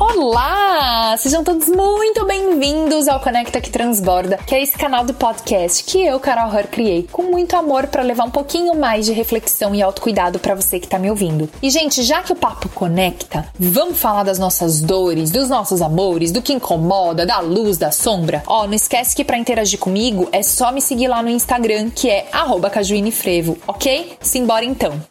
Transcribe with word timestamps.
Olá! 0.00 1.16
Sejam 1.16 1.42
todos 1.42 1.66
muito 1.68 2.24
bem-vindos 2.24 3.08
ao 3.08 3.18
Conecta 3.18 3.60
que 3.60 3.68
Transborda, 3.68 4.36
que 4.46 4.54
é 4.54 4.62
esse 4.62 4.78
canal 4.78 5.04
do 5.04 5.12
podcast 5.12 5.82
que 5.82 6.06
eu, 6.06 6.20
Carol 6.20 6.54
Hur, 6.54 6.68
criei 6.68 7.08
com 7.10 7.24
muito 7.24 7.56
amor 7.56 7.88
para 7.88 8.04
levar 8.04 8.24
um 8.24 8.30
pouquinho 8.30 8.76
mais 8.76 9.06
de 9.06 9.12
reflexão 9.12 9.74
e 9.74 9.82
autocuidado 9.82 10.38
para 10.38 10.54
você 10.54 10.78
que 10.78 10.86
tá 10.86 11.00
me 11.00 11.10
ouvindo. 11.10 11.50
E, 11.60 11.68
gente, 11.68 12.04
já 12.04 12.22
que 12.22 12.32
o 12.32 12.36
papo 12.36 12.68
conecta, 12.68 13.50
vamos 13.58 13.98
falar 13.98 14.22
das 14.22 14.38
nossas 14.38 14.80
dores, 14.80 15.32
dos 15.32 15.48
nossos 15.48 15.82
amores, 15.82 16.30
do 16.30 16.42
que 16.42 16.52
incomoda, 16.52 17.26
da 17.26 17.40
luz, 17.40 17.76
da 17.76 17.90
sombra? 17.90 18.44
Ó, 18.46 18.68
não 18.68 18.74
esquece 18.74 19.16
que 19.16 19.24
para 19.24 19.36
interagir 19.36 19.80
comigo 19.80 20.28
é 20.30 20.44
só 20.44 20.70
me 20.70 20.80
seguir 20.80 21.08
lá 21.08 21.24
no 21.24 21.28
Instagram, 21.28 21.90
que 21.90 22.08
é 22.08 22.28
cajuinefrevo, 22.70 23.58
ok? 23.66 24.16
Simbora 24.20 24.64
então! 24.64 25.02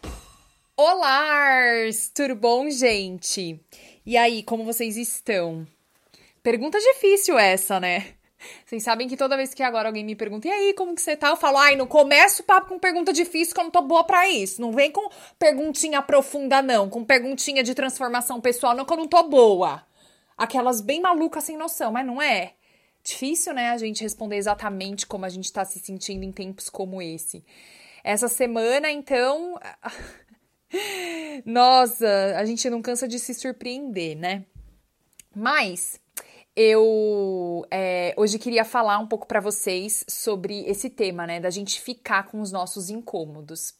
Olá! 0.77 1.25
Tudo 2.13 2.35
bom, 2.35 2.69
gente? 2.69 3.59
E 4.07 4.15
aí, 4.15 4.41
como 4.41 4.63
vocês 4.63 4.95
estão? 4.95 5.67
Pergunta 6.41 6.79
difícil 6.79 7.37
essa, 7.37 7.77
né? 7.77 8.13
Vocês 8.65 8.81
sabem 8.81 9.05
que 9.05 9.17
toda 9.17 9.35
vez 9.35 9.53
que 9.53 9.61
agora 9.61 9.89
alguém 9.89 10.05
me 10.05 10.15
pergunta, 10.15 10.47
e 10.47 10.49
aí, 10.49 10.73
como 10.73 10.95
que 10.95 11.01
você 11.01 11.17
tá? 11.17 11.27
Eu 11.27 11.35
falo, 11.35 11.57
ai, 11.57 11.75
não 11.75 11.85
começa 11.85 12.41
o 12.41 12.45
papo 12.45 12.69
com 12.69 12.79
pergunta 12.79 13.11
difícil 13.11 13.53
que 13.53 13.59
eu 13.59 13.65
não 13.65 13.71
tô 13.71 13.81
boa 13.81 14.05
pra 14.05 14.29
isso. 14.29 14.61
Não 14.61 14.71
vem 14.71 14.93
com 14.93 15.09
perguntinha 15.37 16.01
profunda, 16.01 16.61
não. 16.61 16.89
Com 16.89 17.03
perguntinha 17.03 17.61
de 17.61 17.75
transformação 17.75 18.39
pessoal, 18.39 18.73
não, 18.73 18.85
que 18.85 18.93
eu 18.93 18.97
não 18.97 19.09
tô 19.09 19.21
boa. 19.23 19.85
Aquelas 20.37 20.79
bem 20.79 21.01
malucas 21.01 21.43
sem 21.43 21.57
noção, 21.57 21.91
mas 21.91 22.05
não 22.05 22.21
é? 22.21 22.53
Difícil, 23.03 23.53
né, 23.53 23.71
a 23.71 23.77
gente 23.77 24.03
responder 24.03 24.37
exatamente 24.37 25.05
como 25.05 25.25
a 25.25 25.29
gente 25.29 25.51
tá 25.51 25.65
se 25.65 25.79
sentindo 25.79 26.23
em 26.23 26.31
tempos 26.31 26.69
como 26.69 27.01
esse. 27.01 27.43
Essa 28.05 28.29
semana, 28.29 28.89
então. 28.89 29.59
Nossa, 31.45 32.35
a 32.37 32.45
gente 32.45 32.69
não 32.69 32.81
cansa 32.81 33.07
de 33.07 33.19
se 33.19 33.33
surpreender, 33.33 34.17
né? 34.17 34.45
Mas 35.35 35.99
eu 36.59 37.67
é, 37.69 38.15
hoje 38.17 38.39
queria 38.39 38.65
falar 38.65 38.97
um 38.97 39.05
pouco 39.05 39.27
para 39.27 39.39
vocês 39.39 40.03
sobre 40.07 40.61
esse 40.65 40.89
tema, 40.89 41.27
né, 41.27 41.39
da 41.39 41.51
gente 41.51 41.79
ficar 41.79 42.23
com 42.23 42.41
os 42.41 42.51
nossos 42.51 42.89
incômodos. 42.89 43.75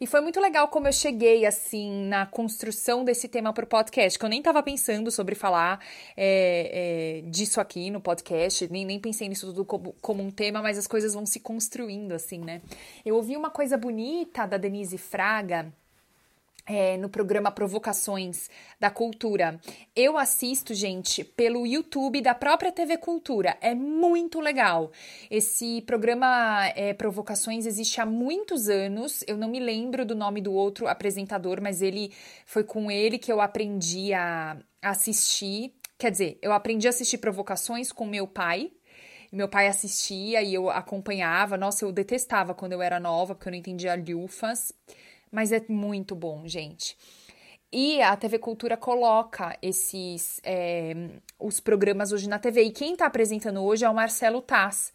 E 0.00 0.06
foi 0.06 0.22
muito 0.22 0.40
legal 0.40 0.68
como 0.68 0.88
eu 0.88 0.92
cheguei 0.94 1.44
assim 1.44 2.06
na 2.06 2.24
construção 2.24 3.04
desse 3.04 3.28
tema 3.28 3.52
para 3.52 3.64
o 3.64 3.68
podcast, 3.68 4.18
que 4.18 4.24
eu 4.24 4.30
nem 4.30 4.38
estava 4.38 4.62
pensando 4.62 5.10
sobre 5.10 5.34
falar 5.34 5.78
é, 6.16 7.20
é, 7.26 7.28
disso 7.28 7.60
aqui 7.60 7.90
no 7.90 8.00
podcast, 8.00 8.66
nem, 8.72 8.86
nem 8.86 8.98
pensei 8.98 9.28
nisso 9.28 9.48
tudo 9.48 9.66
como, 9.66 9.94
como 10.00 10.22
um 10.22 10.30
tema, 10.30 10.62
mas 10.62 10.78
as 10.78 10.86
coisas 10.86 11.12
vão 11.12 11.26
se 11.26 11.38
construindo 11.38 12.12
assim, 12.12 12.38
né? 12.38 12.62
Eu 13.04 13.16
ouvi 13.16 13.36
uma 13.36 13.50
coisa 13.50 13.76
bonita 13.76 14.46
da 14.46 14.56
Denise 14.56 14.96
Fraga 14.96 15.70
é, 16.66 16.96
no 16.96 17.08
programa 17.08 17.50
Provocações 17.50 18.48
da 18.78 18.90
Cultura. 18.90 19.60
Eu 19.94 20.16
assisto, 20.16 20.74
gente, 20.74 21.24
pelo 21.24 21.66
YouTube 21.66 22.20
da 22.20 22.34
própria 22.34 22.70
TV 22.70 22.96
Cultura. 22.96 23.56
É 23.60 23.74
muito 23.74 24.40
legal. 24.40 24.90
Esse 25.30 25.82
programa 25.82 26.66
é, 26.76 26.94
Provocações 26.94 27.66
existe 27.66 28.00
há 28.00 28.06
muitos 28.06 28.68
anos. 28.68 29.24
Eu 29.26 29.36
não 29.36 29.48
me 29.48 29.60
lembro 29.60 30.04
do 30.04 30.14
nome 30.14 30.40
do 30.40 30.52
outro 30.52 30.86
apresentador, 30.86 31.60
mas 31.60 31.82
ele 31.82 32.12
foi 32.46 32.64
com 32.64 32.90
ele 32.90 33.18
que 33.18 33.32
eu 33.32 33.40
aprendi 33.40 34.12
a 34.14 34.56
assistir. 34.80 35.74
Quer 35.98 36.10
dizer, 36.10 36.38
eu 36.42 36.52
aprendi 36.52 36.86
a 36.86 36.90
assistir 36.90 37.18
Provocações 37.18 37.92
com 37.92 38.06
meu 38.06 38.26
pai, 38.26 38.72
meu 39.32 39.48
pai 39.48 39.66
assistia 39.66 40.42
e 40.42 40.54
eu 40.54 40.68
acompanhava. 40.68 41.56
Nossa, 41.56 41.84
eu 41.84 41.92
detestava 41.92 42.54
quando 42.54 42.72
eu 42.72 42.82
era 42.82 43.00
nova, 43.00 43.34
porque 43.34 43.48
eu 43.48 43.52
não 43.52 43.58
entendia 43.58 43.94
lufas 43.94 44.72
mas 45.32 45.50
é 45.50 45.64
muito 45.68 46.14
bom, 46.14 46.46
gente. 46.46 46.96
E 47.72 48.02
a 48.02 48.14
TV 48.14 48.38
Cultura 48.38 48.76
coloca 48.76 49.56
esses 49.62 50.38
é, 50.44 50.92
os 51.40 51.58
programas 51.58 52.12
hoje 52.12 52.28
na 52.28 52.38
TV. 52.38 52.64
E 52.64 52.70
quem 52.70 52.92
está 52.92 53.06
apresentando 53.06 53.62
hoje 53.64 53.82
é 53.82 53.88
o 53.88 53.94
Marcelo 53.94 54.42
Taz. 54.42 54.92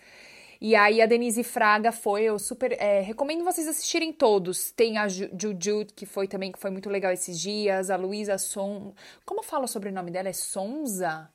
E 0.62 0.75
aí 0.75 1.02
a 1.02 1.08
Denise 1.08 1.44
Fraga 1.44 1.92
foi, 1.92 2.24
eu 2.24 2.38
super 2.38 2.72
é, 2.74 3.02
recomendo 3.02 3.44
vocês 3.44 3.68
assistirem 3.68 4.14
todos. 4.14 4.72
Tem 4.72 4.98
a 4.98 5.08
Juju, 5.08 5.88
que 5.96 6.06
foi 6.06 6.28
também, 6.28 6.52
que 6.52 6.59
foi 6.59 6.69
muito 6.69 6.90
legal 6.90 7.12
esses 7.12 7.40
dias, 7.40 7.90
a 7.90 7.96
Luísa 7.96 8.38
Son. 8.38 8.94
Como 9.25 9.42
fala 9.42 9.66
o 9.66 9.92
nome 9.92 10.12
dela? 10.12 10.30
É 10.30 10.34
Sonza? 10.34 11.31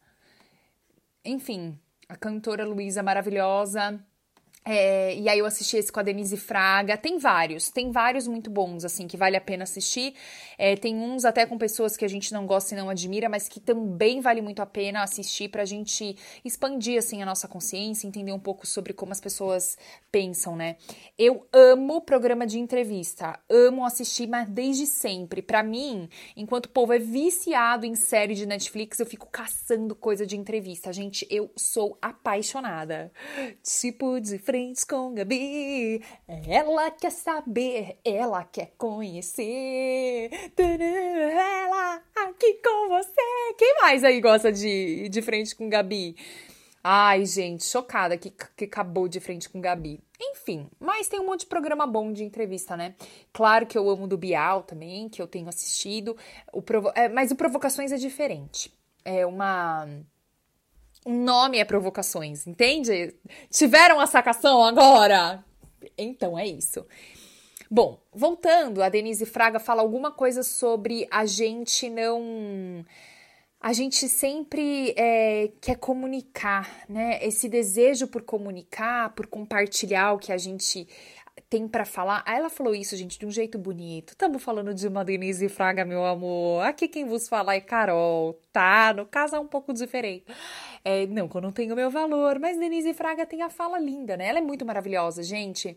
Enfim, 1.24 1.78
a 2.08 2.16
cantora 2.16 2.64
Luísa 2.64 3.02
maravilhosa. 3.02 4.00
É, 4.64 5.16
e 5.16 5.28
aí 5.28 5.38
eu 5.40 5.46
assisti 5.46 5.76
esse 5.76 5.90
com 5.90 5.98
a 5.98 6.02
Denise 6.02 6.36
Fraga. 6.36 6.96
Tem 6.96 7.18
vários, 7.18 7.68
tem 7.70 7.90
vários 7.90 8.28
muito 8.28 8.48
bons, 8.48 8.84
assim, 8.84 9.08
que 9.08 9.16
vale 9.16 9.36
a 9.36 9.40
pena 9.40 9.64
assistir. 9.64 10.14
É, 10.56 10.76
tem 10.76 10.96
uns 10.96 11.24
até 11.24 11.44
com 11.44 11.58
pessoas 11.58 11.96
que 11.96 12.04
a 12.04 12.08
gente 12.08 12.32
não 12.32 12.46
gosta 12.46 12.74
e 12.74 12.76
não 12.76 12.88
admira, 12.88 13.28
mas 13.28 13.48
que 13.48 13.58
também 13.58 14.20
vale 14.20 14.40
muito 14.40 14.62
a 14.62 14.66
pena 14.66 15.02
assistir 15.02 15.48
pra 15.48 15.64
gente 15.64 16.16
expandir, 16.44 16.98
assim, 16.98 17.22
a 17.22 17.26
nossa 17.26 17.48
consciência, 17.48 18.06
entender 18.06 18.32
um 18.32 18.38
pouco 18.38 18.64
sobre 18.66 18.92
como 18.92 19.10
as 19.10 19.20
pessoas 19.20 19.76
pensam, 20.12 20.54
né? 20.54 20.76
Eu 21.18 21.46
amo 21.52 22.00
programa 22.00 22.46
de 22.46 22.60
entrevista, 22.60 23.40
amo 23.50 23.84
assistir, 23.84 24.28
mas 24.28 24.48
desde 24.48 24.86
sempre. 24.86 25.42
Para 25.42 25.62
mim, 25.64 26.08
enquanto 26.36 26.66
o 26.66 26.70
povo 26.70 26.92
é 26.92 26.98
viciado 26.98 27.84
em 27.84 27.96
série 27.96 28.34
de 28.34 28.46
Netflix, 28.46 29.00
eu 29.00 29.06
fico 29.06 29.26
caçando 29.26 29.96
coisa 29.96 30.24
de 30.24 30.36
entrevista. 30.36 30.92
Gente, 30.92 31.26
eu 31.28 31.50
sou 31.56 31.98
apaixonada. 32.00 33.10
Tipo 33.62 34.20
de 34.20 34.38
frente 34.52 34.84
com 34.84 35.14
Gabi. 35.14 36.02
Ela 36.46 36.90
quer 36.90 37.10
saber, 37.10 37.96
ela 38.04 38.44
quer 38.44 38.74
conhecer. 38.76 40.28
Ela 40.58 42.02
aqui 42.16 42.60
com 42.62 42.88
você. 42.90 43.54
Quem 43.56 43.76
mais 43.80 44.04
aí 44.04 44.20
gosta 44.20 44.52
de, 44.52 45.08
de 45.08 45.22
frente 45.22 45.56
com 45.56 45.70
Gabi? 45.70 46.16
Ai, 46.84 47.24
gente, 47.24 47.64
chocada 47.64 48.18
que, 48.18 48.30
que 48.54 48.64
acabou 48.66 49.08
de 49.08 49.20
frente 49.20 49.48
com 49.48 49.58
Gabi. 49.58 50.00
Enfim, 50.20 50.68
mas 50.78 51.08
tem 51.08 51.18
um 51.18 51.24
monte 51.24 51.40
de 51.40 51.46
programa 51.46 51.86
bom 51.86 52.12
de 52.12 52.22
entrevista, 52.22 52.76
né? 52.76 52.94
Claro 53.32 53.66
que 53.66 53.78
eu 53.78 53.88
amo 53.88 54.06
do 54.06 54.18
Bial 54.18 54.64
também, 54.64 55.08
que 55.08 55.22
eu 55.22 55.26
tenho 55.26 55.48
assistido. 55.48 56.14
O 56.52 56.60
Provo 56.60 56.92
é, 56.94 57.08
mas 57.08 57.30
o 57.30 57.36
Provocações 57.36 57.90
é 57.90 57.96
diferente. 57.96 58.70
É 59.02 59.24
uma 59.24 59.86
um 59.86 60.04
nome 61.06 61.58
é 61.58 61.64
provocações, 61.64 62.46
entende? 62.46 63.14
Tiveram 63.50 63.98
a 64.00 64.06
sacação 64.06 64.64
agora? 64.64 65.44
Então 65.98 66.38
é 66.38 66.46
isso. 66.46 66.86
Bom, 67.70 67.98
voltando, 68.12 68.82
a 68.82 68.88
Denise 68.88 69.24
Fraga 69.24 69.58
fala 69.58 69.80
alguma 69.80 70.10
coisa 70.10 70.42
sobre 70.42 71.08
a 71.10 71.24
gente 71.24 71.88
não. 71.88 72.84
A 73.58 73.72
gente 73.72 74.08
sempre 74.08 74.92
é, 74.96 75.50
quer 75.60 75.76
comunicar, 75.76 76.84
né? 76.88 77.18
Esse 77.24 77.48
desejo 77.48 78.08
por 78.08 78.22
comunicar, 78.22 79.14
por 79.14 79.26
compartilhar 79.26 80.12
o 80.12 80.18
que 80.18 80.32
a 80.32 80.36
gente 80.36 80.86
tem 81.48 81.66
para 81.66 81.84
falar. 81.84 82.22
Aí 82.26 82.36
ela 82.38 82.50
falou 82.50 82.74
isso, 82.74 82.96
gente, 82.96 83.18
de 83.18 83.26
um 83.26 83.30
jeito 83.30 83.58
bonito. 83.58 84.10
Estamos 84.10 84.42
falando 84.42 84.74
de 84.74 84.86
uma 84.86 85.04
Denise 85.04 85.48
Fraga, 85.48 85.84
meu 85.84 86.04
amor. 86.04 86.64
Aqui 86.64 86.88
quem 86.88 87.04
vos 87.06 87.28
fala 87.28 87.54
é 87.54 87.60
Carol, 87.60 88.40
tá? 88.52 88.92
No 88.94 89.06
caso 89.06 89.36
é 89.36 89.40
um 89.40 89.46
pouco 89.46 89.72
diferente. 89.72 90.24
É, 90.84 91.06
não, 91.06 91.28
que 91.28 91.36
eu 91.36 91.40
não 91.40 91.52
tenho 91.52 91.74
meu 91.74 91.90
valor, 91.90 92.38
mas 92.38 92.58
Denise 92.58 92.92
Fraga 92.94 93.24
tem 93.26 93.42
a 93.42 93.50
fala 93.50 93.78
linda, 93.78 94.16
né? 94.16 94.28
Ela 94.28 94.38
é 94.38 94.42
muito 94.42 94.64
maravilhosa, 94.64 95.22
gente. 95.22 95.76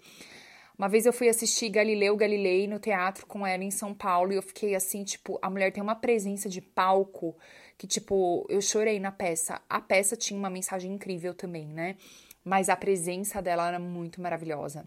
Uma 0.77 0.89
vez 0.89 1.05
eu 1.05 1.13
fui 1.13 1.29
assistir 1.29 1.69
Galileu 1.69 2.17
Galilei 2.17 2.67
no 2.67 2.79
teatro 2.79 3.25
com 3.25 3.47
ela 3.47 3.63
em 3.63 3.71
São 3.71 3.93
Paulo 3.93 4.33
e 4.33 4.35
eu 4.35 4.41
fiquei 4.41 4.75
assim, 4.75 5.05
tipo, 5.05 5.39
a 5.41 5.49
mulher 5.49 5.71
tem 5.71 5.81
uma 5.81 5.95
presença 5.95 6.49
de 6.49 6.59
palco 6.61 7.37
que, 7.77 7.87
tipo, 7.87 8.45
eu 8.49 8.61
chorei 8.61 8.99
na 8.99 9.11
peça. 9.11 9.61
A 9.69 9.79
peça 9.79 10.17
tinha 10.17 10.37
uma 10.37 10.49
mensagem 10.49 10.91
incrível 10.91 11.33
também, 11.33 11.67
né? 11.67 11.95
Mas 12.43 12.67
a 12.67 12.75
presença 12.75 13.41
dela 13.41 13.67
era 13.69 13.79
muito 13.79 14.21
maravilhosa. 14.21 14.85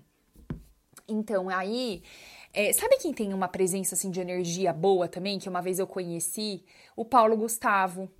Então, 1.08 1.48
aí, 1.48 2.02
é, 2.52 2.72
sabe 2.72 2.98
quem 2.98 3.12
tem 3.12 3.32
uma 3.32 3.48
presença 3.48 3.94
assim 3.94 4.10
de 4.10 4.20
energia 4.20 4.72
boa 4.72 5.08
também, 5.08 5.38
que 5.38 5.48
uma 5.48 5.62
vez 5.62 5.78
eu 5.78 5.86
conheci? 5.86 6.64
O 6.94 7.04
Paulo 7.04 7.36
Gustavo. 7.36 8.10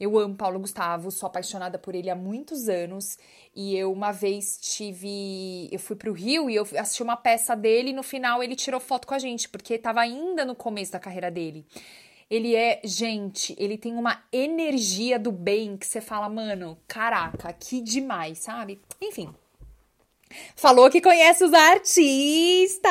Eu 0.00 0.16
amo 0.16 0.36
Paulo 0.36 0.60
Gustavo, 0.60 1.10
sou 1.10 1.26
apaixonada 1.26 1.76
por 1.76 1.92
ele 1.92 2.08
há 2.08 2.14
muitos 2.14 2.68
anos. 2.68 3.18
E 3.54 3.76
eu 3.76 3.92
uma 3.92 4.12
vez 4.12 4.56
tive. 4.60 5.68
Eu 5.72 5.78
fui 5.80 5.96
pro 5.96 6.12
Rio 6.12 6.48
e 6.48 6.54
eu 6.54 6.62
assisti 6.78 7.02
uma 7.02 7.16
peça 7.16 7.56
dele 7.56 7.90
e 7.90 7.92
no 7.92 8.04
final 8.04 8.42
ele 8.42 8.54
tirou 8.54 8.78
foto 8.78 9.08
com 9.08 9.14
a 9.14 9.18
gente, 9.18 9.48
porque 9.48 9.74
estava 9.74 10.00
ainda 10.00 10.44
no 10.44 10.54
começo 10.54 10.92
da 10.92 11.00
carreira 11.00 11.30
dele. 11.30 11.66
Ele 12.30 12.54
é, 12.54 12.80
gente, 12.84 13.56
ele 13.58 13.76
tem 13.76 13.94
uma 13.94 14.22
energia 14.32 15.18
do 15.18 15.32
bem 15.32 15.76
que 15.76 15.86
você 15.86 16.00
fala, 16.00 16.28
mano, 16.28 16.78
caraca, 16.86 17.52
que 17.54 17.80
demais, 17.80 18.38
sabe? 18.38 18.80
Enfim, 19.00 19.34
Falou 20.54 20.90
que 20.90 21.00
conhece 21.00 21.44
os 21.44 21.52
artistas! 21.52 22.88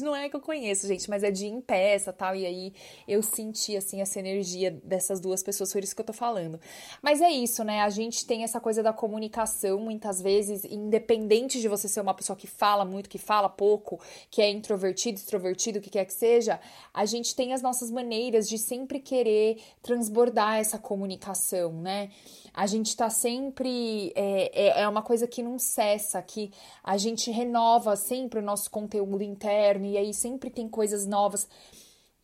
Não 0.00 0.14
é 0.14 0.28
que 0.28 0.36
eu 0.36 0.40
conheço, 0.40 0.86
gente, 0.86 1.08
mas 1.10 1.22
é 1.22 1.30
de 1.30 1.46
em 1.46 1.60
peça 1.60 2.12
tal. 2.12 2.34
E 2.34 2.46
aí 2.46 2.72
eu 3.06 3.22
senti, 3.22 3.76
assim, 3.76 4.00
essa 4.00 4.18
energia 4.18 4.70
dessas 4.82 5.20
duas 5.20 5.42
pessoas, 5.42 5.72
por 5.72 5.82
isso 5.82 5.94
que 5.94 6.00
eu 6.00 6.06
tô 6.06 6.12
falando. 6.12 6.58
Mas 7.02 7.20
é 7.20 7.30
isso, 7.30 7.62
né? 7.64 7.82
A 7.82 7.90
gente 7.90 8.26
tem 8.26 8.42
essa 8.42 8.60
coisa 8.60 8.82
da 8.82 8.92
comunicação, 8.92 9.78
muitas 9.80 10.20
vezes, 10.20 10.64
independente 10.64 11.60
de 11.60 11.68
você 11.68 11.88
ser 11.88 12.00
uma 12.00 12.14
pessoa 12.14 12.36
que 12.36 12.46
fala 12.46 12.84
muito, 12.84 13.08
que 13.08 13.18
fala 13.18 13.48
pouco, 13.48 14.00
que 14.30 14.40
é 14.40 14.48
introvertido, 14.48 15.18
extrovertido, 15.18 15.78
o 15.78 15.82
que 15.82 15.90
quer 15.90 16.04
que 16.04 16.14
seja, 16.14 16.60
a 16.94 17.04
gente 17.04 17.34
tem 17.34 17.52
as 17.52 17.62
nossas 17.62 17.90
maneiras 17.90 18.48
de 18.48 18.58
sempre 18.58 19.00
querer 19.00 19.58
transbordar 19.82 20.56
essa 20.58 20.78
comunicação, 20.78 21.72
né? 21.72 22.10
A 22.52 22.66
gente 22.66 22.96
tá 22.96 23.08
sempre. 23.08 24.12
É, 24.14 24.66
é, 24.66 24.82
é 24.82 24.88
uma 24.88 25.02
coisa 25.02 25.26
que 25.26 25.42
não 25.42 25.58
cessa, 25.58 26.20
que 26.30 26.52
a 26.82 26.96
gente 26.96 27.30
renova 27.30 27.96
sempre 27.96 28.38
o 28.38 28.42
nosso 28.42 28.70
conteúdo 28.70 29.22
interno 29.22 29.86
e 29.86 29.98
aí 29.98 30.14
sempre 30.14 30.48
tem 30.48 30.68
coisas 30.68 31.06
novas 31.06 31.48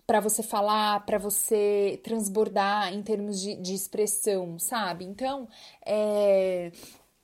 para 0.06 0.20
você 0.20 0.42
falar, 0.42 1.04
para 1.04 1.18
você 1.18 2.00
transbordar 2.04 2.94
em 2.94 3.02
termos 3.02 3.40
de, 3.40 3.56
de 3.56 3.74
expressão, 3.74 4.56
sabe? 4.58 5.04
Então, 5.04 5.48
é, 5.84 6.70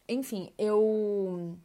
enfim, 0.08 0.50
eu 0.58 1.56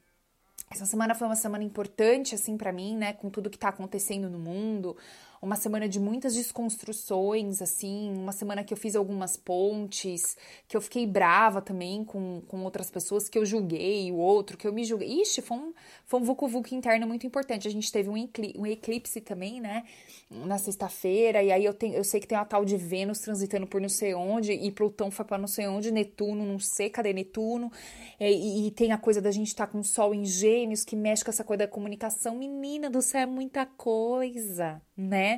essa 0.69 0.85
semana 0.85 1.15
foi 1.15 1.27
uma 1.27 1.35
semana 1.35 1.63
importante 1.63 2.35
assim 2.35 2.57
para 2.57 2.71
mim, 2.71 2.95
né, 2.95 3.13
com 3.13 3.29
tudo 3.29 3.49
que 3.49 3.57
tá 3.57 3.69
acontecendo 3.69 4.29
no 4.29 4.37
mundo, 4.37 4.95
uma 5.41 5.55
semana 5.55 5.87
de 5.87 5.99
muitas 5.99 6.33
desconstruções, 6.35 7.61
assim, 7.61 8.13
uma 8.13 8.31
semana 8.31 8.63
que 8.63 8.73
eu 8.73 8.77
fiz 8.77 8.95
algumas 8.95 9.37
pontes, 9.37 10.37
que 10.67 10.75
eu 10.75 10.81
fiquei 10.81 11.05
brava 11.05 11.61
também 11.61 12.03
com, 12.03 12.41
com 12.47 12.63
outras 12.63 12.89
pessoas, 12.89 13.29
que 13.29 13.37
eu 13.37 13.45
julguei 13.45 14.11
o 14.11 14.17
outro, 14.17 14.57
que 14.57 14.67
eu 14.67 14.73
me 14.73 14.83
julguei. 14.83 15.21
Ixi, 15.21 15.41
foi 15.41 15.57
um, 15.57 15.73
foi 16.05 16.19
um 16.19 16.23
vucu-vucu 16.23 16.73
interno 16.73 17.07
muito 17.07 17.25
importante. 17.25 17.67
A 17.67 17.71
gente 17.71 17.91
teve 17.91 18.09
um, 18.09 18.17
eclipse, 18.17 18.59
um 18.59 18.65
eclipse 18.65 19.21
também, 19.21 19.61
né, 19.61 19.83
na 20.29 20.57
sexta-feira, 20.57 21.41
e 21.41 21.51
aí 21.51 21.63
eu, 21.63 21.73
tenho, 21.73 21.95
eu 21.95 22.03
sei 22.03 22.19
que 22.19 22.27
tem 22.27 22.37
uma 22.37 22.45
tal 22.45 22.65
de 22.65 22.75
Vênus 22.77 23.19
transitando 23.19 23.67
por 23.67 23.79
não 23.79 23.89
sei 23.89 24.13
onde, 24.13 24.51
e 24.51 24.71
Plutão 24.71 25.09
foi 25.09 25.25
para 25.25 25.37
não 25.37 25.47
sei 25.47 25.67
onde, 25.67 25.91
Netuno, 25.91 26.45
não 26.45 26.59
sei 26.59 26.89
cadê 26.89 27.13
Netuno, 27.13 27.71
e, 28.19 28.67
e 28.67 28.71
tem 28.71 28.91
a 28.91 28.97
coisa 28.97 29.21
da 29.21 29.31
gente 29.31 29.47
estar 29.47 29.67
tá 29.67 29.71
com 29.71 29.79
o 29.79 29.83
Sol 29.83 30.13
em 30.13 30.25
Gêmeos, 30.25 30.83
que 30.83 30.95
mexe 30.95 31.23
com 31.23 31.29
essa 31.29 31.43
coisa 31.43 31.65
da 31.65 31.67
comunicação. 31.67 32.35
Menina 32.35 32.89
do 32.89 33.01
céu, 33.01 33.21
é 33.21 33.25
muita 33.25 33.65
coisa, 33.65 34.81
né? 34.95 35.36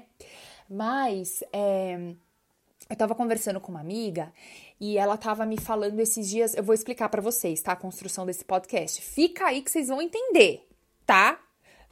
Mas 0.70 1.44
é, 1.52 2.14
eu 2.90 2.96
tava 2.96 3.16
conversando 3.16 3.60
com 3.60 3.72
uma 3.72 3.82
amiga 3.82 4.32
e 4.80 4.98
ela 4.98 5.18
tava 5.18 5.46
me 5.46 5.58
falando 5.60 6.00
esses 6.00 6.30
dias. 6.30 6.56
Eu 6.56 6.64
vou 6.64 6.74
explicar 6.74 7.10
para 7.10 7.22
vocês, 7.22 7.62
tá? 7.62 7.74
A 7.74 7.76
construção 7.76 8.26
desse 8.26 8.46
podcast. 8.46 9.02
Fica 9.02 9.46
aí 9.48 9.62
que 9.62 9.72
vocês 9.72 9.88
vão 9.88 10.02
entender, 10.02 10.68
tá? 11.06 11.40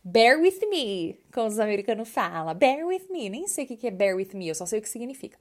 Bear 0.04 0.39
with 0.39 0.59
me, 0.69 1.19
como 1.33 1.48
os 1.48 1.59
americanos 1.59 2.07
falam. 2.07 2.56
Bear 2.56 2.86
with 2.86 3.07
me. 3.09 3.30
Nem 3.30 3.48
sei 3.48 3.65
o 3.65 3.68
que 3.68 3.88
é 3.88 3.92
bear 3.92 4.15
with 4.15 4.30
me, 4.33 4.48
eu 4.48 4.56
só 4.56 4.65
sei 4.65 4.80
o 4.80 4.81
que 4.81 4.89
significa. 4.89 5.38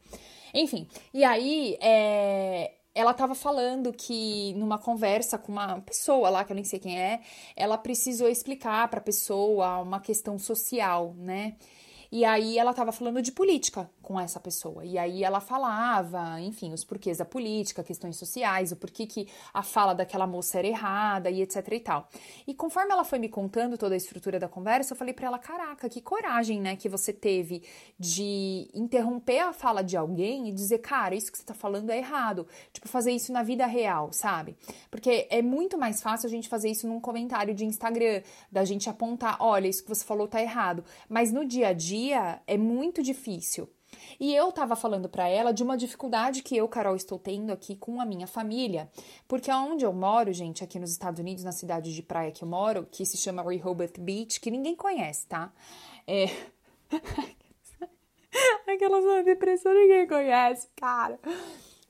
Enfim, 0.52 0.88
e 1.14 1.22
aí 1.22 1.76
é, 1.80 2.72
ela 2.94 3.10
estava 3.10 3.34
falando 3.34 3.92
que 3.92 4.54
numa 4.54 4.78
conversa 4.78 5.36
com 5.36 5.52
uma 5.52 5.80
pessoa 5.82 6.30
lá, 6.30 6.44
que 6.44 6.52
eu 6.52 6.54
nem 6.54 6.64
sei 6.64 6.78
quem 6.78 6.98
é, 6.98 7.20
ela 7.54 7.76
precisou 7.76 8.28
explicar 8.28 8.88
para 8.88 8.98
a 8.98 9.02
pessoa 9.02 9.78
uma 9.78 10.00
questão 10.00 10.38
social, 10.38 11.14
né? 11.18 11.56
E 12.10 12.24
aí 12.24 12.58
ela 12.58 12.70
estava 12.70 12.92
falando 12.92 13.20
de 13.22 13.32
política 13.32 13.90
com 14.06 14.20
essa 14.20 14.38
pessoa. 14.38 14.84
E 14.84 14.96
aí 14.96 15.24
ela 15.24 15.40
falava, 15.40 16.40
enfim, 16.40 16.72
os 16.72 16.84
porquês 16.84 17.18
da 17.18 17.24
política, 17.24 17.82
questões 17.82 18.16
sociais, 18.16 18.70
o 18.70 18.76
porquê 18.76 19.04
que 19.04 19.26
a 19.52 19.64
fala 19.64 19.94
daquela 19.94 20.28
moça 20.28 20.60
era 20.60 20.68
errada 20.68 21.28
e 21.28 21.42
etc 21.42 21.66
e 21.72 21.80
tal. 21.80 22.08
E 22.46 22.54
conforme 22.54 22.92
ela 22.92 23.02
foi 23.02 23.18
me 23.18 23.28
contando 23.28 23.76
toda 23.76 23.94
a 23.94 23.96
estrutura 23.96 24.38
da 24.38 24.46
conversa, 24.48 24.92
eu 24.92 24.96
falei 24.96 25.12
para 25.12 25.26
ela, 25.26 25.40
caraca, 25.40 25.88
que 25.88 26.00
coragem, 26.00 26.60
né, 26.60 26.76
que 26.76 26.88
você 26.88 27.12
teve 27.12 27.64
de 27.98 28.70
interromper 28.72 29.40
a 29.40 29.52
fala 29.52 29.82
de 29.82 29.96
alguém 29.96 30.48
e 30.48 30.52
dizer, 30.52 30.78
cara, 30.78 31.16
isso 31.16 31.32
que 31.32 31.38
você 31.38 31.44
tá 31.44 31.54
falando 31.54 31.90
é 31.90 31.98
errado. 31.98 32.46
Tipo, 32.72 32.86
fazer 32.86 33.10
isso 33.10 33.32
na 33.32 33.42
vida 33.42 33.66
real, 33.66 34.12
sabe? 34.12 34.56
Porque 34.88 35.26
é 35.28 35.42
muito 35.42 35.76
mais 35.76 36.00
fácil 36.00 36.28
a 36.28 36.30
gente 36.30 36.48
fazer 36.48 36.70
isso 36.70 36.86
num 36.86 37.00
comentário 37.00 37.52
de 37.52 37.64
Instagram, 37.64 38.22
da 38.52 38.64
gente 38.64 38.88
apontar, 38.88 39.36
olha, 39.40 39.66
isso 39.66 39.82
que 39.82 39.88
você 39.88 40.04
falou 40.04 40.28
tá 40.28 40.40
errado. 40.40 40.84
Mas 41.08 41.32
no 41.32 41.44
dia 41.44 41.68
a 41.68 41.72
dia 41.72 42.40
é 42.46 42.56
muito 42.56 43.02
difícil. 43.02 43.68
E 44.18 44.34
eu 44.34 44.50
tava 44.52 44.76
falando 44.76 45.08
para 45.08 45.28
ela 45.28 45.52
de 45.52 45.62
uma 45.62 45.76
dificuldade 45.76 46.42
que 46.42 46.56
eu, 46.56 46.68
Carol, 46.68 46.96
estou 46.96 47.18
tendo 47.18 47.52
aqui 47.52 47.76
com 47.76 48.00
a 48.00 48.04
minha 48.04 48.26
família, 48.26 48.90
porque 49.28 49.50
onde 49.50 49.84
eu 49.84 49.92
moro, 49.92 50.32
gente, 50.32 50.64
aqui 50.64 50.78
nos 50.78 50.90
Estados 50.90 51.20
Unidos, 51.20 51.44
na 51.44 51.52
cidade 51.52 51.94
de 51.94 52.02
praia 52.02 52.32
que 52.32 52.42
eu 52.42 52.48
moro, 52.48 52.86
que 52.90 53.04
se 53.04 53.16
chama 53.16 53.42
Rehoboth 53.42 53.98
Beach, 53.98 54.40
que 54.40 54.50
ninguém 54.50 54.74
conhece, 54.74 55.26
tá? 55.26 55.52
É... 56.06 56.26
Aquela 58.66 59.00
zona 59.00 59.18
de 59.18 59.24
depressão 59.24 59.72
ninguém 59.72 60.06
conhece, 60.06 60.68
cara. 60.76 61.18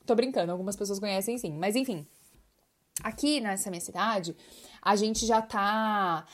Tô 0.05 0.15
brincando, 0.15 0.53
algumas 0.53 0.77
pessoas 0.77 1.01
conhecem 1.01 1.37
sim, 1.37 1.53
mas 1.53 1.75
enfim. 1.75 2.07
Aqui 3.03 3.41
nessa 3.41 3.71
minha 3.71 3.81
cidade, 3.81 4.37
a 4.87 4.95
gente 4.95 5.27
já 5.27 5.43
tá, 5.43 6.25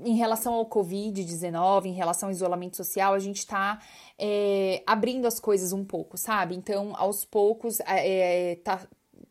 em 0.00 0.16
relação 0.16 0.54
ao 0.54 0.66
Covid-19, 0.66 1.84
em 1.84 1.92
relação 1.92 2.28
ao 2.28 2.32
isolamento 2.32 2.76
social, 2.76 3.14
a 3.14 3.18
gente 3.20 3.46
tá 3.46 3.78
é, 4.18 4.82
abrindo 4.84 5.24
as 5.24 5.38
coisas 5.38 5.72
um 5.72 5.84
pouco, 5.84 6.18
sabe? 6.18 6.56
Então, 6.56 6.94
aos 6.96 7.24
poucos, 7.24 7.78
é, 7.86 8.56
tá, 8.64 8.80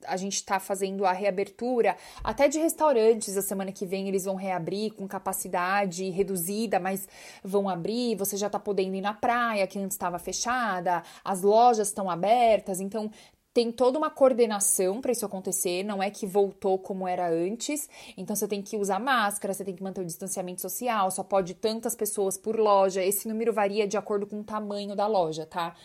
a 0.07 0.15
gente 0.15 0.35
está 0.35 0.57
fazendo 0.57 1.03
a 1.03 1.11
reabertura 1.11 1.97
até 2.23 2.47
de 2.47 2.59
restaurantes. 2.59 3.35
A 3.35 3.41
semana 3.41 3.73
que 3.73 3.85
vem 3.85 4.07
eles 4.07 4.23
vão 4.23 4.35
reabrir 4.35 4.93
com 4.93 5.05
capacidade 5.05 6.09
reduzida, 6.09 6.79
mas 6.79 7.09
vão 7.43 7.67
abrir. 7.67 8.15
Você 8.15 8.37
já 8.37 8.47
está 8.47 8.57
podendo 8.57 8.95
ir 8.95 9.01
na 9.01 9.13
praia, 9.13 9.67
que 9.67 9.79
antes 9.79 9.95
estava 9.95 10.17
fechada, 10.17 11.03
as 11.25 11.41
lojas 11.41 11.89
estão 11.89 12.09
abertas. 12.09 12.79
Então, 12.79 13.11
tem 13.53 13.71
toda 13.71 13.97
uma 13.97 14.09
coordenação 14.09 15.01
para 15.01 15.11
isso 15.11 15.25
acontecer, 15.25 15.83
não 15.83 16.01
é 16.01 16.09
que 16.09 16.25
voltou 16.25 16.77
como 16.79 17.07
era 17.07 17.29
antes. 17.29 17.89
Então 18.15 18.35
você 18.35 18.47
tem 18.47 18.61
que 18.61 18.77
usar 18.77 18.99
máscara, 18.99 19.53
você 19.53 19.65
tem 19.65 19.75
que 19.75 19.83
manter 19.83 20.01
o 20.01 20.05
distanciamento 20.05 20.61
social, 20.61 21.11
só 21.11 21.23
pode 21.23 21.53
tantas 21.53 21.95
pessoas 21.95 22.37
por 22.37 22.57
loja. 22.57 23.03
Esse 23.03 23.27
número 23.27 23.51
varia 23.51 23.87
de 23.87 23.97
acordo 23.97 24.25
com 24.25 24.39
o 24.39 24.43
tamanho 24.43 24.95
da 24.95 25.07
loja, 25.07 25.45
tá? 25.45 25.75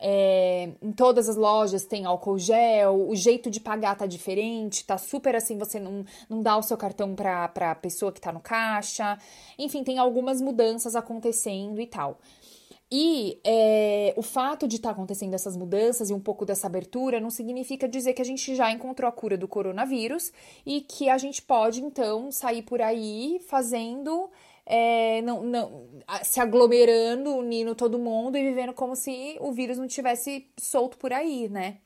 É, 0.00 0.70
em 0.80 0.92
todas 0.92 1.28
as 1.28 1.34
lojas 1.34 1.84
tem 1.84 2.04
álcool 2.04 2.38
gel, 2.38 3.08
o 3.08 3.16
jeito 3.16 3.50
de 3.50 3.58
pagar 3.58 3.96
tá 3.96 4.06
diferente, 4.06 4.86
tá 4.86 4.96
super 4.96 5.34
assim, 5.34 5.58
você 5.58 5.80
não, 5.80 6.04
não 6.28 6.40
dá 6.40 6.56
o 6.56 6.62
seu 6.62 6.76
cartão 6.76 7.16
pra, 7.16 7.48
pra 7.48 7.74
pessoa 7.74 8.12
que 8.12 8.20
tá 8.20 8.32
no 8.32 8.38
caixa. 8.38 9.18
Enfim, 9.58 9.82
tem 9.82 9.98
algumas 9.98 10.40
mudanças 10.40 10.94
acontecendo 10.94 11.80
e 11.80 11.86
tal. 11.86 12.20
E 12.90 13.38
é, 13.44 14.14
o 14.16 14.22
fato 14.22 14.66
de 14.66 14.76
estar 14.76 14.88
tá 14.88 14.92
acontecendo 14.94 15.34
essas 15.34 15.56
mudanças 15.56 16.08
e 16.08 16.14
um 16.14 16.20
pouco 16.20 16.46
dessa 16.46 16.66
abertura 16.66 17.20
não 17.20 17.28
significa 17.28 17.86
dizer 17.86 18.14
que 18.14 18.22
a 18.22 18.24
gente 18.24 18.54
já 18.54 18.72
encontrou 18.72 19.06
a 19.08 19.12
cura 19.12 19.36
do 19.36 19.46
coronavírus 19.46 20.32
e 20.64 20.80
que 20.80 21.10
a 21.10 21.18
gente 21.18 21.42
pode, 21.42 21.82
então, 21.82 22.32
sair 22.32 22.62
por 22.62 22.80
aí 22.80 23.40
fazendo. 23.46 24.30
É, 24.64 25.22
não, 25.22 25.42
não, 25.42 25.86
se 26.22 26.40
aglomerando, 26.40 27.34
unindo 27.34 27.74
todo 27.74 27.98
mundo 27.98 28.36
e 28.36 28.42
vivendo 28.42 28.74
como 28.74 28.94
se 28.94 29.36
o 29.40 29.50
vírus 29.50 29.78
não 29.78 29.86
tivesse 29.86 30.46
solto 30.58 30.98
por 30.98 31.10
aí, 31.10 31.48
né? 31.48 31.78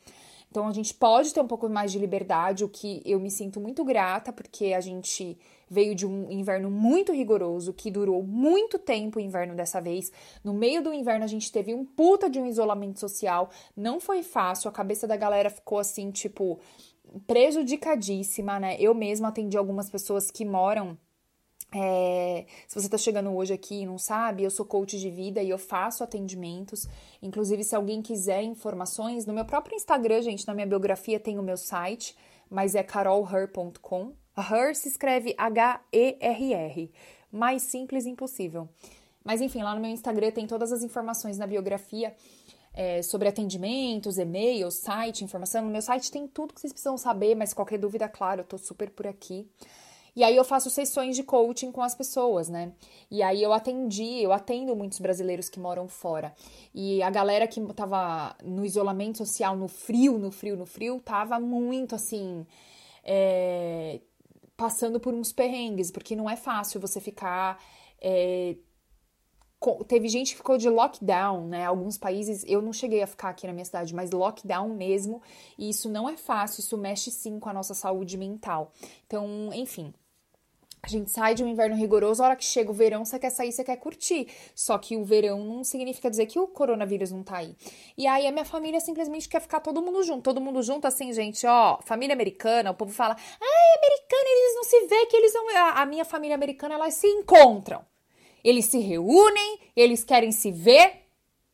Então 0.50 0.68
a 0.68 0.72
gente 0.72 0.92
pode 0.92 1.32
ter 1.32 1.40
um 1.40 1.46
pouco 1.46 1.68
mais 1.68 1.90
de 1.90 1.98
liberdade, 1.98 2.62
o 2.62 2.68
que 2.68 3.00
eu 3.06 3.18
me 3.18 3.30
sinto 3.30 3.58
muito 3.58 3.82
grata, 3.84 4.32
porque 4.32 4.74
a 4.74 4.80
gente 4.80 5.38
veio 5.72 5.94
de 5.94 6.06
um 6.06 6.30
inverno 6.30 6.70
muito 6.70 7.12
rigoroso, 7.12 7.72
que 7.72 7.90
durou 7.90 8.22
muito 8.22 8.78
tempo 8.78 9.18
o 9.18 9.22
inverno 9.22 9.54
dessa 9.54 9.80
vez. 9.80 10.12
No 10.44 10.52
meio 10.52 10.82
do 10.82 10.92
inverno 10.92 11.24
a 11.24 11.28
gente 11.28 11.50
teve 11.50 11.72
um 11.72 11.82
puta 11.82 12.28
de 12.28 12.38
um 12.38 12.46
isolamento 12.46 13.00
social, 13.00 13.48
não 13.74 13.98
foi 13.98 14.22
fácil, 14.22 14.68
a 14.68 14.72
cabeça 14.72 15.06
da 15.06 15.16
galera 15.16 15.48
ficou 15.48 15.78
assim, 15.78 16.10
tipo, 16.10 16.60
prejudicadíssima, 17.26 18.60
né? 18.60 18.76
Eu 18.78 18.94
mesma 18.94 19.28
atendi 19.28 19.56
algumas 19.56 19.88
pessoas 19.88 20.30
que 20.30 20.44
moram 20.44 20.98
é, 21.74 22.44
se 22.68 22.78
você 22.78 22.86
está 22.86 22.98
chegando 22.98 23.34
hoje 23.34 23.54
aqui 23.54 23.80
e 23.80 23.86
não 23.86 23.96
sabe, 23.96 24.42
eu 24.42 24.50
sou 24.50 24.66
coach 24.66 24.98
de 24.98 25.08
vida 25.08 25.42
e 25.42 25.48
eu 25.48 25.56
faço 25.56 26.04
atendimentos. 26.04 26.86
Inclusive, 27.22 27.64
se 27.64 27.74
alguém 27.74 28.02
quiser 28.02 28.42
informações, 28.42 29.24
no 29.24 29.32
meu 29.32 29.46
próprio 29.46 29.74
Instagram, 29.74 30.20
gente, 30.20 30.46
na 30.46 30.52
minha 30.52 30.66
biografia 30.66 31.18
tem 31.18 31.38
o 31.38 31.42
meu 31.42 31.56
site, 31.56 32.14
mas 32.50 32.74
é 32.74 32.82
carolher.com. 32.82 34.12
Her 34.36 34.74
se 34.74 34.88
escreve 34.88 35.34
H-E-R-R. 35.36 36.90
Mais 37.30 37.62
simples 37.62 38.06
impossível. 38.06 38.68
Mas 39.24 39.40
enfim, 39.40 39.62
lá 39.62 39.74
no 39.74 39.80
meu 39.80 39.90
Instagram 39.90 40.30
tem 40.30 40.46
todas 40.46 40.72
as 40.72 40.82
informações 40.82 41.38
na 41.38 41.46
biografia 41.46 42.14
é, 42.74 43.02
sobre 43.02 43.28
atendimentos, 43.28 44.18
e-mails, 44.18 44.74
site, 44.74 45.24
informação. 45.24 45.64
No 45.64 45.70
meu 45.70 45.82
site 45.82 46.10
tem 46.10 46.26
tudo 46.26 46.54
que 46.54 46.60
vocês 46.60 46.72
precisam 46.72 46.96
saber, 46.96 47.34
mas 47.34 47.52
qualquer 47.54 47.78
dúvida, 47.78 48.08
claro, 48.08 48.40
eu 48.40 48.44
tô 48.44 48.58
super 48.58 48.90
por 48.90 49.06
aqui. 49.06 49.48
E 50.14 50.22
aí 50.22 50.36
eu 50.36 50.44
faço 50.44 50.68
sessões 50.68 51.16
de 51.16 51.22
coaching 51.22 51.72
com 51.72 51.80
as 51.80 51.94
pessoas, 51.94 52.48
né? 52.48 52.72
E 53.10 53.22
aí 53.22 53.42
eu 53.42 53.50
atendi, 53.52 54.20
eu 54.22 54.30
atendo 54.30 54.76
muitos 54.76 54.98
brasileiros 54.98 55.48
que 55.48 55.58
moram 55.58 55.88
fora. 55.88 56.34
E 56.74 57.02
a 57.02 57.08
galera 57.08 57.46
que 57.46 57.60
tava 57.72 58.36
no 58.44 58.64
isolamento 58.64 59.18
social, 59.18 59.56
no 59.56 59.68
frio, 59.68 60.18
no 60.18 60.30
frio, 60.30 60.54
no 60.54 60.66
frio, 60.66 61.00
tava 61.00 61.40
muito 61.40 61.94
assim. 61.94 62.46
É, 63.02 64.00
passando 64.56 65.00
por 65.00 65.14
uns 65.14 65.32
perrengues, 65.32 65.90
porque 65.90 66.16
não 66.16 66.28
é 66.28 66.36
fácil 66.36 66.80
você 66.80 67.00
ficar. 67.00 67.62
É, 68.00 68.56
teve 69.86 70.08
gente 70.08 70.32
que 70.32 70.38
ficou 70.38 70.58
de 70.58 70.68
lockdown, 70.68 71.46
né? 71.46 71.64
Alguns 71.64 71.96
países, 71.96 72.44
eu 72.46 72.60
não 72.60 72.72
cheguei 72.72 73.02
a 73.02 73.06
ficar 73.06 73.30
aqui 73.30 73.46
na 73.46 73.52
minha 73.52 73.64
cidade, 73.64 73.94
mas 73.94 74.10
lockdown 74.10 74.74
mesmo, 74.74 75.22
e 75.56 75.70
isso 75.70 75.88
não 75.88 76.08
é 76.08 76.16
fácil, 76.16 76.60
isso 76.60 76.76
mexe 76.76 77.10
sim 77.10 77.38
com 77.38 77.48
a 77.48 77.52
nossa 77.52 77.74
saúde 77.74 78.16
mental. 78.16 78.72
Então, 79.06 79.50
enfim, 79.52 79.94
a 80.84 80.88
gente 80.88 81.12
sai 81.12 81.32
de 81.36 81.44
um 81.44 81.46
inverno 81.46 81.76
rigoroso, 81.76 82.20
a 82.22 82.26
hora 82.26 82.36
que 82.36 82.44
chega 82.44 82.68
o 82.68 82.74
verão, 82.74 83.04
você 83.04 83.16
quer 83.16 83.30
sair, 83.30 83.52
você 83.52 83.62
quer 83.62 83.76
curtir. 83.76 84.26
Só 84.52 84.76
que 84.78 84.96
o 84.96 85.04
verão 85.04 85.38
não 85.44 85.62
significa 85.62 86.10
dizer 86.10 86.26
que 86.26 86.40
o 86.40 86.48
coronavírus 86.48 87.12
não 87.12 87.22
tá 87.22 87.36
aí. 87.36 87.54
E 87.96 88.04
aí 88.04 88.26
a 88.26 88.32
minha 88.32 88.44
família 88.44 88.80
simplesmente 88.80 89.28
quer 89.28 89.40
ficar 89.40 89.60
todo 89.60 89.80
mundo 89.80 90.02
junto. 90.02 90.22
Todo 90.22 90.40
mundo 90.40 90.60
junto, 90.60 90.88
assim, 90.88 91.12
gente, 91.12 91.46
ó, 91.46 91.78
família 91.84 92.14
americana, 92.14 92.72
o 92.72 92.74
povo 92.74 92.92
fala, 92.92 93.16
ai, 93.40 93.78
americana, 93.78 94.24
eles 94.26 94.56
não 94.56 94.64
se 94.64 94.86
vê 94.88 95.06
que 95.06 95.16
eles 95.16 95.32
não. 95.32 95.56
A 95.56 95.86
minha 95.86 96.04
família 96.04 96.34
americana, 96.34 96.74
elas 96.74 96.94
se 96.94 97.06
encontram. 97.06 97.84
Eles 98.42 98.64
se 98.64 98.80
reúnem, 98.80 99.60
eles 99.76 100.02
querem 100.02 100.32
se 100.32 100.50
ver, 100.50 101.04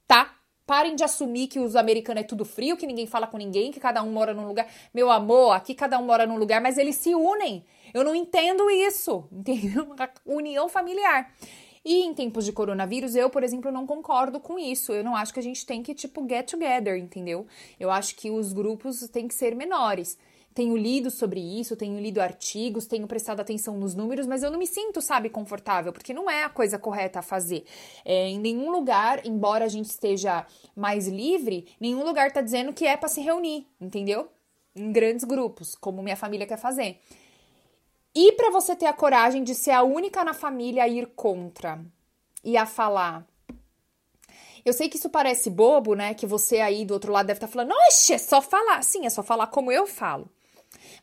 tá? 0.06 0.36
Parem 0.66 0.96
de 0.96 1.04
assumir 1.04 1.48
que 1.48 1.58
os 1.58 1.76
americanos 1.76 2.22
é 2.22 2.26
tudo 2.26 2.46
frio, 2.46 2.78
que 2.78 2.86
ninguém 2.86 3.06
fala 3.06 3.26
com 3.26 3.36
ninguém, 3.36 3.70
que 3.70 3.78
cada 3.78 4.02
um 4.02 4.10
mora 4.10 4.32
num 4.32 4.46
lugar. 4.46 4.66
Meu 4.94 5.10
amor, 5.10 5.52
aqui 5.52 5.74
cada 5.74 5.98
um 5.98 6.04
mora 6.06 6.26
num 6.26 6.38
lugar, 6.38 6.62
mas 6.62 6.78
eles 6.78 6.96
se 6.96 7.14
unem. 7.14 7.62
Eu 7.92 8.04
não 8.04 8.14
entendo 8.14 8.70
isso, 8.70 9.28
entendeu? 9.32 9.94
união 10.24 10.68
familiar. 10.68 11.32
E 11.84 12.04
em 12.04 12.12
tempos 12.12 12.44
de 12.44 12.52
coronavírus, 12.52 13.14
eu, 13.14 13.30
por 13.30 13.42
exemplo, 13.42 13.70
não 13.70 13.86
concordo 13.86 14.40
com 14.40 14.58
isso. 14.58 14.92
Eu 14.92 15.04
não 15.04 15.16
acho 15.16 15.32
que 15.32 15.40
a 15.40 15.42
gente 15.42 15.64
tem 15.64 15.82
que, 15.82 15.94
tipo, 15.94 16.26
get 16.28 16.50
together, 16.50 16.96
entendeu? 16.96 17.46
Eu 17.78 17.90
acho 17.90 18.14
que 18.16 18.30
os 18.30 18.52
grupos 18.52 19.08
têm 19.08 19.28
que 19.28 19.34
ser 19.34 19.54
menores 19.54 20.18
tenho 20.58 20.76
lido 20.76 21.08
sobre 21.08 21.38
isso, 21.38 21.76
tenho 21.76 22.00
lido 22.00 22.20
artigos, 22.20 22.84
tenho 22.84 23.06
prestado 23.06 23.38
atenção 23.38 23.78
nos 23.78 23.94
números, 23.94 24.26
mas 24.26 24.42
eu 24.42 24.50
não 24.50 24.58
me 24.58 24.66
sinto, 24.66 25.00
sabe, 25.00 25.30
confortável, 25.30 25.92
porque 25.92 26.12
não 26.12 26.28
é 26.28 26.42
a 26.42 26.48
coisa 26.48 26.76
correta 26.76 27.20
a 27.20 27.22
fazer. 27.22 27.64
É, 28.04 28.28
em 28.28 28.40
nenhum 28.40 28.68
lugar, 28.72 29.24
embora 29.24 29.64
a 29.64 29.68
gente 29.68 29.86
esteja 29.86 30.44
mais 30.74 31.06
livre, 31.06 31.68
nenhum 31.80 32.02
lugar 32.02 32.32
tá 32.32 32.40
dizendo 32.40 32.72
que 32.72 32.84
é 32.84 32.96
para 32.96 33.08
se 33.08 33.20
reunir, 33.20 33.68
entendeu? 33.80 34.28
Em 34.74 34.90
grandes 34.90 35.24
grupos, 35.24 35.76
como 35.76 36.02
minha 36.02 36.16
família 36.16 36.44
quer 36.44 36.58
fazer. 36.58 36.98
E 38.20 38.32
para 38.32 38.50
você 38.50 38.74
ter 38.74 38.86
a 38.86 38.92
coragem 38.92 39.44
de 39.44 39.54
ser 39.54 39.70
a 39.70 39.84
única 39.84 40.24
na 40.24 40.34
família 40.34 40.82
a 40.82 40.88
ir 40.88 41.06
contra 41.14 41.80
e 42.42 42.56
a 42.56 42.66
falar. 42.66 43.24
Eu 44.64 44.72
sei 44.72 44.88
que 44.88 44.96
isso 44.96 45.08
parece 45.08 45.48
bobo, 45.48 45.94
né? 45.94 46.14
Que 46.14 46.26
você 46.26 46.58
aí 46.58 46.84
do 46.84 46.94
outro 46.94 47.12
lado 47.12 47.26
deve 47.26 47.36
estar 47.36 47.46
tá 47.46 47.52
falando, 47.52 47.72
oxe, 47.86 48.14
é 48.14 48.18
só 48.18 48.42
falar. 48.42 48.82
Sim, 48.82 49.06
é 49.06 49.08
só 49.08 49.22
falar 49.22 49.46
como 49.46 49.70
eu 49.70 49.86
falo. 49.86 50.28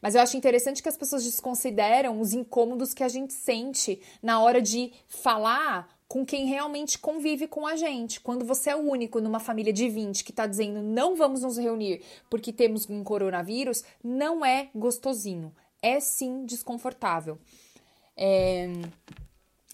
Mas 0.01 0.13
eu 0.13 0.19
acho 0.19 0.35
interessante 0.35 0.83
que 0.83 0.89
as 0.89 0.97
pessoas 0.97 1.23
desconsideram 1.23 2.19
os 2.19 2.33
incômodos 2.33 2.93
que 2.93 3.01
a 3.01 3.07
gente 3.07 3.31
sente 3.31 4.01
na 4.21 4.41
hora 4.41 4.61
de 4.61 4.91
falar 5.07 5.87
com 6.09 6.25
quem 6.25 6.47
realmente 6.47 6.99
convive 6.99 7.47
com 7.47 7.65
a 7.65 7.77
gente. 7.77 8.19
Quando 8.19 8.43
você 8.43 8.71
é 8.71 8.75
o 8.75 8.79
único 8.79 9.21
numa 9.21 9.39
família 9.39 9.71
de 9.71 9.87
20 9.87 10.21
que 10.21 10.31
está 10.31 10.45
dizendo 10.45 10.81
não 10.81 11.15
vamos 11.15 11.43
nos 11.43 11.57
reunir 11.57 12.03
porque 12.29 12.51
temos 12.51 12.89
um 12.89 13.05
coronavírus, 13.05 13.85
não 14.03 14.45
é 14.45 14.69
gostosinho. 14.75 15.55
É 15.85 15.99
sim 15.99 16.47
desconfortável. 16.47 17.37
É... 18.17 18.71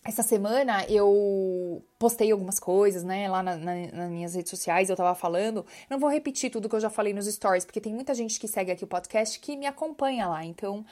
Essa 0.04 0.24
semana 0.24 0.84
eu 0.90 1.82
postei 1.98 2.32
algumas 2.32 2.60
coisas, 2.60 3.02
né, 3.04 3.30
lá 3.30 3.42
na, 3.42 3.56
na, 3.56 3.76
nas 3.94 4.10
minhas 4.10 4.34
redes 4.34 4.50
sociais, 4.50 4.90
eu 4.90 4.96
tava 4.96 5.16
falando. 5.16 5.66
Não 5.90 6.00
vou 6.00 6.10
repetir 6.10 6.52
tudo 6.52 6.68
que 6.68 6.76
eu 6.76 6.82
já 6.82 6.90
falei 6.90 7.14
nos 7.14 7.28
stories, 7.28 7.64
porque 7.64 7.80
tem 7.80 7.94
muita 7.94 8.14
gente 8.14 8.38
que 8.40 8.48
segue 8.48 8.72
aqui 8.72 8.84
o 8.84 8.88
podcast 8.88 9.40
que 9.40 9.56
me 9.56 9.68
acompanha 9.68 10.28
lá. 10.28 10.44
Então, 10.44 10.84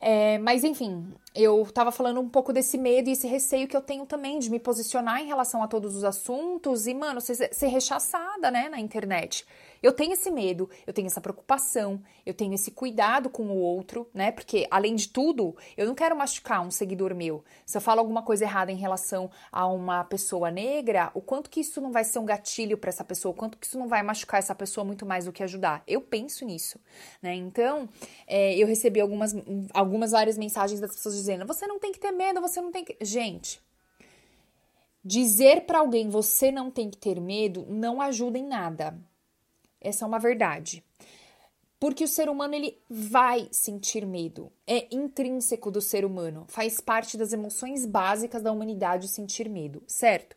é, 0.00 0.38
mas 0.38 0.64
enfim, 0.64 1.12
eu 1.38 1.64
tava 1.72 1.92
falando 1.92 2.20
um 2.20 2.28
pouco 2.28 2.52
desse 2.52 2.76
medo 2.76 3.08
e 3.08 3.12
esse 3.12 3.28
receio 3.28 3.68
que 3.68 3.76
eu 3.76 3.80
tenho 3.80 4.04
também 4.04 4.40
de 4.40 4.50
me 4.50 4.58
posicionar 4.58 5.22
em 5.22 5.26
relação 5.26 5.62
a 5.62 5.68
todos 5.68 5.94
os 5.94 6.02
assuntos 6.02 6.88
e, 6.88 6.92
mano, 6.92 7.20
ser, 7.20 7.54
ser 7.54 7.68
rechaçada, 7.68 8.50
né, 8.50 8.68
na 8.68 8.80
internet. 8.80 9.46
Eu 9.80 9.92
tenho 9.92 10.12
esse 10.12 10.30
medo, 10.30 10.68
eu 10.86 10.92
tenho 10.92 11.06
essa 11.06 11.20
preocupação, 11.20 12.02
eu 12.26 12.34
tenho 12.34 12.52
esse 12.52 12.72
cuidado 12.72 13.30
com 13.30 13.44
o 13.44 13.56
outro, 13.56 14.08
né? 14.12 14.32
Porque, 14.32 14.66
além 14.70 14.96
de 14.96 15.08
tudo, 15.08 15.56
eu 15.76 15.86
não 15.86 15.94
quero 15.94 16.16
machucar 16.16 16.60
um 16.66 16.70
seguidor 16.70 17.14
meu. 17.14 17.44
Se 17.64 17.76
eu 17.76 17.80
falo 17.80 18.00
alguma 18.00 18.22
coisa 18.22 18.44
errada 18.44 18.72
em 18.72 18.76
relação 18.76 19.30
a 19.52 19.66
uma 19.66 20.02
pessoa 20.02 20.50
negra, 20.50 21.12
o 21.14 21.20
quanto 21.20 21.48
que 21.48 21.60
isso 21.60 21.80
não 21.80 21.92
vai 21.92 22.02
ser 22.02 22.18
um 22.18 22.24
gatilho 22.24 22.76
para 22.76 22.88
essa 22.88 23.04
pessoa, 23.04 23.32
o 23.32 23.36
quanto 23.36 23.56
que 23.56 23.66
isso 23.66 23.78
não 23.78 23.86
vai 23.86 24.02
machucar 24.02 24.40
essa 24.40 24.54
pessoa 24.54 24.84
muito 24.84 25.06
mais 25.06 25.26
do 25.26 25.32
que 25.32 25.44
ajudar. 25.44 25.84
Eu 25.86 26.00
penso 26.00 26.44
nisso, 26.44 26.80
né? 27.22 27.34
Então, 27.34 27.88
é, 28.26 28.56
eu 28.56 28.66
recebi 28.66 29.00
algumas, 29.00 29.32
algumas 29.72 30.10
várias 30.10 30.36
mensagens 30.36 30.80
das 30.80 30.92
pessoas 30.92 31.14
dizendo: 31.14 31.27
você 31.46 31.66
não 31.66 31.78
tem 31.78 31.92
que 31.92 32.00
ter 32.00 32.10
medo, 32.10 32.40
você 32.40 32.60
não 32.60 32.72
tem 32.72 32.84
que. 32.84 32.96
Gente. 33.00 33.60
Dizer 35.04 35.64
para 35.64 35.78
alguém 35.78 36.08
você 36.08 36.50
não 36.50 36.70
tem 36.70 36.90
que 36.90 36.98
ter 36.98 37.20
medo 37.20 37.64
não 37.68 38.00
ajuda 38.00 38.38
em 38.38 38.46
nada. 38.46 38.98
Essa 39.80 40.04
é 40.04 40.08
uma 40.08 40.18
verdade. 40.18 40.84
Porque 41.80 42.02
o 42.02 42.08
ser 42.08 42.28
humano 42.28 42.54
ele 42.54 42.76
vai 42.90 43.48
sentir 43.52 44.04
medo. 44.04 44.52
É 44.66 44.92
intrínseco 44.94 45.70
do 45.70 45.80
ser 45.80 46.04
humano. 46.04 46.44
Faz 46.48 46.80
parte 46.80 47.16
das 47.16 47.32
emoções 47.32 47.86
básicas 47.86 48.42
da 48.42 48.50
humanidade 48.50 49.06
sentir 49.06 49.48
medo, 49.48 49.82
certo? 49.86 50.36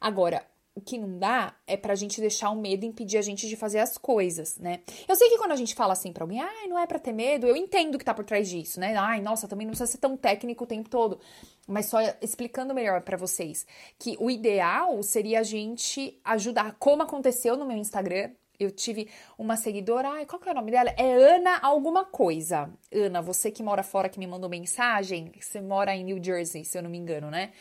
Agora, 0.00 0.46
que 0.80 0.98
não 0.98 1.18
dá 1.18 1.54
é 1.66 1.76
pra 1.76 1.94
gente 1.94 2.20
deixar 2.20 2.50
o 2.50 2.56
medo 2.56 2.84
impedir 2.84 3.18
a 3.18 3.22
gente 3.22 3.48
de 3.48 3.56
fazer 3.56 3.78
as 3.78 3.96
coisas, 3.96 4.58
né? 4.58 4.80
Eu 5.08 5.16
sei 5.16 5.28
que 5.28 5.38
quando 5.38 5.52
a 5.52 5.56
gente 5.56 5.74
fala 5.74 5.92
assim 5.92 6.12
pra 6.12 6.24
alguém, 6.24 6.40
ai, 6.40 6.66
não 6.68 6.78
é 6.78 6.86
pra 6.86 6.98
ter 6.98 7.12
medo, 7.12 7.46
eu 7.46 7.56
entendo 7.56 7.98
que 7.98 8.04
tá 8.04 8.12
por 8.12 8.24
trás 8.24 8.48
disso, 8.48 8.78
né? 8.78 8.94
Ai, 8.96 9.20
nossa, 9.20 9.48
também 9.48 9.66
não 9.66 9.72
precisa 9.72 9.90
ser 9.90 9.98
tão 9.98 10.16
técnico 10.16 10.64
o 10.64 10.66
tempo 10.66 10.88
todo. 10.88 11.18
Mas 11.66 11.86
só 11.86 11.98
explicando 12.20 12.74
melhor 12.74 13.00
para 13.02 13.16
vocês 13.16 13.66
que 13.98 14.16
o 14.20 14.30
ideal 14.30 15.02
seria 15.02 15.40
a 15.40 15.42
gente 15.42 16.20
ajudar, 16.24 16.76
como 16.78 17.02
aconteceu 17.02 17.56
no 17.56 17.66
meu 17.66 17.76
Instagram, 17.76 18.30
eu 18.58 18.70
tive 18.70 19.08
uma 19.38 19.56
seguidora, 19.56 20.08
ai, 20.08 20.26
qual 20.26 20.40
que 20.40 20.48
é 20.48 20.52
o 20.52 20.54
nome 20.54 20.70
dela? 20.70 20.90
É 20.96 21.12
Ana 21.34 21.58
alguma 21.58 22.04
coisa. 22.04 22.70
Ana, 22.92 23.20
você 23.20 23.50
que 23.50 23.62
mora 23.62 23.82
fora, 23.82 24.08
que 24.08 24.18
me 24.18 24.26
mandou 24.26 24.48
mensagem, 24.48 25.32
você 25.38 25.60
mora 25.60 25.94
em 25.94 26.04
New 26.04 26.22
Jersey, 26.22 26.64
se 26.64 26.78
eu 26.78 26.82
não 26.82 26.90
me 26.90 26.98
engano, 26.98 27.30
né? 27.30 27.52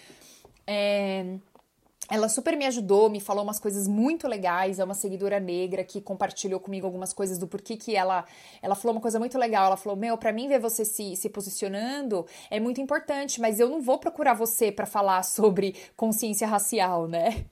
É, 0.65 1.37
ela 2.09 2.29
super 2.29 2.55
me 2.55 2.65
ajudou, 2.65 3.09
me 3.09 3.19
falou 3.19 3.43
umas 3.43 3.59
coisas 3.59 3.87
muito 3.87 4.27
legais. 4.27 4.79
É 4.79 4.83
uma 4.83 4.93
seguidora 4.93 5.39
negra 5.39 5.83
que 5.83 5.99
compartilhou 6.01 6.59
comigo 6.59 6.85
algumas 6.85 7.13
coisas 7.13 7.37
do 7.37 7.47
porquê 7.47 7.75
que 7.75 7.95
ela. 7.95 8.25
Ela 8.61 8.75
falou 8.75 8.95
uma 8.95 9.01
coisa 9.01 9.19
muito 9.19 9.37
legal. 9.37 9.65
Ela 9.67 9.77
falou: 9.77 9.97
Meu, 9.97 10.17
para 10.17 10.31
mim 10.31 10.47
ver 10.47 10.59
você 10.59 10.85
se, 10.85 11.15
se 11.15 11.29
posicionando 11.29 12.25
é 12.49 12.59
muito 12.59 12.79
importante, 12.79 13.41
mas 13.41 13.59
eu 13.59 13.69
não 13.69 13.81
vou 13.81 13.97
procurar 13.97 14.33
você 14.33 14.71
para 14.71 14.85
falar 14.85 15.23
sobre 15.25 15.75
consciência 15.95 16.47
racial, 16.47 17.07
né? 17.07 17.45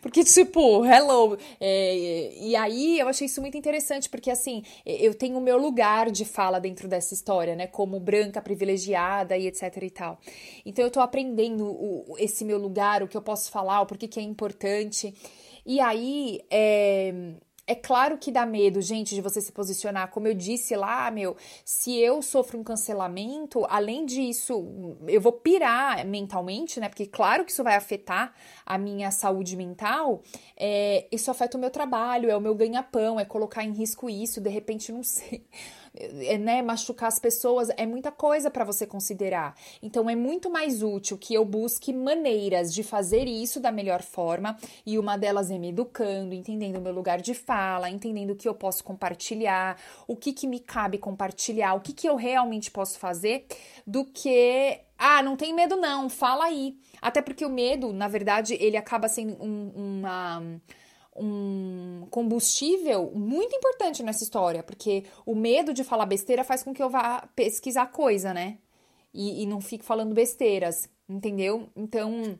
Porque, 0.00 0.24
tipo, 0.24 0.84
hello. 0.84 1.36
É, 1.60 2.32
e 2.38 2.56
aí 2.56 2.98
eu 2.98 3.08
achei 3.08 3.26
isso 3.26 3.40
muito 3.40 3.56
interessante, 3.56 4.08
porque 4.08 4.30
assim, 4.30 4.62
eu 4.84 5.14
tenho 5.14 5.38
o 5.38 5.40
meu 5.40 5.58
lugar 5.58 6.10
de 6.10 6.24
fala 6.24 6.58
dentro 6.60 6.88
dessa 6.88 7.14
história, 7.14 7.54
né? 7.54 7.66
Como 7.66 7.98
branca, 8.00 8.40
privilegiada 8.40 9.36
e 9.36 9.46
etc 9.46 9.76
e 9.82 9.90
tal. 9.90 10.18
Então 10.64 10.84
eu 10.84 10.90
tô 10.90 11.00
aprendendo 11.00 11.66
o, 11.66 12.16
esse 12.18 12.44
meu 12.44 12.58
lugar, 12.58 13.02
o 13.02 13.08
que 13.08 13.16
eu 13.16 13.22
posso 13.22 13.50
falar, 13.50 13.80
o 13.80 13.86
porquê 13.86 14.08
que 14.08 14.20
é 14.20 14.22
importante. 14.22 15.14
E 15.64 15.78
aí, 15.80 16.40
é, 16.50 17.34
é 17.70 17.74
claro 17.76 18.18
que 18.18 18.32
dá 18.32 18.44
medo, 18.44 18.80
gente, 18.80 19.14
de 19.14 19.20
você 19.20 19.40
se 19.40 19.52
posicionar. 19.52 20.10
Como 20.10 20.26
eu 20.26 20.34
disse 20.34 20.74
lá, 20.74 21.08
meu, 21.08 21.36
se 21.64 21.96
eu 21.96 22.20
sofro 22.20 22.58
um 22.58 22.64
cancelamento, 22.64 23.64
além 23.68 24.04
disso, 24.04 24.98
eu 25.06 25.20
vou 25.20 25.30
pirar 25.30 26.04
mentalmente, 26.04 26.80
né? 26.80 26.88
Porque 26.88 27.06
claro 27.06 27.44
que 27.44 27.52
isso 27.52 27.62
vai 27.62 27.76
afetar 27.76 28.34
a 28.66 28.76
minha 28.76 29.12
saúde 29.12 29.56
mental. 29.56 30.20
É, 30.56 31.06
isso 31.12 31.30
afeta 31.30 31.56
o 31.56 31.60
meu 31.60 31.70
trabalho, 31.70 32.28
é 32.28 32.36
o 32.36 32.40
meu 32.40 32.56
ganha-pão, 32.56 33.20
é 33.20 33.24
colocar 33.24 33.62
em 33.62 33.70
risco 33.70 34.10
isso, 34.10 34.40
de 34.40 34.50
repente, 34.50 34.90
não 34.90 35.04
sei 35.04 35.46
né, 36.38 36.62
machucar 36.62 37.08
as 37.08 37.18
pessoas, 37.18 37.68
é 37.76 37.84
muita 37.84 38.12
coisa 38.12 38.50
para 38.50 38.64
você 38.64 38.86
considerar. 38.86 39.54
Então 39.82 40.08
é 40.08 40.14
muito 40.14 40.50
mais 40.50 40.82
útil 40.82 41.18
que 41.18 41.34
eu 41.34 41.44
busque 41.44 41.92
maneiras 41.92 42.72
de 42.72 42.82
fazer 42.82 43.26
isso 43.26 43.60
da 43.60 43.72
melhor 43.72 44.02
forma, 44.02 44.56
e 44.86 44.98
uma 44.98 45.16
delas 45.16 45.50
é 45.50 45.58
me 45.58 45.70
educando, 45.70 46.34
entendendo 46.34 46.76
o 46.76 46.80
meu 46.80 46.92
lugar 46.92 47.20
de 47.20 47.34
fala, 47.34 47.90
entendendo 47.90 48.30
o 48.30 48.36
que 48.36 48.48
eu 48.48 48.54
posso 48.54 48.84
compartilhar, 48.84 49.76
o 50.06 50.16
que, 50.16 50.32
que 50.32 50.46
me 50.46 50.60
cabe 50.60 50.98
compartilhar, 50.98 51.74
o 51.74 51.80
que, 51.80 51.92
que 51.92 52.08
eu 52.08 52.16
realmente 52.16 52.70
posso 52.70 52.98
fazer, 52.98 53.46
do 53.86 54.04
que 54.04 54.80
ah, 54.96 55.22
não 55.22 55.34
tem 55.34 55.54
medo 55.54 55.76
não, 55.76 56.10
fala 56.10 56.44
aí. 56.44 56.76
Até 57.00 57.22
porque 57.22 57.44
o 57.44 57.48
medo, 57.48 57.90
na 57.90 58.06
verdade, 58.06 58.54
ele 58.60 58.76
acaba 58.76 59.08
sendo 59.08 59.42
um, 59.42 59.72
uma 59.74 60.60
um 61.16 62.06
combustível 62.10 63.10
muito 63.14 63.54
importante 63.54 64.02
nessa 64.02 64.24
história, 64.24 64.62
porque 64.62 65.04
o 65.26 65.34
medo 65.34 65.74
de 65.74 65.84
falar 65.84 66.06
besteira 66.06 66.44
faz 66.44 66.62
com 66.62 66.72
que 66.72 66.82
eu 66.82 66.88
vá 66.90 67.28
pesquisar 67.34 67.86
coisa, 67.86 68.32
né? 68.32 68.58
E, 69.12 69.42
e 69.42 69.46
não 69.46 69.60
fique 69.60 69.84
falando 69.84 70.14
besteiras, 70.14 70.88
entendeu? 71.08 71.68
Então, 71.74 72.38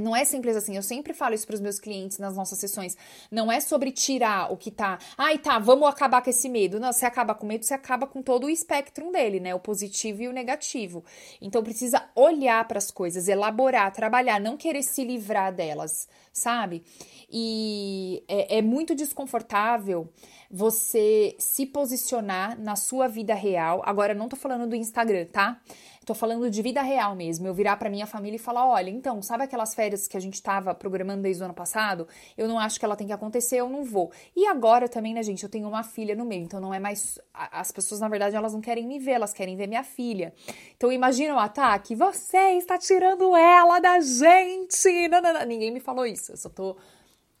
não 0.00 0.14
é 0.14 0.24
simples 0.24 0.56
assim, 0.56 0.76
eu 0.76 0.82
sempre 0.82 1.14
falo 1.14 1.34
isso 1.34 1.46
para 1.46 1.54
os 1.54 1.60
meus 1.60 1.80
clientes 1.80 2.18
nas 2.18 2.36
nossas 2.36 2.58
sessões. 2.58 2.96
Não 3.30 3.50
é 3.50 3.60
sobre 3.60 3.90
tirar 3.90 4.52
o 4.52 4.56
que 4.56 4.70
tá. 4.70 4.98
Ai, 5.16 5.38
tá, 5.38 5.58
vamos 5.58 5.88
acabar 5.88 6.22
com 6.22 6.30
esse 6.30 6.48
medo. 6.48 6.78
Não, 6.78 6.92
você 6.92 7.06
acaba 7.06 7.34
com 7.34 7.46
medo, 7.46 7.64
você 7.64 7.74
acaba 7.74 8.06
com 8.06 8.22
todo 8.22 8.44
o 8.44 8.50
espectro 8.50 9.10
dele, 9.10 9.40
né? 9.40 9.54
O 9.54 9.60
positivo 9.60 10.22
e 10.22 10.28
o 10.28 10.32
negativo. 10.32 11.04
Então 11.40 11.62
precisa 11.62 12.04
olhar 12.14 12.66
para 12.68 12.78
as 12.78 12.90
coisas, 12.90 13.28
elaborar, 13.28 13.92
trabalhar, 13.92 14.40
não 14.40 14.56
querer 14.56 14.82
se 14.82 15.04
livrar 15.04 15.54
delas, 15.54 16.08
sabe? 16.32 16.84
E 17.30 18.22
é, 18.28 18.58
é 18.58 18.62
muito 18.62 18.94
desconfortável 18.94 20.08
você 20.50 21.34
se 21.38 21.64
posicionar 21.64 22.60
na 22.60 22.76
sua 22.76 23.08
vida 23.08 23.34
real. 23.34 23.80
Agora, 23.86 24.12
não 24.12 24.28
tô 24.28 24.36
falando 24.36 24.68
do 24.68 24.76
Instagram, 24.76 25.24
tá? 25.26 25.58
Tô 26.04 26.14
falando 26.14 26.50
de 26.50 26.62
vida 26.62 26.82
real 26.82 27.14
mesmo. 27.14 27.46
Eu 27.46 27.54
virar 27.54 27.76
para 27.76 27.88
minha 27.88 28.06
família 28.06 28.36
e 28.36 28.38
falar: 28.38 28.66
olha, 28.66 28.90
então, 28.90 29.22
sabe 29.22 29.44
aquelas 29.44 29.72
férias 29.72 30.08
que 30.08 30.16
a 30.16 30.20
gente 30.20 30.42
tava 30.42 30.74
programando 30.74 31.22
desde 31.22 31.42
o 31.42 31.44
ano 31.44 31.54
passado? 31.54 32.08
Eu 32.36 32.48
não 32.48 32.58
acho 32.58 32.78
que 32.78 32.84
ela 32.84 32.96
tem 32.96 33.06
que 33.06 33.12
acontecer, 33.12 33.56
eu 33.56 33.68
não 33.68 33.84
vou. 33.84 34.10
E 34.34 34.46
agora 34.46 34.88
também, 34.88 35.14
né, 35.14 35.22
gente? 35.22 35.44
Eu 35.44 35.48
tenho 35.48 35.68
uma 35.68 35.84
filha 35.84 36.16
no 36.16 36.24
meio, 36.24 36.42
então 36.42 36.60
não 36.60 36.74
é 36.74 36.80
mais. 36.80 37.20
As 37.32 37.70
pessoas, 37.70 38.00
na 38.00 38.08
verdade, 38.08 38.34
elas 38.34 38.52
não 38.52 38.60
querem 38.60 38.86
me 38.86 38.98
ver, 38.98 39.12
elas 39.12 39.32
querem 39.32 39.56
ver 39.56 39.68
minha 39.68 39.84
filha. 39.84 40.34
Então 40.76 40.90
imagina 40.90 41.34
o 41.36 41.38
ataque: 41.38 41.94
você 41.94 42.58
está 42.58 42.76
tirando 42.76 43.36
ela 43.36 43.78
da 43.78 44.00
gente! 44.00 45.08
Não, 45.08 45.22
não, 45.22 45.32
não. 45.32 45.46
Ninguém 45.46 45.70
me 45.70 45.80
falou 45.80 46.04
isso. 46.04 46.32
Eu 46.32 46.36
só 46.36 46.48
tô 46.48 46.76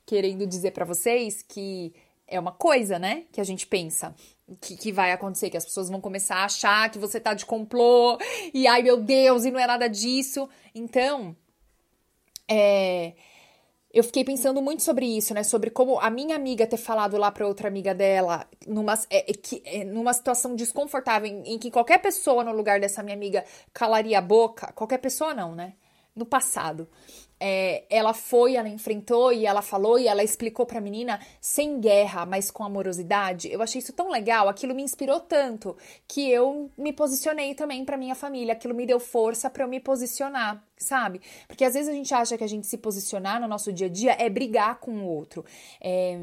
querendo 0.06 0.46
dizer 0.46 0.70
para 0.70 0.84
vocês 0.84 1.42
que 1.42 1.92
é 2.32 2.40
uma 2.40 2.52
coisa, 2.52 2.98
né? 2.98 3.24
Que 3.30 3.40
a 3.40 3.44
gente 3.44 3.66
pensa 3.66 4.14
que, 4.60 4.76
que, 4.76 4.92
vai 4.92 5.12
acontecer, 5.12 5.50
que 5.50 5.56
as 5.56 5.64
pessoas 5.64 5.88
vão 5.88 6.00
começar 6.00 6.36
a 6.36 6.44
achar 6.44 6.90
que 6.90 6.98
você 6.98 7.20
tá 7.20 7.34
de 7.34 7.46
complô, 7.46 8.18
e 8.52 8.66
ai 8.66 8.82
meu 8.82 9.00
Deus, 9.00 9.44
e 9.44 9.50
não 9.50 9.60
é 9.60 9.66
nada 9.66 9.88
disso. 9.88 10.48
Então, 10.74 11.36
é, 12.48 13.14
eu 13.92 14.02
fiquei 14.02 14.24
pensando 14.24 14.60
muito 14.62 14.82
sobre 14.82 15.06
isso, 15.06 15.34
né? 15.34 15.42
Sobre 15.42 15.70
como 15.70 16.00
a 16.00 16.10
minha 16.10 16.34
amiga 16.34 16.66
ter 16.66 16.76
falado 16.76 17.16
lá 17.16 17.30
pra 17.30 17.46
outra 17.46 17.68
amiga 17.68 17.94
dela, 17.94 18.46
numa, 18.66 18.94
é, 19.10 19.30
é, 19.30 19.34
que, 19.34 19.62
é, 19.64 19.84
numa 19.84 20.12
situação 20.12 20.56
desconfortável, 20.56 21.30
em, 21.30 21.54
em 21.54 21.58
que 21.58 21.70
qualquer 21.70 21.98
pessoa 21.98 22.42
no 22.42 22.52
lugar 22.52 22.80
dessa 22.80 23.02
minha 23.02 23.16
amiga 23.16 23.44
calaria 23.72 24.18
a 24.18 24.22
boca, 24.22 24.72
qualquer 24.72 24.98
pessoa 24.98 25.34
não, 25.34 25.54
né? 25.54 25.74
No 26.14 26.26
passado 26.26 26.88
é, 27.44 27.84
ela 27.90 28.14
foi, 28.14 28.54
ela 28.54 28.68
enfrentou 28.68 29.32
e 29.32 29.44
ela 29.44 29.60
falou 29.60 29.98
e 29.98 30.06
ela 30.06 30.22
explicou 30.22 30.64
para 30.64 30.78
a 30.78 30.80
menina 30.80 31.18
sem 31.40 31.80
guerra, 31.80 32.24
mas 32.24 32.52
com 32.52 32.62
amorosidade. 32.62 33.50
Eu 33.50 33.60
achei 33.60 33.80
isso 33.80 33.92
tão 33.92 34.08
legal, 34.08 34.48
aquilo 34.48 34.72
me 34.72 34.82
inspirou 34.82 35.18
tanto 35.18 35.76
que 36.06 36.30
eu 36.30 36.70
me 36.78 36.92
posicionei 36.92 37.52
também 37.52 37.84
para 37.84 37.96
minha 37.96 38.14
família. 38.14 38.52
Aquilo 38.52 38.74
me 38.74 38.86
deu 38.86 39.00
força 39.00 39.50
para 39.50 39.64
eu 39.64 39.68
me 39.68 39.80
posicionar, 39.80 40.64
sabe? 40.76 41.20
Porque 41.48 41.64
às 41.64 41.74
vezes 41.74 41.88
a 41.88 41.92
gente 41.92 42.14
acha 42.14 42.38
que 42.38 42.44
a 42.44 42.48
gente 42.48 42.68
se 42.68 42.78
posicionar 42.78 43.40
no 43.40 43.48
nosso 43.48 43.72
dia 43.72 43.88
a 43.88 43.90
dia 43.90 44.16
é 44.20 44.30
brigar 44.30 44.78
com 44.78 44.92
o 44.92 45.06
outro. 45.06 45.44
É 45.80 46.16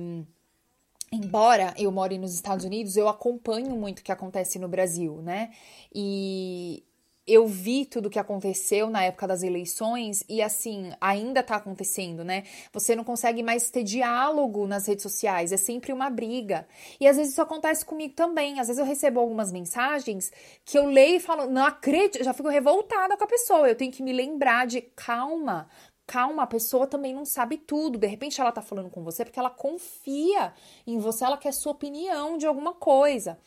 embora 1.11 1.73
eu 1.75 1.91
more 1.91 2.19
nos 2.19 2.35
Estados 2.35 2.63
Unidos, 2.63 2.95
eu 2.95 3.07
acompanho 3.09 3.71
muito 3.71 3.99
o 3.99 4.03
que 4.03 4.11
acontece 4.11 4.59
no 4.59 4.67
Brasil, 4.67 5.23
né? 5.23 5.49
E, 5.91 6.83
eu 7.29 7.45
vi 7.45 7.85
tudo 7.85 8.07
o 8.07 8.09
que 8.09 8.17
aconteceu 8.17 8.89
na 8.89 9.03
época 9.03 9.27
das 9.27 9.43
eleições 9.43 10.23
e 10.27 10.41
assim, 10.41 10.91
ainda 10.99 11.43
tá 11.43 11.57
acontecendo, 11.57 12.23
né? 12.23 12.43
Você 12.73 12.95
não 12.95 13.03
consegue 13.03 13.43
mais 13.43 13.69
ter 13.69 13.83
diálogo 13.83 14.65
nas 14.65 14.87
redes 14.87 15.03
sociais, 15.03 15.51
é 15.51 15.57
sempre 15.57 15.93
uma 15.93 16.09
briga. 16.09 16.67
E 16.99 17.07
às 17.07 17.17
vezes 17.17 17.33
isso 17.33 17.41
acontece 17.41 17.85
comigo 17.85 18.13
também. 18.15 18.59
Às 18.59 18.67
vezes 18.67 18.79
eu 18.79 18.85
recebo 18.85 19.19
algumas 19.19 19.51
mensagens 19.51 20.31
que 20.65 20.77
eu 20.77 20.87
leio 20.87 21.17
e 21.17 21.19
falo, 21.19 21.47
não 21.47 21.63
acredito, 21.63 22.23
já 22.23 22.33
fico 22.33 22.49
revoltada 22.49 23.15
com 23.15 23.23
a 23.23 23.27
pessoa. 23.27 23.69
Eu 23.69 23.75
tenho 23.75 23.91
que 23.91 24.01
me 24.01 24.11
lembrar 24.11 24.65
de 24.65 24.81
calma, 24.81 25.69
calma, 26.07 26.41
a 26.43 26.47
pessoa 26.47 26.87
também 26.87 27.13
não 27.13 27.25
sabe 27.25 27.57
tudo. 27.57 27.99
De 27.99 28.07
repente 28.07 28.41
ela 28.41 28.51
tá 28.51 28.61
falando 28.63 28.89
com 28.89 29.03
você 29.03 29.23
porque 29.23 29.39
ela 29.39 29.51
confia 29.51 30.51
em 30.87 30.97
você, 30.97 31.23
ela 31.23 31.37
quer 31.37 31.53
sua 31.53 31.73
opinião 31.73 32.37
de 32.37 32.47
alguma 32.47 32.73
coisa. 32.73 33.37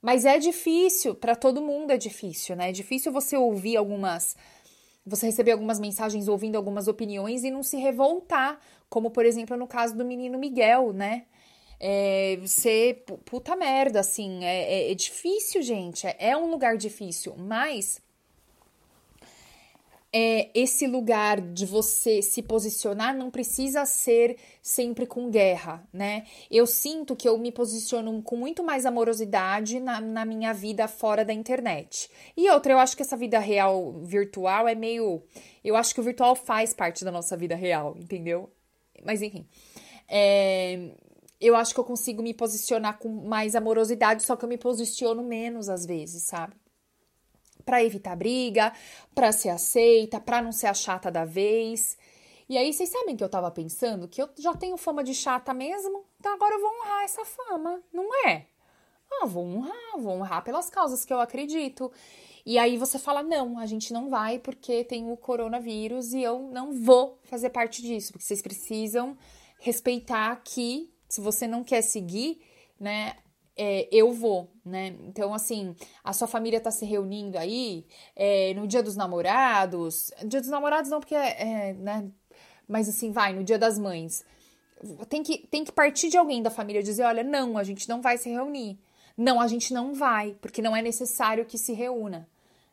Mas 0.00 0.24
é 0.24 0.38
difícil, 0.38 1.14
para 1.14 1.34
todo 1.34 1.60
mundo 1.60 1.90
é 1.90 1.96
difícil, 1.96 2.54
né? 2.54 2.68
É 2.70 2.72
difícil 2.72 3.12
você 3.12 3.36
ouvir 3.36 3.76
algumas. 3.76 4.36
Você 5.04 5.26
receber 5.26 5.52
algumas 5.52 5.80
mensagens 5.80 6.28
ouvindo 6.28 6.56
algumas 6.56 6.86
opiniões 6.86 7.42
e 7.42 7.50
não 7.50 7.62
se 7.62 7.76
revoltar, 7.78 8.60
como 8.90 9.10
por 9.10 9.24
exemplo 9.24 9.56
no 9.56 9.66
caso 9.66 9.96
do 9.96 10.04
menino 10.04 10.38
Miguel, 10.38 10.92
né? 10.92 11.24
É, 11.80 12.36
você, 12.40 13.04
puta 13.24 13.54
merda, 13.56 14.00
assim, 14.00 14.44
é, 14.44 14.88
é, 14.88 14.92
é 14.92 14.94
difícil, 14.94 15.62
gente, 15.62 16.06
é, 16.06 16.16
é 16.18 16.36
um 16.36 16.50
lugar 16.50 16.76
difícil, 16.76 17.34
mas 17.38 18.00
é, 20.12 20.50
esse 20.58 20.86
lugar 20.86 21.40
de 21.40 21.66
você 21.66 22.22
se 22.22 22.42
posicionar 22.42 23.14
não 23.14 23.30
precisa 23.30 23.84
ser 23.84 24.38
sempre 24.62 25.06
com 25.06 25.30
guerra, 25.30 25.86
né? 25.92 26.24
Eu 26.50 26.66
sinto 26.66 27.14
que 27.14 27.28
eu 27.28 27.36
me 27.36 27.52
posiciono 27.52 28.22
com 28.22 28.36
muito 28.36 28.64
mais 28.64 28.86
amorosidade 28.86 29.78
na, 29.80 30.00
na 30.00 30.24
minha 30.24 30.54
vida 30.54 30.88
fora 30.88 31.24
da 31.24 31.32
internet. 31.32 32.10
E 32.36 32.48
outra, 32.50 32.72
eu 32.72 32.78
acho 32.78 32.96
que 32.96 33.02
essa 33.02 33.16
vida 33.16 33.38
real 33.38 34.00
virtual 34.02 34.66
é 34.66 34.74
meio. 34.74 35.22
Eu 35.62 35.76
acho 35.76 35.94
que 35.94 36.00
o 36.00 36.04
virtual 36.04 36.34
faz 36.34 36.72
parte 36.72 37.04
da 37.04 37.12
nossa 37.12 37.36
vida 37.36 37.54
real, 37.54 37.94
entendeu? 37.98 38.50
Mas 39.04 39.20
enfim. 39.20 39.46
É, 40.08 40.90
eu 41.38 41.54
acho 41.54 41.74
que 41.74 41.80
eu 41.80 41.84
consigo 41.84 42.22
me 42.22 42.32
posicionar 42.32 42.98
com 42.98 43.08
mais 43.08 43.54
amorosidade, 43.54 44.22
só 44.22 44.36
que 44.36 44.44
eu 44.44 44.48
me 44.48 44.56
posiciono 44.56 45.22
menos 45.22 45.68
às 45.68 45.84
vezes, 45.84 46.22
sabe? 46.22 46.54
Para 47.68 47.84
evitar 47.84 48.16
briga, 48.16 48.72
para 49.14 49.30
ser 49.30 49.50
aceita, 49.50 50.18
para 50.18 50.40
não 50.40 50.52
ser 50.52 50.68
a 50.68 50.72
chata 50.74 51.10
da 51.10 51.26
vez. 51.26 51.98
E 52.48 52.56
aí, 52.56 52.72
vocês 52.72 52.88
sabem 52.88 53.14
que 53.14 53.22
eu 53.22 53.28
tava 53.28 53.50
pensando 53.50 54.08
que 54.08 54.22
eu 54.22 54.30
já 54.38 54.54
tenho 54.54 54.78
fama 54.78 55.04
de 55.04 55.12
chata 55.12 55.52
mesmo, 55.52 56.06
então 56.18 56.32
agora 56.32 56.54
eu 56.54 56.60
vou 56.62 56.70
honrar 56.70 57.04
essa 57.04 57.26
fama, 57.26 57.82
não 57.92 58.26
é? 58.26 58.46
Ah, 59.20 59.26
vou 59.26 59.44
honrar, 59.44 59.98
vou 59.98 60.14
honrar 60.14 60.42
pelas 60.42 60.70
causas 60.70 61.04
que 61.04 61.12
eu 61.12 61.20
acredito. 61.20 61.92
E 62.46 62.58
aí 62.58 62.78
você 62.78 62.98
fala: 62.98 63.22
não, 63.22 63.58
a 63.58 63.66
gente 63.66 63.92
não 63.92 64.08
vai 64.08 64.38
porque 64.38 64.82
tem 64.82 65.10
o 65.12 65.16
coronavírus 65.16 66.14
e 66.14 66.22
eu 66.22 66.48
não 66.50 66.72
vou 66.72 67.18
fazer 67.24 67.50
parte 67.50 67.82
disso, 67.82 68.12
porque 68.12 68.24
vocês 68.24 68.40
precisam 68.40 69.14
respeitar 69.60 70.34
que 70.42 70.90
se 71.06 71.20
você 71.20 71.46
não 71.46 71.62
quer 71.62 71.82
seguir, 71.82 72.40
né, 72.80 73.14
é, 73.58 73.88
eu 73.90 74.12
vou, 74.12 74.48
né? 74.64 74.94
Então, 75.02 75.34
assim, 75.34 75.74
a 76.04 76.12
sua 76.12 76.28
família 76.28 76.60
tá 76.60 76.70
se 76.70 76.86
reunindo 76.86 77.36
aí 77.36 77.84
é, 78.14 78.54
no 78.54 78.68
dia 78.68 78.82
dos 78.82 78.94
namorados. 78.94 80.12
Dia 80.24 80.40
dos 80.40 80.48
namorados 80.48 80.88
não, 80.88 81.00
porque 81.00 81.16
é, 81.16 81.70
é, 81.70 81.72
né? 81.74 82.08
Mas 82.68 82.88
assim, 82.88 83.10
vai, 83.10 83.34
no 83.34 83.42
dia 83.42 83.58
das 83.58 83.76
mães. 83.76 84.24
Tem 85.08 85.24
que, 85.24 85.38
tem 85.48 85.64
que 85.64 85.72
partir 85.72 86.08
de 86.08 86.16
alguém 86.16 86.40
da 86.40 86.50
família 86.50 86.82
dizer: 86.82 87.02
olha, 87.02 87.24
não, 87.24 87.58
a 87.58 87.64
gente 87.64 87.88
não 87.88 88.00
vai 88.00 88.16
se 88.16 88.30
reunir. 88.30 88.78
Não, 89.16 89.40
a 89.40 89.48
gente 89.48 89.74
não 89.74 89.92
vai, 89.92 90.36
porque 90.40 90.62
não 90.62 90.76
é 90.76 90.80
necessário 90.80 91.44
que 91.44 91.58
se 91.58 91.72
reúna. 91.72 92.28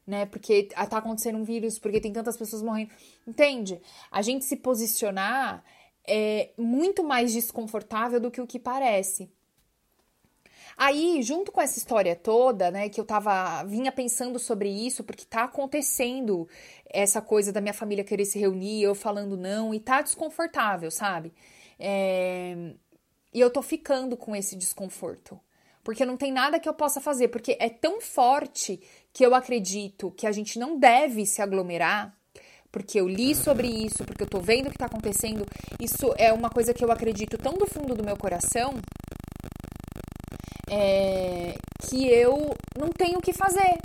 Né, 0.05 0.27
porque 0.27 0.65
tá 0.65 0.99
acontecendo 0.99 1.39
um 1.39 1.43
vírus, 1.43 1.79
porque 1.79 1.99
tem 1.99 2.13
tantas 2.13 2.37
pessoas 2.37 2.61
morrendo. 2.61 2.91
Entende? 3.25 3.81
A 4.11 4.21
gente 4.21 4.45
se 4.45 4.55
posicionar 4.55 5.63
é 6.07 6.51
muito 6.55 7.03
mais 7.03 7.33
desconfortável 7.33 8.19
do 8.19 8.29
que 8.29 8.39
o 8.39 8.45
que 8.45 8.59
parece. 8.59 9.31
Aí, 10.77 11.21
junto 11.21 11.51
com 11.51 11.61
essa 11.61 11.77
história 11.77 12.15
toda, 12.15 12.69
né, 12.69 12.89
que 12.89 12.99
eu 12.99 13.05
tava 13.05 13.63
vinha 13.63 13.91
pensando 13.91 14.37
sobre 14.37 14.69
isso, 14.69 15.03
porque 15.03 15.25
tá 15.25 15.45
acontecendo 15.45 16.47
essa 16.89 17.21
coisa 17.21 17.51
da 17.51 17.61
minha 17.61 17.73
família 17.73 18.03
querer 18.03 18.25
se 18.25 18.37
reunir, 18.37 18.83
eu 18.83 18.93
falando 18.93 19.37
não, 19.37 19.73
e 19.73 19.79
tá 19.79 20.01
desconfortável, 20.01 20.91
sabe? 20.91 21.33
É... 21.79 22.73
E 23.33 23.39
eu 23.39 23.49
tô 23.49 23.61
ficando 23.61 24.17
com 24.17 24.35
esse 24.35 24.55
desconforto. 24.55 25.39
Porque 25.83 26.03
não 26.03 26.17
tem 26.17 26.31
nada 26.31 26.59
que 26.59 26.67
eu 26.67 26.73
possa 26.73 26.99
fazer, 26.99 27.27
porque 27.27 27.55
é 27.59 27.69
tão 27.69 28.01
forte 28.01 28.81
que 29.13 29.25
eu 29.25 29.35
acredito 29.35 30.11
que 30.11 30.25
a 30.25 30.31
gente 30.31 30.57
não 30.57 30.79
deve 30.79 31.25
se 31.27 31.43
aglomerar, 31.43 32.17
porque 32.71 32.99
eu 32.99 33.07
li 33.07 33.35
sobre 33.35 33.67
isso, 33.67 34.03
porque 34.03 34.23
eu 34.23 34.27
tô 34.27 34.39
vendo 34.39 34.67
o 34.67 34.71
que 34.71 34.77
tá 34.77 34.87
acontecendo. 34.87 35.45
Isso 35.79 36.13
é 36.17 36.33
uma 36.33 36.49
coisa 36.49 36.73
que 36.73 36.83
eu 36.83 36.91
acredito 36.91 37.37
tão 37.37 37.53
do 37.53 37.67
fundo 37.67 37.93
do 37.93 38.03
meu 38.03 38.17
coração 38.17 38.73
é, 40.75 41.55
que 41.81 42.07
eu 42.07 42.53
não 42.77 42.89
tenho 42.89 43.19
o 43.19 43.21
que 43.21 43.31
fazer. 43.31 43.77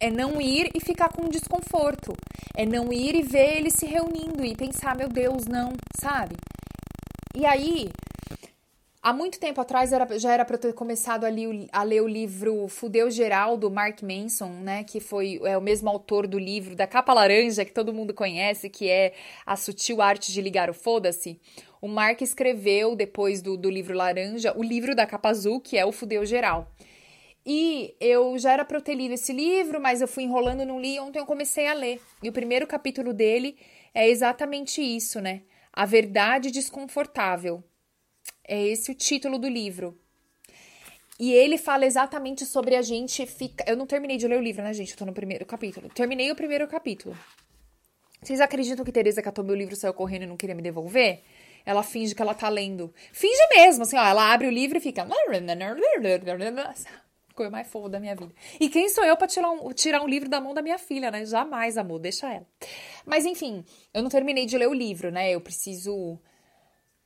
É 0.00 0.10
não 0.10 0.40
ir 0.40 0.70
e 0.74 0.80
ficar 0.80 1.08
com 1.08 1.28
desconforto. 1.28 2.12
É 2.56 2.66
não 2.66 2.92
ir 2.92 3.14
e 3.14 3.22
ver 3.22 3.58
eles 3.58 3.74
se 3.74 3.86
reunindo 3.86 4.44
e 4.44 4.56
pensar, 4.56 4.96
meu 4.96 5.08
Deus, 5.08 5.46
não, 5.46 5.72
sabe? 6.00 6.34
E 7.34 7.46
aí, 7.46 7.88
há 9.02 9.12
muito 9.12 9.38
tempo 9.38 9.60
atrás 9.60 9.92
era, 9.92 10.18
já 10.18 10.32
era 10.32 10.44
para 10.44 10.56
eu 10.56 10.60
ter 10.60 10.74
começado 10.74 11.24
a, 11.24 11.30
li, 11.30 11.68
a, 11.72 11.82
ler 11.82 12.02
o 12.02 12.08
livro 12.08 12.68
Fudeu 12.68 13.10
Geral, 13.10 13.56
do 13.56 13.70
Mark 13.70 14.02
Manson, 14.02 14.50
né? 14.60 14.84
Que 14.84 15.00
foi 15.00 15.40
é, 15.44 15.56
o 15.56 15.60
mesmo 15.60 15.88
autor 15.88 16.26
do 16.26 16.38
livro 16.38 16.74
da 16.74 16.86
capa 16.86 17.12
laranja, 17.12 17.64
que 17.64 17.72
todo 17.72 17.92
mundo 17.92 18.12
conhece, 18.12 18.68
que 18.68 18.88
é 18.88 19.12
A 19.46 19.56
Sutil 19.56 20.02
Arte 20.02 20.32
de 20.32 20.40
Ligar 20.40 20.68
o 20.70 20.74
Foda-se. 20.74 21.40
O 21.80 21.88
Mark 21.88 22.20
escreveu, 22.20 22.96
depois 22.96 23.40
do, 23.40 23.56
do 23.56 23.70
livro 23.70 23.96
Laranja, 23.96 24.52
o 24.56 24.62
livro 24.62 24.96
da 24.96 25.06
capa 25.06 25.28
azul, 25.28 25.60
que 25.60 25.78
é 25.78 25.86
o 25.86 25.92
Fudeu 25.92 26.26
Geral. 26.26 26.68
E 27.46 27.94
eu 28.00 28.36
já 28.38 28.52
era 28.52 28.64
para 28.64 28.76
eu 28.76 28.82
ter 28.82 28.94
lido 28.94 29.14
esse 29.14 29.32
livro, 29.32 29.80
mas 29.80 30.00
eu 30.00 30.08
fui 30.08 30.24
enrolando, 30.24 30.66
não 30.66 30.80
li. 30.80 30.98
Ontem 31.00 31.18
eu 31.18 31.24
comecei 31.24 31.66
a 31.66 31.72
ler. 31.72 32.00
E 32.22 32.28
o 32.28 32.32
primeiro 32.32 32.66
capítulo 32.66 33.14
dele 33.14 33.56
é 33.94 34.08
exatamente 34.08 34.82
isso, 34.82 35.20
né? 35.20 35.42
A 35.72 35.86
verdade 35.86 36.50
desconfortável. 36.50 37.64
É 38.48 38.66
esse 38.66 38.90
o 38.90 38.94
título 38.94 39.38
do 39.38 39.46
livro. 39.46 39.96
E 41.20 41.32
ele 41.32 41.58
fala 41.58 41.84
exatamente 41.84 42.46
sobre 42.46 42.74
a 42.74 42.82
gente 42.82 43.26
ficar. 43.26 43.68
Eu 43.68 43.76
não 43.76 43.86
terminei 43.86 44.16
de 44.16 44.26
ler 44.26 44.38
o 44.38 44.42
livro, 44.42 44.62
né, 44.62 44.72
gente? 44.72 44.92
Eu 44.92 44.96
tô 44.96 45.04
no 45.04 45.12
primeiro 45.12 45.44
capítulo. 45.44 45.88
Terminei 45.90 46.30
o 46.30 46.34
primeiro 46.34 46.66
capítulo. 46.66 47.16
Vocês 48.22 48.40
acreditam 48.40 48.84
que 48.84 48.92
Teresa 48.92 49.20
catou 49.20 49.44
meu 49.44 49.54
livro, 49.54 49.76
saiu 49.76 49.92
correndo 49.92 50.22
e 50.22 50.26
não 50.26 50.36
queria 50.36 50.54
me 50.54 50.62
devolver? 50.62 51.22
Ela 51.66 51.82
finge 51.82 52.14
que 52.14 52.22
ela 52.22 52.34
tá 52.34 52.48
lendo. 52.48 52.92
Finge 53.12 53.46
mesmo, 53.54 53.82
assim, 53.82 53.96
ó. 53.96 54.04
Ela 54.04 54.32
abre 54.32 54.46
o 54.46 54.50
livro 54.50 54.78
e 54.78 54.80
fica. 54.80 55.06
Coisa 57.34 57.50
mais 57.50 57.68
fofa 57.68 57.88
da 57.88 58.00
minha 58.00 58.16
vida. 58.16 58.32
E 58.58 58.68
quem 58.68 58.88
sou 58.88 59.04
eu 59.04 59.16
pra 59.16 59.28
tirar 59.28 59.50
um, 59.50 59.72
tirar 59.72 60.02
um 60.02 60.08
livro 60.08 60.28
da 60.28 60.40
mão 60.40 60.54
da 60.54 60.62
minha 60.62 60.78
filha, 60.78 61.10
né? 61.10 61.24
Jamais, 61.24 61.76
amor, 61.76 62.00
deixa 62.00 62.32
ela. 62.32 62.46
Mas 63.04 63.26
enfim, 63.26 63.64
eu 63.92 64.02
não 64.02 64.10
terminei 64.10 64.46
de 64.46 64.56
ler 64.56 64.68
o 64.68 64.74
livro, 64.74 65.12
né? 65.12 65.30
Eu 65.30 65.40
preciso, 65.40 66.18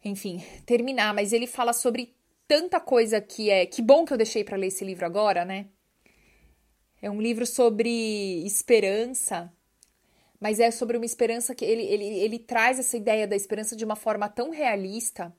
enfim, 0.04 0.44
terminar. 0.66 1.14
Mas 1.14 1.32
ele 1.32 1.46
fala 1.46 1.72
sobre 1.72 2.14
tanta 2.46 2.80
coisa 2.80 3.20
que 3.20 3.50
é. 3.50 3.66
Que 3.66 3.82
bom 3.82 4.04
que 4.04 4.12
eu 4.12 4.16
deixei 4.16 4.44
para 4.44 4.56
ler 4.56 4.68
esse 4.68 4.84
livro 4.84 5.06
agora, 5.06 5.44
né? 5.44 5.66
É 7.00 7.10
um 7.10 7.20
livro 7.20 7.44
sobre 7.46 8.44
esperança 8.44 9.52
mas 10.42 10.58
é 10.58 10.72
sobre 10.72 10.96
uma 10.96 11.06
esperança 11.06 11.54
que 11.54 11.64
ele, 11.64 11.84
ele, 11.84 12.04
ele 12.04 12.36
traz 12.36 12.76
essa 12.76 12.96
ideia 12.96 13.28
da 13.28 13.36
esperança 13.36 13.76
de 13.76 13.84
uma 13.84 13.94
forma 13.94 14.28
tão 14.28 14.50
realista, 14.50 15.32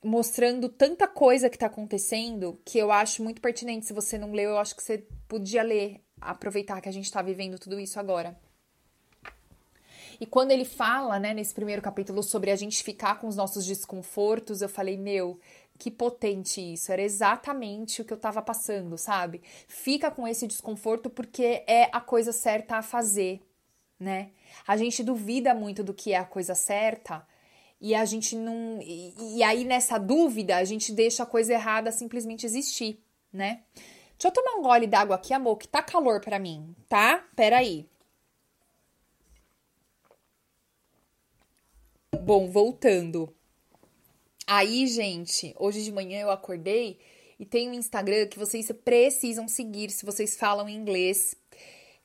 mostrando 0.00 0.68
tanta 0.68 1.08
coisa 1.08 1.50
que 1.50 1.56
está 1.56 1.66
acontecendo, 1.66 2.60
que 2.64 2.78
eu 2.78 2.92
acho 2.92 3.24
muito 3.24 3.40
pertinente. 3.40 3.86
Se 3.86 3.92
você 3.92 4.16
não 4.16 4.30
leu, 4.30 4.50
eu 4.50 4.58
acho 4.58 4.76
que 4.76 4.84
você 4.84 5.04
podia 5.26 5.64
ler, 5.64 6.00
aproveitar 6.20 6.80
que 6.80 6.88
a 6.88 6.92
gente 6.92 7.06
está 7.06 7.20
vivendo 7.20 7.58
tudo 7.58 7.80
isso 7.80 7.98
agora. 7.98 8.38
E 10.20 10.26
quando 10.26 10.50
ele 10.50 10.64
fala, 10.64 11.18
né, 11.18 11.34
nesse 11.34 11.54
primeiro 11.54 11.82
capítulo, 11.82 12.22
sobre 12.22 12.50
a 12.50 12.56
gente 12.56 12.82
ficar 12.82 13.20
com 13.20 13.26
os 13.26 13.36
nossos 13.36 13.64
desconfortos, 13.64 14.62
eu 14.62 14.68
falei, 14.68 14.96
meu, 14.96 15.38
que 15.78 15.90
potente 15.90 16.60
isso. 16.60 16.90
Era 16.92 17.02
exatamente 17.02 18.02
o 18.02 18.04
que 18.04 18.12
eu 18.12 18.18
tava 18.18 18.42
passando, 18.42 18.96
sabe? 18.96 19.42
Fica 19.68 20.10
com 20.10 20.26
esse 20.26 20.46
desconforto 20.46 21.10
porque 21.10 21.64
é 21.66 21.88
a 21.92 22.00
coisa 22.00 22.32
certa 22.32 22.76
a 22.76 22.82
fazer 22.82 23.40
né? 23.98 24.30
A 24.66 24.76
gente 24.76 25.02
duvida 25.02 25.54
muito 25.54 25.82
do 25.82 25.94
que 25.94 26.12
é 26.12 26.18
a 26.18 26.24
coisa 26.24 26.54
certa 26.54 27.26
e 27.80 27.94
a 27.94 28.04
gente 28.04 28.36
não. 28.36 28.78
E, 28.82 29.38
e 29.38 29.42
aí 29.42 29.64
nessa 29.64 29.98
dúvida 29.98 30.56
a 30.56 30.64
gente 30.64 30.92
deixa 30.92 31.22
a 31.22 31.26
coisa 31.26 31.54
errada 31.54 31.90
simplesmente 31.90 32.46
existir, 32.46 33.02
né? 33.32 33.62
Deixa 34.12 34.28
eu 34.28 34.32
tomar 34.32 34.58
um 34.58 34.62
gole 34.62 34.86
d'água 34.86 35.16
aqui, 35.16 35.34
amor, 35.34 35.56
que 35.56 35.68
tá 35.68 35.82
calor 35.82 36.20
para 36.20 36.38
mim, 36.38 36.74
tá? 36.88 37.24
Peraí. 37.34 37.88
Bom, 42.24 42.50
voltando. 42.50 43.32
Aí, 44.46 44.86
gente, 44.86 45.54
hoje 45.58 45.82
de 45.82 45.92
manhã 45.92 46.20
eu 46.20 46.30
acordei 46.30 46.98
e 47.38 47.44
tem 47.44 47.68
um 47.68 47.74
Instagram 47.74 48.26
que 48.26 48.38
vocês 48.38 48.70
precisam 48.84 49.48
seguir 49.48 49.90
se 49.90 50.04
vocês 50.04 50.36
falam 50.36 50.68
inglês 50.68 51.36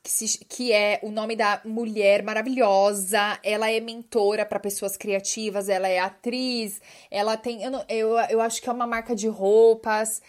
que, 0.03 0.09
se, 0.09 0.43
que 0.45 0.71
é 0.71 0.99
o 1.03 1.11
nome 1.11 1.35
da 1.35 1.61
mulher 1.63 2.23
maravilhosa. 2.23 3.39
Ela 3.43 3.69
é 3.71 3.79
mentora 3.79 4.45
para 4.45 4.59
pessoas 4.59 4.97
criativas, 4.97 5.69
ela 5.69 5.87
é 5.87 5.99
atriz, 5.99 6.81
ela 7.09 7.37
tem. 7.37 7.63
Eu, 7.63 7.71
eu, 7.87 8.17
eu 8.29 8.41
acho 8.41 8.61
que 8.61 8.69
é 8.69 8.73
uma 8.73 8.87
marca 8.87 9.15
de 9.15 9.27
roupas. 9.27 10.21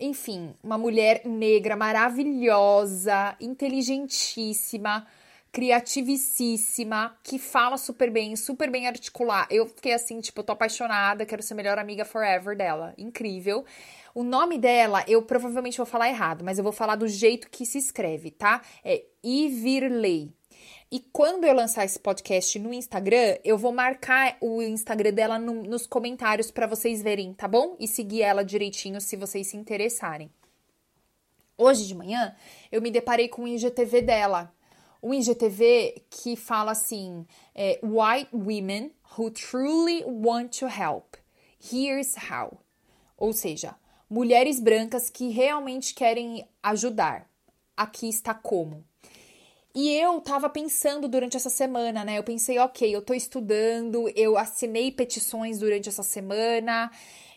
Enfim, 0.00 0.54
uma 0.62 0.78
mulher 0.78 1.22
negra 1.24 1.74
maravilhosa, 1.76 3.36
inteligentíssima, 3.40 5.04
criativicíssima, 5.58 7.18
que 7.24 7.36
fala 7.36 7.76
super 7.76 8.12
bem, 8.12 8.36
super 8.36 8.70
bem 8.70 8.86
articular. 8.86 9.44
Eu 9.50 9.66
fiquei 9.66 9.92
assim, 9.92 10.20
tipo, 10.20 10.38
eu 10.38 10.44
tô 10.44 10.52
apaixonada, 10.52 11.26
quero 11.26 11.42
ser 11.42 11.54
melhor 11.54 11.76
amiga 11.80 12.04
forever 12.04 12.56
dela. 12.56 12.94
Incrível. 12.96 13.64
O 14.14 14.22
nome 14.22 14.56
dela, 14.56 15.04
eu 15.08 15.20
provavelmente 15.20 15.76
vou 15.76 15.84
falar 15.84 16.10
errado, 16.10 16.44
mas 16.44 16.58
eu 16.58 16.62
vou 16.62 16.72
falar 16.72 16.94
do 16.94 17.08
jeito 17.08 17.50
que 17.50 17.66
se 17.66 17.76
escreve, 17.76 18.30
tá? 18.30 18.62
É 18.84 19.04
Ivirley. 19.20 20.32
E 20.92 21.00
quando 21.00 21.42
eu 21.42 21.52
lançar 21.52 21.84
esse 21.84 21.98
podcast 21.98 22.56
no 22.60 22.72
Instagram, 22.72 23.38
eu 23.42 23.58
vou 23.58 23.72
marcar 23.72 24.36
o 24.40 24.62
Instagram 24.62 25.12
dela 25.12 25.40
no, 25.40 25.64
nos 25.64 25.88
comentários 25.88 26.52
para 26.52 26.68
vocês 26.68 27.02
verem, 27.02 27.34
tá 27.34 27.48
bom? 27.48 27.74
E 27.80 27.88
seguir 27.88 28.22
ela 28.22 28.44
direitinho 28.44 29.00
se 29.00 29.16
vocês 29.16 29.48
se 29.48 29.56
interessarem. 29.56 30.30
Hoje 31.56 31.84
de 31.84 31.96
manhã, 31.96 32.36
eu 32.70 32.80
me 32.80 32.92
deparei 32.92 33.26
com 33.26 33.42
o 33.42 33.48
IGTV 33.48 34.02
dela. 34.02 34.56
Um 35.02 35.14
IGTV 35.14 36.02
que 36.10 36.36
fala 36.36 36.72
assim: 36.72 37.26
é, 37.54 37.78
White 37.82 38.30
women 38.32 38.92
who 39.16 39.30
truly 39.30 40.04
want 40.04 40.58
to 40.58 40.66
help. 40.66 41.16
Here's 41.60 42.14
how. 42.30 42.58
Ou 43.16 43.32
seja, 43.32 43.74
mulheres 44.08 44.60
brancas 44.60 45.10
que 45.10 45.28
realmente 45.28 45.94
querem 45.94 46.48
ajudar. 46.62 47.28
Aqui 47.76 48.08
está 48.08 48.34
como. 48.34 48.84
E 49.74 49.94
eu 49.94 50.20
tava 50.20 50.48
pensando 50.48 51.08
durante 51.08 51.36
essa 51.36 51.50
semana, 51.50 52.04
né? 52.04 52.18
Eu 52.18 52.24
pensei, 52.24 52.58
ok, 52.58 52.94
eu 52.94 53.02
tô 53.02 53.14
estudando, 53.14 54.10
eu 54.16 54.36
assinei 54.36 54.90
petições 54.90 55.58
durante 55.60 55.88
essa 55.88 56.02
semana, 56.02 56.90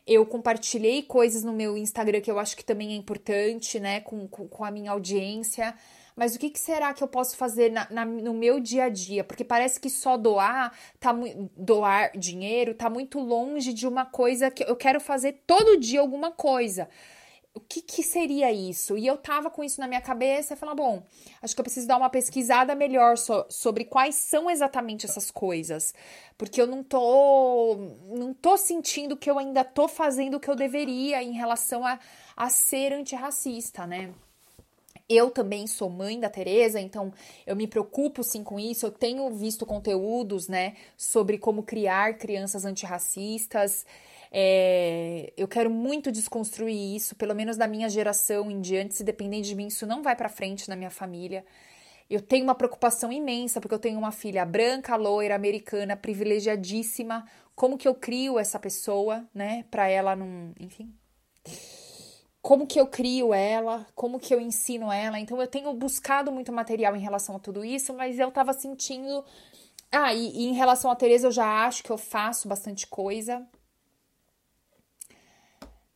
eu 0.08 0.26
compartilhei 0.26 1.04
coisas 1.04 1.43
no 1.43 1.54
meu 1.54 1.78
Instagram 1.78 2.21
que 2.21 2.32
eu 2.32 2.39
acho 2.39 2.58
que 2.58 2.65
também 2.65 2.93
é 2.93 2.95
importante, 2.95 3.80
né? 3.80 4.00
Com, 4.00 4.28
com, 4.28 4.47
com 4.47 4.63
a 4.63 4.71
minha 4.71 4.91
audiência 4.91 5.76
mas 6.15 6.36
o 6.36 6.39
que, 6.39 6.50
que 6.50 6.60
será 6.60 6.93
que 6.93 7.04
eu 7.04 7.08
posso 7.08 7.36
fazer 7.38 7.71
na, 7.71 7.88
na, 7.89 8.06
no 8.06 8.34
meu 8.34 8.60
dia 8.60 8.86
a 8.86 8.89
dia? 8.89 9.24
Porque 9.24 9.43
parece 9.43 9.80
que 9.80 9.89
só 9.89 10.17
doar, 10.17 10.74
tá, 11.00 11.13
doar 11.56 12.12
dinheiro 12.17 12.74
tá 12.74 12.89
muito 12.89 13.19
longe 13.19 13.74
de 13.74 13.88
uma 13.88 14.06
coisa 14.06 14.52
que 14.52 14.63
eu 14.63 14.76
quero 14.76 15.00
fazer 15.00 15.43
todo 15.45 15.80
dia 15.80 16.00
alguma 16.00 16.32
coisa 16.32 16.88
o 17.54 17.60
que, 17.60 17.82
que, 17.82 18.02
seria 18.02 18.52
isso? 18.52 18.97
E 18.97 19.06
eu 19.06 19.17
tava 19.17 19.50
com 19.50 19.63
isso 19.63 19.80
na 19.82 19.88
minha 19.88 20.00
cabeça 20.00 20.54
e 20.54 20.58
falar, 20.58 20.74
bom, 20.74 21.04
acho 21.41 21.54
que 21.54 21.60
eu 21.60 21.63
preciso 21.63 21.88
dar 21.88 21.97
uma 21.97 22.10
pesquisada 22.10 22.74
melhor 22.74 23.17
so, 23.17 23.45
sobre 23.50 23.84
quais 23.84 24.15
são 24.15 24.50
exatamente 24.50 25.06
essas 25.06 25.30
coisas. 25.30 25.93
Porque 26.38 26.62
eu 26.62 26.67
não 26.67 26.82
tô. 26.82 27.78
não 28.08 28.34
tô 28.34 28.58
sentindo 28.58 29.17
que 29.17 29.30
eu 29.30 29.38
ainda 29.38 29.65
tô 29.65 29.88
fazendo 29.88 30.36
o 30.36 30.39
que 30.39 30.50
eu 30.50 30.56
deveria 30.56 31.21
em 31.21 31.34
relação 31.34 31.86
a, 31.86 32.00
a 32.38 32.50
ser 32.50 32.93
antirracista, 32.93 33.86
né? 33.86 34.13
Eu 35.13 35.30
também 35.30 35.67
sou 35.67 35.89
mãe 35.89 36.17
da 36.17 36.30
Teresa, 36.30 36.80
então 36.80 37.12
eu 37.45 37.54
me 37.54 37.67
preocupo 37.67 38.24
sim 38.24 38.45
com 38.45 38.58
isso. 38.58 38.86
Eu 38.86 38.91
tenho 38.91 39.30
visto 39.32 39.65
conteúdos, 39.65 40.47
né, 40.47 40.76
sobre 40.95 41.38
como 41.38 41.63
criar 41.63 42.17
crianças 42.17 42.63
antirracistas. 42.63 43.86
É, 44.32 45.34
eu 45.36 45.50
quero 45.50 45.69
muito 45.69 46.13
desconstruir 46.13 46.95
isso, 46.95 47.13
pelo 47.17 47.36
menos 47.36 47.58
da 47.58 47.67
minha 47.67 47.89
geração 47.89 48.50
em 48.50 48.62
diante. 48.62 48.95
Se 48.95 49.04
depender 49.04 49.41
de 49.41 49.54
mim, 49.54 49.67
isso 49.67 49.86
não 49.86 50.02
vai 50.02 50.15
para 50.15 50.30
frente 50.30 50.69
na 50.69 50.78
minha 50.78 50.89
família. 50.89 51.43
Eu 52.10 52.21
tenho 52.21 52.45
uma 52.45 52.56
preocupação 52.56 53.12
imensa 53.12 53.60
porque 53.60 53.76
eu 53.76 53.80
tenho 53.80 54.00
uma 54.00 54.13
filha 54.13 54.45
branca, 54.45 54.95
loira, 54.95 55.36
americana, 55.36 55.97
privilegiadíssima. 55.97 57.28
Como 57.54 57.78
que 57.78 57.88
eu 57.88 57.93
crio 57.95 58.39
essa 58.39 58.58
pessoa, 58.58 59.28
né, 59.34 59.65
para 59.69 59.89
ela 59.89 60.15
não, 60.15 60.54
enfim 60.58 60.93
como 62.52 62.68
que 62.68 62.78
eu 62.78 62.86
crio 62.86 63.34
ela, 63.34 63.88
como 63.96 64.20
que 64.20 64.36
eu 64.36 64.42
ensino 64.42 64.92
ela. 64.92 65.18
Então 65.18 65.40
eu 65.40 65.48
tenho 65.48 65.74
buscado 65.74 66.34
muito 66.34 66.52
material 66.52 66.94
em 66.98 67.00
relação 67.00 67.38
a 67.38 67.40
tudo 67.40 67.64
isso, 67.64 67.94
mas 67.94 68.20
eu 68.20 68.30
tava 68.30 68.52
sentindo. 68.52 69.24
Ah, 69.90 70.14
e, 70.14 70.28
e 70.32 70.48
em 70.50 70.54
relação 70.54 70.92
a 70.92 70.96
Tereza, 70.98 71.28
eu 71.28 71.32
já 71.32 71.66
acho 71.66 71.82
que 71.82 71.90
eu 71.90 71.98
faço 71.98 72.50
bastante 72.50 72.86
coisa. 72.88 73.48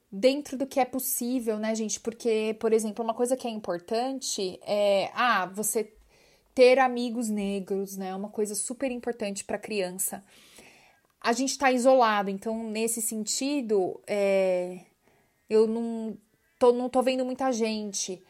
Dentro 0.10 0.58
do 0.58 0.66
que 0.66 0.80
é 0.80 0.86
possível, 0.86 1.60
né, 1.60 1.76
gente? 1.76 2.00
Porque, 2.00 2.56
por 2.58 2.72
exemplo, 2.72 3.04
uma 3.04 3.14
coisa 3.14 3.36
que 3.36 3.50
é 3.50 3.52
importante 3.52 4.58
é. 4.66 5.12
Ah, 5.14 5.48
você 5.48 5.94
ter 6.54 6.80
amigos 6.80 7.28
negros, 7.28 7.98
né? 7.98 8.12
É 8.12 8.16
uma 8.16 8.30
coisa 8.30 8.56
super 8.56 8.90
importante 8.92 9.44
para 9.44 9.58
criança. 9.58 10.24
A 11.20 11.34
gente 11.34 11.50
está 11.50 11.70
isolado, 11.70 12.30
então, 12.30 12.64
nesse 12.64 13.02
sentido, 13.02 14.02
é, 14.08 14.86
eu 15.50 15.68
não 15.68 16.18
tô, 16.60 16.72
não 16.72 16.90
tô 16.90 17.02
vendo 17.02 17.26
muita 17.26 17.52
gente. 17.52 18.22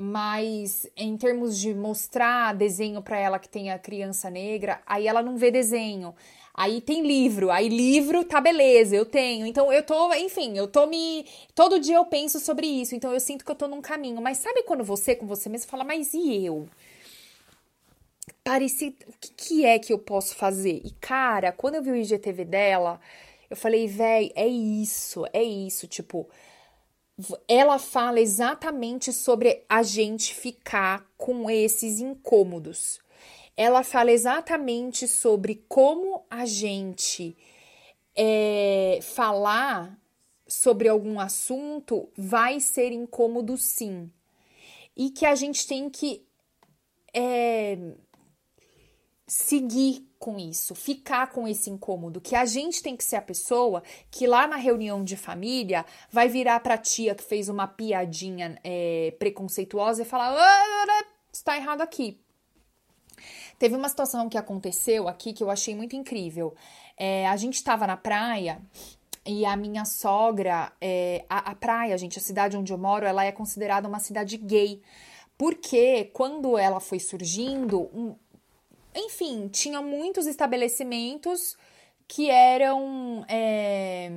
Mas 0.00 0.88
em 0.96 1.16
termos 1.16 1.58
de 1.58 1.74
mostrar 1.74 2.54
desenho 2.54 3.02
para 3.02 3.18
ela 3.18 3.38
que 3.38 3.48
tem 3.48 3.72
a 3.72 3.78
criança 3.78 4.30
negra, 4.30 4.80
aí 4.86 5.08
ela 5.08 5.22
não 5.22 5.36
vê 5.36 5.50
desenho. 5.50 6.14
Aí 6.54 6.80
tem 6.80 7.06
livro, 7.06 7.50
aí 7.50 7.68
livro 7.68 8.24
tá 8.24 8.40
beleza, 8.40 8.94
eu 8.94 9.06
tenho. 9.06 9.46
Então 9.46 9.72
eu 9.72 9.82
tô, 9.82 10.12
enfim, 10.14 10.56
eu 10.56 10.66
tô 10.66 10.86
me. 10.86 11.24
Todo 11.54 11.78
dia 11.80 11.96
eu 11.96 12.04
penso 12.04 12.40
sobre 12.40 12.66
isso, 12.66 12.94
então 12.94 13.12
eu 13.12 13.20
sinto 13.20 13.44
que 13.44 13.50
eu 13.50 13.54
tô 13.54 13.68
num 13.68 13.80
caminho. 13.80 14.20
Mas 14.20 14.38
sabe 14.38 14.62
quando 14.64 14.82
você, 14.84 15.14
com 15.14 15.26
você 15.26 15.48
mesmo, 15.48 15.70
fala, 15.70 15.84
mas 15.84 16.12
e 16.14 16.44
eu? 16.44 16.68
Parece. 18.44 18.96
O 19.06 19.12
que, 19.20 19.30
que 19.36 19.64
é 19.64 19.78
que 19.78 19.92
eu 19.92 19.98
posso 19.98 20.34
fazer? 20.34 20.80
E 20.84 20.90
cara, 21.00 21.52
quando 21.52 21.76
eu 21.76 21.82
vi 21.82 21.90
o 21.90 21.96
IGTV 21.96 22.44
dela, 22.44 23.00
eu 23.50 23.56
falei, 23.56 23.86
véi, 23.86 24.32
é 24.34 24.46
isso, 24.46 25.24
é 25.32 25.42
isso. 25.42 25.86
Tipo, 25.86 26.28
ela 27.48 27.78
fala 27.78 28.20
exatamente 28.20 29.12
sobre 29.12 29.64
a 29.68 29.82
gente 29.82 30.34
ficar 30.34 31.06
com 31.16 31.50
esses 31.50 32.00
incômodos. 32.00 33.00
ela 33.56 33.82
fala 33.82 34.12
exatamente 34.12 35.08
sobre 35.08 35.64
como 35.68 36.24
a 36.30 36.46
gente 36.46 37.36
é, 38.14 39.00
falar 39.02 39.98
sobre 40.46 40.88
algum 40.88 41.18
assunto 41.18 42.08
vai 42.16 42.60
ser 42.60 42.92
incômodo 42.92 43.56
sim. 43.56 44.10
E 44.96 45.10
que 45.10 45.26
a 45.26 45.34
gente 45.34 45.66
tem 45.66 45.90
que 45.90 46.24
é, 47.12 47.76
seguir 49.28 50.08
com 50.18 50.38
isso, 50.38 50.74
ficar 50.74 51.28
com 51.28 51.46
esse 51.46 51.68
incômodo, 51.68 52.20
que 52.20 52.34
a 52.34 52.46
gente 52.46 52.82
tem 52.82 52.96
que 52.96 53.04
ser 53.04 53.16
a 53.16 53.22
pessoa 53.22 53.82
que 54.10 54.26
lá 54.26 54.46
na 54.46 54.56
reunião 54.56 55.04
de 55.04 55.16
família 55.16 55.84
vai 56.10 56.28
virar 56.28 56.58
pra 56.60 56.78
tia 56.78 57.14
que 57.14 57.22
fez 57.22 57.48
uma 57.50 57.68
piadinha 57.68 58.58
é, 58.64 59.14
preconceituosa 59.18 60.02
e 60.02 60.06
falar: 60.06 60.34
ah, 60.34 61.04
está 61.30 61.56
errado 61.56 61.82
aqui. 61.82 62.18
Teve 63.58 63.76
uma 63.76 63.88
situação 63.88 64.28
que 64.28 64.38
aconteceu 64.38 65.08
aqui 65.08 65.32
que 65.32 65.42
eu 65.42 65.50
achei 65.50 65.74
muito 65.74 65.94
incrível. 65.94 66.54
É, 66.96 67.28
a 67.28 67.36
gente 67.36 67.54
estava 67.54 67.86
na 67.86 67.96
praia 67.96 68.60
e 69.26 69.44
a 69.44 69.56
minha 69.56 69.84
sogra, 69.84 70.72
é, 70.80 71.24
a, 71.28 71.50
a, 71.50 71.54
praia, 71.54 71.98
gente, 71.98 72.18
a 72.18 72.22
cidade 72.22 72.56
onde 72.56 72.72
eu 72.72 72.78
moro, 72.78 73.04
ela 73.04 73.24
é 73.24 73.32
considerada 73.32 73.86
uma 73.86 73.98
cidade 73.98 74.36
gay. 74.36 74.80
Porque 75.36 76.06
quando 76.14 76.56
ela 76.56 76.80
foi 76.80 76.98
surgindo, 76.98 77.82
um, 77.92 78.16
enfim, 78.94 79.48
tinha 79.48 79.80
muitos 79.80 80.26
estabelecimentos 80.26 81.56
que 82.06 82.30
eram 82.30 83.24
é, 83.28 84.10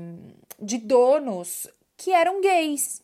de 0.60 0.78
donos 0.78 1.68
que 1.98 2.12
eram 2.12 2.42
gays. 2.42 3.02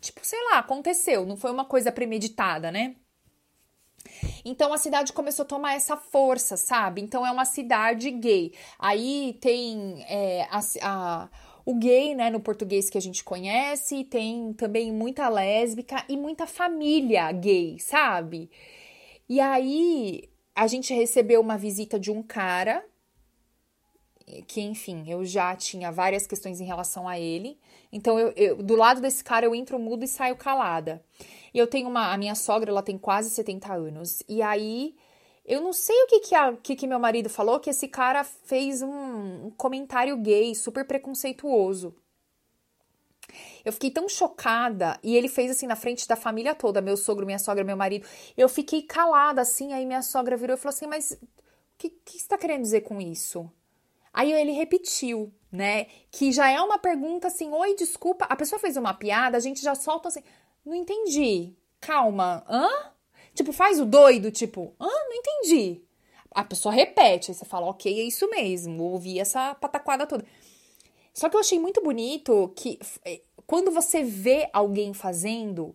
Tipo, 0.00 0.20
sei 0.22 0.42
lá, 0.50 0.58
aconteceu, 0.58 1.24
não 1.24 1.36
foi 1.36 1.50
uma 1.50 1.64
coisa 1.64 1.90
premeditada, 1.90 2.70
né? 2.70 2.96
Então 4.44 4.72
a 4.72 4.78
cidade 4.78 5.12
começou 5.12 5.44
a 5.44 5.46
tomar 5.46 5.74
essa 5.74 5.96
força, 5.96 6.56
sabe? 6.56 7.00
Então 7.00 7.26
é 7.26 7.30
uma 7.30 7.44
cidade 7.44 8.10
gay. 8.10 8.52
Aí 8.78 9.36
tem 9.40 10.04
é, 10.08 10.46
a, 10.50 10.60
a, 10.82 11.28
o 11.64 11.74
gay, 11.74 12.14
né, 12.14 12.30
no 12.30 12.40
português 12.40 12.88
que 12.88 12.98
a 12.98 13.00
gente 13.00 13.24
conhece, 13.24 14.04
tem 14.04 14.52
também 14.52 14.92
muita 14.92 15.28
lésbica 15.28 16.04
e 16.08 16.16
muita 16.16 16.46
família 16.46 17.32
gay, 17.32 17.78
sabe? 17.80 18.50
E 19.28 19.40
aí 19.40 20.28
a 20.56 20.66
gente 20.66 20.94
recebeu 20.94 21.40
uma 21.42 21.58
visita 21.58 22.00
de 22.00 22.10
um 22.10 22.22
cara 22.22 22.82
que, 24.48 24.60
enfim, 24.60 25.04
eu 25.06 25.24
já 25.24 25.54
tinha 25.54 25.92
várias 25.92 26.26
questões 26.26 26.60
em 26.60 26.64
relação 26.64 27.06
a 27.06 27.20
ele. 27.20 27.58
Então, 27.92 28.18
eu, 28.18 28.32
eu, 28.34 28.56
do 28.56 28.74
lado 28.74 29.00
desse 29.00 29.22
cara, 29.22 29.46
eu 29.46 29.54
entro 29.54 29.78
mudo 29.78 30.04
e 30.04 30.08
saio 30.08 30.34
calada. 30.34 31.04
E 31.54 31.58
eu 31.58 31.66
tenho 31.66 31.88
uma. 31.88 32.12
A 32.12 32.16
minha 32.16 32.34
sogra, 32.34 32.70
ela 32.70 32.82
tem 32.82 32.98
quase 32.98 33.30
70 33.30 33.72
anos. 33.72 34.22
E 34.26 34.42
aí, 34.42 34.96
eu 35.44 35.60
não 35.60 35.72
sei 35.72 35.94
o 36.04 36.06
que 36.06 36.20
que, 36.20 36.34
a, 36.34 36.56
que, 36.56 36.74
que 36.74 36.86
meu 36.86 36.98
marido 36.98 37.28
falou, 37.28 37.60
que 37.60 37.70
esse 37.70 37.86
cara 37.86 38.24
fez 38.24 38.82
um, 38.82 39.46
um 39.46 39.50
comentário 39.50 40.16
gay 40.16 40.54
super 40.54 40.86
preconceituoso. 40.86 41.94
Eu 43.64 43.72
fiquei 43.72 43.90
tão 43.90 44.08
chocada 44.08 44.98
e 45.02 45.16
ele 45.16 45.28
fez 45.28 45.50
assim 45.50 45.66
na 45.66 45.76
frente 45.76 46.06
da 46.06 46.16
família 46.16 46.54
toda, 46.54 46.80
meu 46.80 46.96
sogro, 46.96 47.26
minha 47.26 47.38
sogra, 47.38 47.64
meu 47.64 47.76
marido. 47.76 48.06
Eu 48.36 48.48
fiquei 48.48 48.82
calada 48.82 49.40
assim, 49.40 49.72
aí 49.72 49.84
minha 49.84 50.02
sogra 50.02 50.36
virou 50.36 50.56
e 50.56 50.58
falou 50.58 50.74
assim: 50.74 50.86
"Mas 50.86 51.12
o 51.12 51.18
que, 51.78 51.90
que 51.90 52.16
está 52.16 52.38
querendo 52.38 52.62
dizer 52.62 52.82
com 52.82 53.00
isso?" 53.00 53.50
Aí 54.12 54.32
ele 54.32 54.52
repetiu, 54.52 55.32
né? 55.52 55.86
Que 56.10 56.32
já 56.32 56.48
é 56.50 56.60
uma 56.60 56.78
pergunta 56.78 57.28
assim: 57.28 57.50
"Oi, 57.52 57.74
desculpa". 57.74 58.24
A 58.26 58.36
pessoa 58.36 58.58
fez 58.58 58.76
uma 58.76 58.94
piada, 58.94 59.36
a 59.36 59.40
gente 59.40 59.62
já 59.62 59.74
solta 59.74 60.08
assim: 60.08 60.22
não 60.64 60.74
entendi. 60.74 61.54
Calma. 61.80 62.44
Hã? 62.48 62.68
Tipo, 63.34 63.52
faz 63.52 63.78
o 63.78 63.84
doido, 63.84 64.32
tipo, 64.32 64.74
hã? 64.80 64.86
Não 64.86 65.12
entendi. 65.12 65.82
A 66.32 66.42
pessoa 66.42 66.74
repete, 66.74 67.30
aí 67.30 67.34
você 67.34 67.44
fala, 67.44 67.66
ok, 67.66 68.00
é 68.00 68.02
isso 68.02 68.28
mesmo, 68.28 68.82
ouvi 68.82 69.18
essa 69.18 69.54
pataquada 69.54 70.06
toda. 70.06 70.24
Só 71.16 71.30
que 71.30 71.36
eu 71.36 71.40
achei 71.40 71.58
muito 71.58 71.80
bonito 71.82 72.52
que 72.54 72.78
é, 73.02 73.22
quando 73.46 73.70
você 73.70 74.02
vê 74.02 74.50
alguém 74.52 74.92
fazendo, 74.92 75.74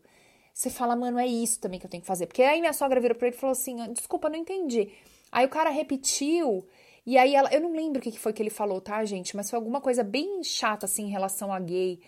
você 0.54 0.69
fala, 0.69 0.95
mano, 0.95 1.17
é 1.17 1.25
isso 1.25 1.60
também 1.60 1.80
que 1.80 1.86
eu 1.88 1.89
tenho 1.89 2.01
que 2.01 2.08
fazer. 2.08 2.27
Porque 2.27 2.43
aí 2.43 2.60
minha 2.60 2.73
sogra 2.73 3.01
virou 3.01 3.17
pra 3.17 3.27
ele 3.27 3.36
e 3.36 3.39
falou 3.39 3.54
assim: 3.54 3.91
desculpa, 3.91 4.30
não 4.30 4.38
entendi. 4.38 4.91
Aí 5.32 5.43
o 5.43 5.49
cara 5.49 5.71
repetiu, 5.71 6.63
e 7.08 7.17
aí 7.17 7.34
ela. 7.34 7.51
Eu 7.51 7.60
não 7.60 7.71
lembro 7.71 7.97
o 7.97 8.04
que 8.04 8.19
foi 8.19 8.34
que 8.34 8.43
ele 8.43 8.51
falou, 8.51 8.80
tá, 8.80 9.04
gente? 9.04 9.36
Mas 9.36 9.49
foi 9.49 9.58
alguma 9.58 9.82
coisa 9.82 10.04
bem 10.04 10.43
chata, 10.43 10.86
assim, 10.86 11.06
em 11.06 11.10
relação 11.10 11.51
a 11.51 11.60
gay. 11.60 11.99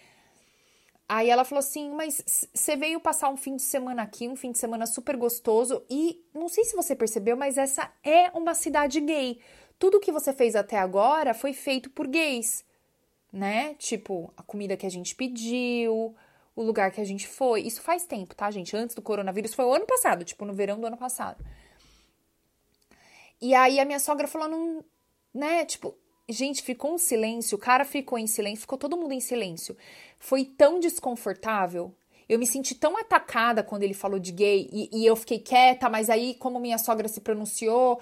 Aí 1.10 1.28
ela 1.28 1.44
falou 1.44 1.62
assim: 1.62 1.90
Mas 1.90 2.48
você 2.54 2.76
veio 2.76 3.00
passar 3.00 3.32
um 3.32 3.38
fim 3.38 3.56
de 3.56 3.64
semana 3.64 4.04
aqui, 4.04 4.28
um 4.28 4.36
fim 4.36 4.52
de 4.52 4.60
semana 4.60 4.86
super 4.86 5.18
gostoso, 5.18 5.84
e 5.90 6.24
não 6.36 6.48
sei 6.48 6.66
se 6.66 6.76
você 6.76 6.96
percebeu, 6.96 7.36
mas 7.36 7.58
essa 7.58 7.92
é 8.04 8.30
uma 8.38 8.54
cidade 8.54 9.00
gay. 9.00 9.40
Tudo 9.80 10.00
que 10.00 10.12
você 10.12 10.32
fez 10.32 10.56
até 10.56 10.78
agora 10.78 11.34
foi 11.34 11.52
feito 11.52 11.90
por 11.90 12.06
gays, 12.06 12.64
né? 13.34 13.74
Tipo, 13.80 14.32
a 14.38 14.44
comida 14.44 14.78
que 14.78 14.86
a 14.86 14.90
gente 14.90 15.16
pediu, 15.16 16.16
o 16.56 16.62
lugar 16.62 16.92
que 16.92 17.02
a 17.02 17.06
gente 17.06 17.28
foi. 17.28 17.62
Isso 17.62 17.82
faz 17.82 18.06
tempo, 18.06 18.36
tá, 18.36 18.52
gente? 18.52 18.78
Antes 18.78 18.96
do 18.96 19.02
coronavírus, 19.02 19.56
foi 19.56 19.66
o 19.66 19.74
ano 19.74 19.88
passado, 19.88 20.24
tipo, 20.24 20.46
no 20.46 20.54
verão 20.54 20.80
do 20.80 20.86
ano 20.86 20.98
passado. 20.98 21.44
E 23.42 23.56
aí 23.56 23.80
a 23.80 23.86
minha 23.86 24.00
sogra 24.00 24.28
falou, 24.28 24.48
não, 24.48 24.86
né? 25.34 25.66
Tipo, 25.66 25.98
Gente, 26.30 26.64
ficou 26.64 26.94
um 26.94 26.98
silêncio, 26.98 27.58
o 27.58 27.60
cara 27.60 27.84
ficou 27.84 28.18
em 28.18 28.28
silêncio, 28.28 28.62
ficou 28.62 28.78
todo 28.78 28.96
mundo 28.96 29.12
em 29.12 29.20
silêncio. 29.20 29.76
Foi 30.18 30.46
tão 30.46 30.80
desconfortável. 30.80 31.94
Eu 32.30 32.40
me 32.40 32.48
senti 32.48 32.74
tão 32.74 32.98
atacada 32.98 33.62
quando 33.62 33.84
ele 33.84 33.94
falou 33.94 34.18
de 34.18 34.32
gay 34.32 34.70
e, 34.72 34.90
e 35.02 35.06
eu 35.06 35.18
fiquei 35.18 35.40
quieta, 35.40 35.90
mas 35.90 36.10
aí, 36.10 36.36
como 36.36 36.62
minha 36.62 36.78
sogra 36.78 37.10
se 37.10 37.20
pronunciou, 37.20 38.00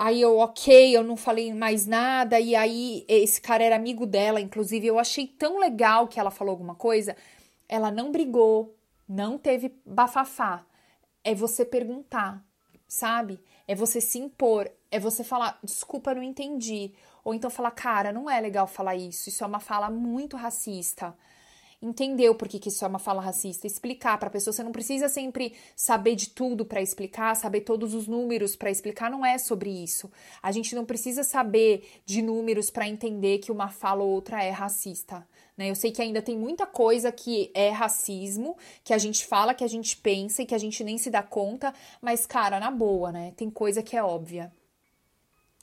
aí 0.00 0.22
eu, 0.22 0.38
ok, 0.38 0.96
eu 0.96 1.04
não 1.04 1.14
falei 1.14 1.52
mais 1.52 1.86
nada. 1.86 2.40
E 2.40 2.56
aí, 2.56 3.04
esse 3.06 3.38
cara 3.38 3.62
era 3.62 3.76
amigo 3.76 4.06
dela, 4.06 4.40
inclusive. 4.40 4.86
Eu 4.86 4.98
achei 4.98 5.26
tão 5.26 5.58
legal 5.58 6.08
que 6.08 6.18
ela 6.18 6.30
falou 6.30 6.52
alguma 6.52 6.74
coisa. 6.74 7.14
Ela 7.68 7.90
não 7.90 8.10
brigou, 8.10 8.74
não 9.06 9.36
teve 9.36 9.74
bafafá. 9.84 10.64
É 11.22 11.34
você 11.34 11.66
perguntar, 11.66 12.42
sabe? 12.88 13.38
É 13.68 13.74
você 13.74 14.00
se 14.00 14.18
impor, 14.18 14.70
é 14.90 14.98
você 14.98 15.22
falar, 15.22 15.58
desculpa, 15.62 16.14
não 16.14 16.22
entendi. 16.22 16.94
Ou 17.22 17.34
então 17.34 17.50
falar, 17.50 17.70
cara, 17.72 18.10
não 18.10 18.28
é 18.28 18.40
legal 18.40 18.66
falar 18.66 18.96
isso, 18.96 19.28
isso 19.28 19.44
é 19.44 19.46
uma 19.46 19.60
fala 19.60 19.90
muito 19.90 20.34
racista. 20.34 21.14
Entendeu 21.82 22.34
por 22.34 22.46
que, 22.46 22.58
que 22.58 22.68
isso 22.68 22.84
é 22.84 22.88
uma 22.88 22.98
fala 22.98 23.22
racista? 23.22 23.66
Explicar 23.66 24.18
para 24.18 24.28
a 24.28 24.30
pessoa. 24.30 24.52
Você 24.52 24.62
não 24.62 24.70
precisa 24.70 25.08
sempre 25.08 25.54
saber 25.74 26.14
de 26.14 26.28
tudo 26.28 26.62
para 26.66 26.82
explicar, 26.82 27.34
saber 27.34 27.62
todos 27.62 27.94
os 27.94 28.06
números 28.06 28.54
para 28.54 28.70
explicar. 28.70 29.10
Não 29.10 29.24
é 29.24 29.38
sobre 29.38 29.70
isso. 29.70 30.10
A 30.42 30.52
gente 30.52 30.74
não 30.74 30.84
precisa 30.84 31.22
saber 31.22 32.02
de 32.04 32.20
números 32.20 32.70
para 32.70 32.86
entender 32.86 33.38
que 33.38 33.50
uma 33.50 33.70
fala 33.70 34.02
ou 34.02 34.10
outra 34.10 34.44
é 34.44 34.50
racista. 34.50 35.26
Né? 35.56 35.70
Eu 35.70 35.74
sei 35.74 35.90
que 35.90 36.02
ainda 36.02 36.20
tem 36.20 36.36
muita 36.36 36.66
coisa 36.66 37.10
que 37.10 37.50
é 37.54 37.70
racismo, 37.70 38.58
que 38.84 38.92
a 38.92 38.98
gente 38.98 39.24
fala, 39.24 39.54
que 39.54 39.64
a 39.64 39.68
gente 39.68 39.96
pensa 39.96 40.42
e 40.42 40.46
que 40.46 40.54
a 40.54 40.58
gente 40.58 40.84
nem 40.84 40.98
se 40.98 41.08
dá 41.08 41.22
conta, 41.22 41.72
mas, 42.02 42.26
cara, 42.26 42.60
na 42.60 42.70
boa, 42.70 43.10
né? 43.10 43.32
Tem 43.38 43.48
coisa 43.48 43.82
que 43.82 43.96
é 43.96 44.02
óbvia. 44.02 44.52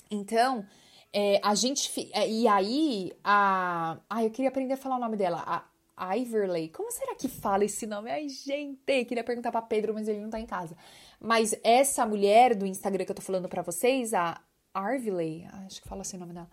Então, 0.10 0.65
é, 1.13 1.39
a 1.43 1.53
gente. 1.53 2.10
É, 2.12 2.27
e 2.27 2.47
aí, 2.47 3.13
a. 3.23 3.97
Ah, 4.10 4.23
eu 4.23 4.32
queria 4.32 4.49
aprender 4.49 4.73
a 4.73 4.77
falar 4.77 4.97
o 4.97 4.99
nome 4.99 5.15
dela. 5.15 5.43
A 5.45 5.77
Iverley. 5.98 6.70
Como 6.70 6.92
será 6.92 7.16
que 7.16 7.28
fala 7.28 7.66
esse 7.66 7.88
nome? 7.88 8.12
Ai, 8.12 8.30
gente, 8.30 9.06
queria 9.06 9.24
perguntar 9.24 9.52
para 9.52 9.62
Pedro, 9.62 9.94
mas 9.94 10.08
ele 10.08 10.20
não 10.20 10.30
tá 10.30 10.40
em 10.40 10.46
casa. 10.46 10.78
Mas 11.20 11.56
essa 11.64 12.06
mulher 12.06 12.56
do 12.56 12.66
Instagram 12.66 13.06
que 13.06 13.12
eu 13.12 13.16
tô 13.16 13.22
falando 13.22 13.50
para 13.50 13.62
vocês, 13.62 14.14
a 14.14 14.40
Arviley, 14.74 15.48
acho 15.66 15.82
que 15.82 15.88
fala 15.88 16.02
assim 16.02 16.18
o 16.18 16.20
nome 16.20 16.34
dela. 16.34 16.50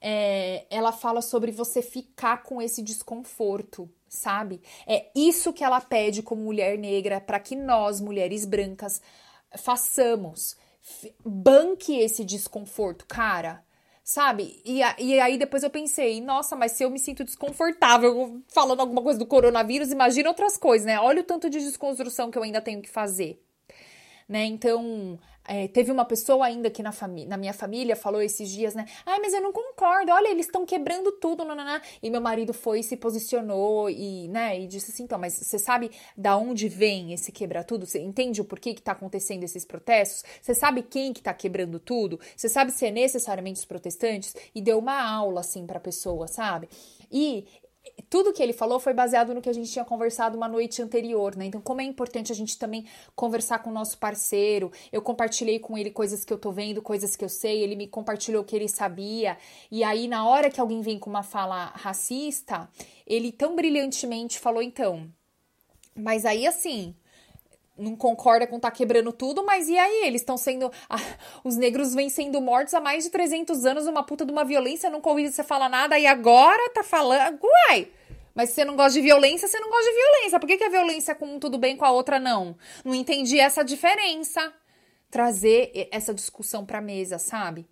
É, 0.00 0.66
ela 0.70 0.92
fala 0.92 1.20
sobre 1.20 1.50
você 1.50 1.82
ficar 1.82 2.42
com 2.42 2.62
esse 2.62 2.82
desconforto, 2.82 3.90
sabe? 4.08 4.62
É 4.86 5.10
isso 5.14 5.52
que 5.52 5.64
ela 5.64 5.80
pede 5.80 6.22
como 6.22 6.42
mulher 6.42 6.78
negra 6.78 7.20
para 7.20 7.40
que 7.40 7.56
nós, 7.56 8.00
mulheres 8.00 8.44
brancas, 8.46 9.02
façamos. 9.58 10.56
Banque 11.24 11.98
esse 11.98 12.24
desconforto, 12.24 13.04
cara 13.06 13.62
sabe? 14.10 14.60
E, 14.64 14.80
e 14.98 15.20
aí 15.20 15.38
depois 15.38 15.62
eu 15.62 15.70
pensei, 15.70 16.20
nossa, 16.20 16.56
mas 16.56 16.72
se 16.72 16.82
eu 16.82 16.90
me 16.90 16.98
sinto 16.98 17.22
desconfortável 17.22 18.42
falando 18.48 18.80
alguma 18.80 19.00
coisa 19.00 19.18
do 19.18 19.26
coronavírus, 19.26 19.92
imagina 19.92 20.28
outras 20.28 20.56
coisas, 20.56 20.84
né? 20.84 20.98
Olha 20.98 21.20
o 21.20 21.24
tanto 21.24 21.48
de 21.48 21.60
desconstrução 21.60 22.30
que 22.30 22.36
eu 22.36 22.42
ainda 22.42 22.60
tenho 22.60 22.82
que 22.82 22.90
fazer. 22.90 23.40
Né? 24.28 24.44
Então, 24.46 25.18
é, 25.52 25.66
teve 25.66 25.90
uma 25.90 26.04
pessoa 26.04 26.46
ainda 26.46 26.68
aqui 26.68 26.80
na, 26.80 26.94
na 27.26 27.36
minha 27.36 27.52
família 27.52 27.96
falou 27.96 28.22
esses 28.22 28.48
dias, 28.48 28.72
né? 28.72 28.86
Ai, 29.04 29.18
mas 29.18 29.34
eu 29.34 29.40
não 29.40 29.52
concordo, 29.52 30.12
olha, 30.12 30.28
eles 30.28 30.46
estão 30.46 30.64
quebrando 30.64 31.10
tudo, 31.10 31.44
nananá. 31.44 31.82
E 32.00 32.08
meu 32.08 32.20
marido 32.20 32.54
foi 32.54 32.78
e 32.78 32.82
se 32.84 32.96
posicionou 32.96 33.90
e, 33.90 34.28
né, 34.28 34.60
e 34.60 34.68
disse 34.68 34.92
assim: 34.92 35.02
então, 35.02 35.18
mas 35.18 35.32
você 35.32 35.58
sabe 35.58 35.90
da 36.16 36.36
onde 36.36 36.68
vem 36.68 37.12
esse 37.12 37.32
quebrar 37.32 37.64
tudo? 37.64 37.84
Você 37.84 37.98
entende 37.98 38.40
o 38.40 38.44
porquê 38.44 38.72
que 38.74 38.80
tá 38.80 38.92
acontecendo 38.92 39.42
esses 39.42 39.64
protestos? 39.64 40.22
Você 40.40 40.54
sabe 40.54 40.82
quem 40.82 41.12
que 41.12 41.20
tá 41.20 41.34
quebrando 41.34 41.80
tudo? 41.80 42.20
Você 42.36 42.48
sabe 42.48 42.70
se 42.70 42.86
é 42.86 42.92
necessariamente 42.92 43.58
os 43.58 43.64
protestantes? 43.64 44.36
E 44.54 44.62
deu 44.62 44.78
uma 44.78 45.02
aula, 45.02 45.40
assim, 45.40 45.66
pra 45.66 45.80
pessoa, 45.80 46.28
sabe? 46.28 46.68
E 47.10 47.44
tudo 48.08 48.32
que 48.32 48.42
ele 48.42 48.52
falou 48.52 48.78
foi 48.78 48.94
baseado 48.94 49.34
no 49.34 49.40
que 49.40 49.48
a 49.48 49.52
gente 49.52 49.70
tinha 49.70 49.84
conversado 49.84 50.36
uma 50.36 50.48
noite 50.48 50.80
anterior, 50.80 51.36
né? 51.36 51.46
Então, 51.46 51.60
como 51.60 51.80
é 51.80 51.84
importante 51.84 52.32
a 52.32 52.34
gente 52.34 52.58
também 52.58 52.86
conversar 53.14 53.60
com 53.60 53.70
o 53.70 53.72
nosso 53.72 53.98
parceiro. 53.98 54.70
Eu 54.92 55.02
compartilhei 55.02 55.58
com 55.58 55.76
ele 55.76 55.90
coisas 55.90 56.24
que 56.24 56.32
eu 56.32 56.38
tô 56.38 56.52
vendo, 56.52 56.80
coisas 56.80 57.16
que 57.16 57.24
eu 57.24 57.28
sei, 57.28 57.62
ele 57.62 57.76
me 57.76 57.86
compartilhou 57.86 58.42
o 58.42 58.44
que 58.44 58.56
ele 58.56 58.68
sabia. 58.68 59.36
E 59.70 59.82
aí, 59.84 60.06
na 60.08 60.26
hora 60.26 60.50
que 60.50 60.60
alguém 60.60 60.80
vem 60.80 60.98
com 60.98 61.10
uma 61.10 61.22
fala 61.22 61.66
racista, 61.74 62.68
ele 63.06 63.32
tão 63.32 63.56
brilhantemente 63.56 64.38
falou: 64.38 64.62
então, 64.62 65.10
mas 65.94 66.24
aí 66.24 66.46
assim, 66.46 66.94
não 67.80 67.96
concorda 67.96 68.46
com 68.46 68.60
tá 68.60 68.70
quebrando 68.70 69.12
tudo, 69.12 69.44
mas 69.44 69.68
e 69.68 69.78
aí? 69.78 70.06
Eles 70.06 70.20
estão 70.20 70.36
sendo. 70.36 70.70
Ah, 70.88 70.98
os 71.42 71.56
negros 71.56 71.94
vêm 71.94 72.08
sendo 72.08 72.40
mortos 72.40 72.74
há 72.74 72.80
mais 72.80 73.04
de 73.04 73.10
300 73.10 73.64
anos, 73.64 73.86
uma 73.86 74.02
puta 74.02 74.24
de 74.24 74.32
uma 74.32 74.44
violência, 74.44 74.90
nunca 74.90 75.08
ouvi 75.08 75.30
você 75.30 75.42
falar 75.42 75.68
nada, 75.68 75.98
e 75.98 76.06
agora 76.06 76.70
tá 76.70 76.82
falando. 76.82 77.38
Uai! 77.42 77.88
Mas 78.34 78.50
se 78.50 78.56
você 78.56 78.64
não 78.64 78.76
gosta 78.76 78.92
de 78.92 79.00
violência, 79.00 79.48
você 79.48 79.58
não 79.58 79.68
gosta 79.68 79.90
de 79.90 79.96
violência. 79.96 80.40
Por 80.40 80.46
que, 80.46 80.56
que 80.56 80.64
a 80.64 80.68
violência 80.68 81.14
com 81.14 81.34
um 81.34 81.38
tudo 81.40 81.58
bem, 81.58 81.76
com 81.76 81.84
a 81.84 81.90
outra 81.90 82.18
não? 82.18 82.56
Não 82.84 82.94
entendi 82.94 83.38
essa 83.38 83.64
diferença. 83.64 84.52
Trazer 85.10 85.88
essa 85.90 86.14
discussão 86.14 86.64
pra 86.64 86.80
mesa, 86.80 87.18
sabe? 87.18 87.66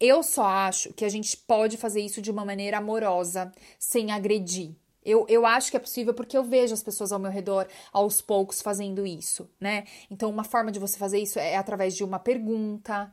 Eu 0.00 0.22
só 0.22 0.44
acho 0.44 0.92
que 0.94 1.04
a 1.04 1.08
gente 1.08 1.36
pode 1.36 1.76
fazer 1.76 2.00
isso 2.00 2.22
de 2.22 2.30
uma 2.30 2.44
maneira 2.44 2.78
amorosa, 2.78 3.52
sem 3.78 4.12
agredir. 4.12 4.76
Eu, 5.08 5.24
eu 5.26 5.46
acho 5.46 5.70
que 5.70 5.76
é 5.78 5.80
possível 5.80 6.12
porque 6.12 6.36
eu 6.36 6.44
vejo 6.44 6.74
as 6.74 6.82
pessoas 6.82 7.12
ao 7.12 7.18
meu 7.18 7.30
redor 7.30 7.66
aos 7.90 8.20
poucos 8.20 8.60
fazendo 8.60 9.06
isso, 9.06 9.50
né? 9.58 9.86
Então, 10.10 10.28
uma 10.28 10.44
forma 10.44 10.70
de 10.70 10.78
você 10.78 10.98
fazer 10.98 11.18
isso 11.18 11.38
é 11.38 11.56
através 11.56 11.96
de 11.96 12.04
uma 12.04 12.18
pergunta. 12.18 13.10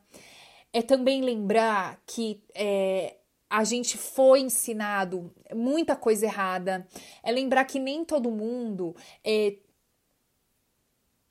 É 0.73 0.81
também 0.81 1.21
lembrar 1.21 2.01
que 2.05 2.43
é, 2.53 3.15
a 3.49 3.63
gente 3.63 3.97
foi 3.97 4.41
ensinado 4.41 5.33
muita 5.53 5.95
coisa 5.95 6.25
errada. 6.25 6.85
É 7.23 7.31
lembrar 7.31 7.63
que 7.63 7.79
nem 7.79 8.03
todo 8.03 8.29
mundo 8.29 8.93
é, 9.23 9.55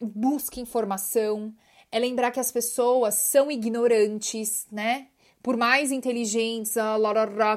busca 0.00 0.60
informação. 0.60 1.54
É 1.92 1.98
lembrar 1.98 2.30
que 2.30 2.40
as 2.40 2.50
pessoas 2.50 3.16
são 3.16 3.50
ignorantes, 3.50 4.66
né? 4.72 5.08
Por 5.44 5.58
mais 5.58 5.92
inteligentes, 5.92 6.74
ah, 6.78 6.96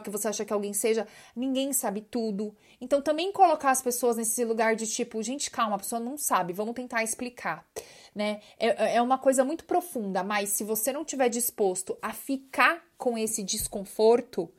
que 0.04 0.10
você 0.10 0.28
acha 0.28 0.43
que 0.43 0.52
alguém 0.52 0.73
seja, 0.73 1.08
ninguém 1.34 1.71
sabe 1.71 2.02
tudo. 2.02 2.54
Então, 2.82 3.02
também 3.02 3.32
colocar 3.32 3.71
as 3.71 3.82
pessoas 3.82 4.17
nesse 4.17 4.43
lugar 4.43 4.76
de 4.76 4.86
tipo, 4.86 5.23
gente, 5.23 5.50
calma, 5.50 5.78
a 5.78 5.80
pessoa 5.80 5.97
não 5.97 6.17
sabe, 6.17 6.52
vamos 6.52 6.76
tentar 6.76 7.02
explicar, 7.02 7.65
né? 8.13 8.41
É, 8.60 8.97
é 8.97 9.02
uma 9.02 9.17
coisa 9.17 9.45
muito 9.45 9.63
profunda, 9.63 10.21
mas 10.21 10.50
se 10.50 10.65
você 10.65 10.91
não 10.91 11.06
tiver 11.06 11.30
disposto 11.30 11.97
a 12.02 12.12
ficar 12.12 12.84
com 12.97 13.17
esse 13.17 13.41
desconforto, 13.41 14.52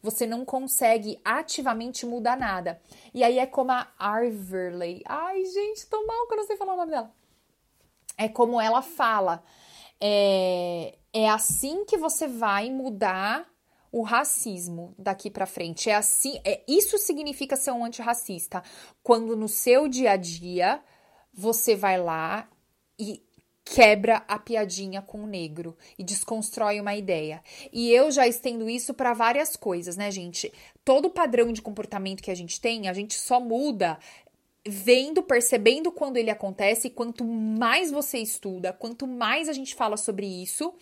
você 0.00 0.24
não 0.24 0.44
consegue 0.44 1.18
ativamente 1.24 2.06
mudar 2.06 2.36
nada. 2.36 2.80
E 3.12 3.24
aí 3.24 3.40
é 3.40 3.46
como 3.46 3.72
a 3.72 3.88
Arverley. 3.98 5.02
Ai, 5.06 5.44
gente, 5.44 5.88
tô 5.88 6.06
mal 6.06 6.28
que 6.28 6.34
eu 6.34 6.36
não 6.36 6.46
sei 6.46 6.56
falar 6.56 6.74
o 6.74 6.76
nome 6.76 6.92
dela. 6.92 7.10
É 8.16 8.28
como 8.28 8.60
ela 8.60 8.80
fala. 8.80 9.42
É, 10.00 10.96
é 11.12 11.28
assim 11.28 11.84
que 11.84 11.96
você 11.96 12.26
vai 12.26 12.70
mudar 12.70 13.46
o 13.90 14.02
racismo 14.02 14.94
daqui 14.98 15.30
para 15.30 15.46
frente. 15.46 15.88
É 15.88 15.94
assim, 15.94 16.38
é 16.44 16.62
isso 16.68 16.98
significa 16.98 17.56
ser 17.56 17.70
um 17.70 17.84
antirracista. 17.84 18.62
Quando 19.02 19.36
no 19.36 19.48
seu 19.48 19.88
dia 19.88 20.12
a 20.12 20.16
dia 20.16 20.82
você 21.32 21.74
vai 21.74 22.00
lá 22.00 22.48
e 22.98 23.22
quebra 23.64 24.22
a 24.28 24.38
piadinha 24.38 25.02
com 25.02 25.24
o 25.24 25.26
negro 25.26 25.76
e 25.98 26.04
desconstrói 26.04 26.80
uma 26.80 26.94
ideia. 26.94 27.42
E 27.72 27.90
eu 27.90 28.12
já 28.12 28.26
estendo 28.28 28.70
isso 28.70 28.94
para 28.94 29.12
várias 29.12 29.56
coisas, 29.56 29.96
né, 29.96 30.08
gente? 30.10 30.52
Todo 30.84 31.10
padrão 31.10 31.52
de 31.52 31.60
comportamento 31.60 32.22
que 32.22 32.30
a 32.30 32.34
gente 32.34 32.60
tem, 32.60 32.88
a 32.88 32.92
gente 32.92 33.14
só 33.14 33.40
muda 33.40 33.98
vendo, 34.66 35.22
percebendo 35.22 35.92
quando 35.92 36.16
ele 36.16 36.30
acontece, 36.30 36.90
quanto 36.90 37.24
mais 37.24 37.90
você 37.90 38.18
estuda, 38.18 38.72
quanto 38.72 39.06
mais 39.06 39.48
a 39.48 39.52
gente 39.52 39.74
fala 39.74 39.96
sobre 39.96 40.26
isso, 40.26 40.74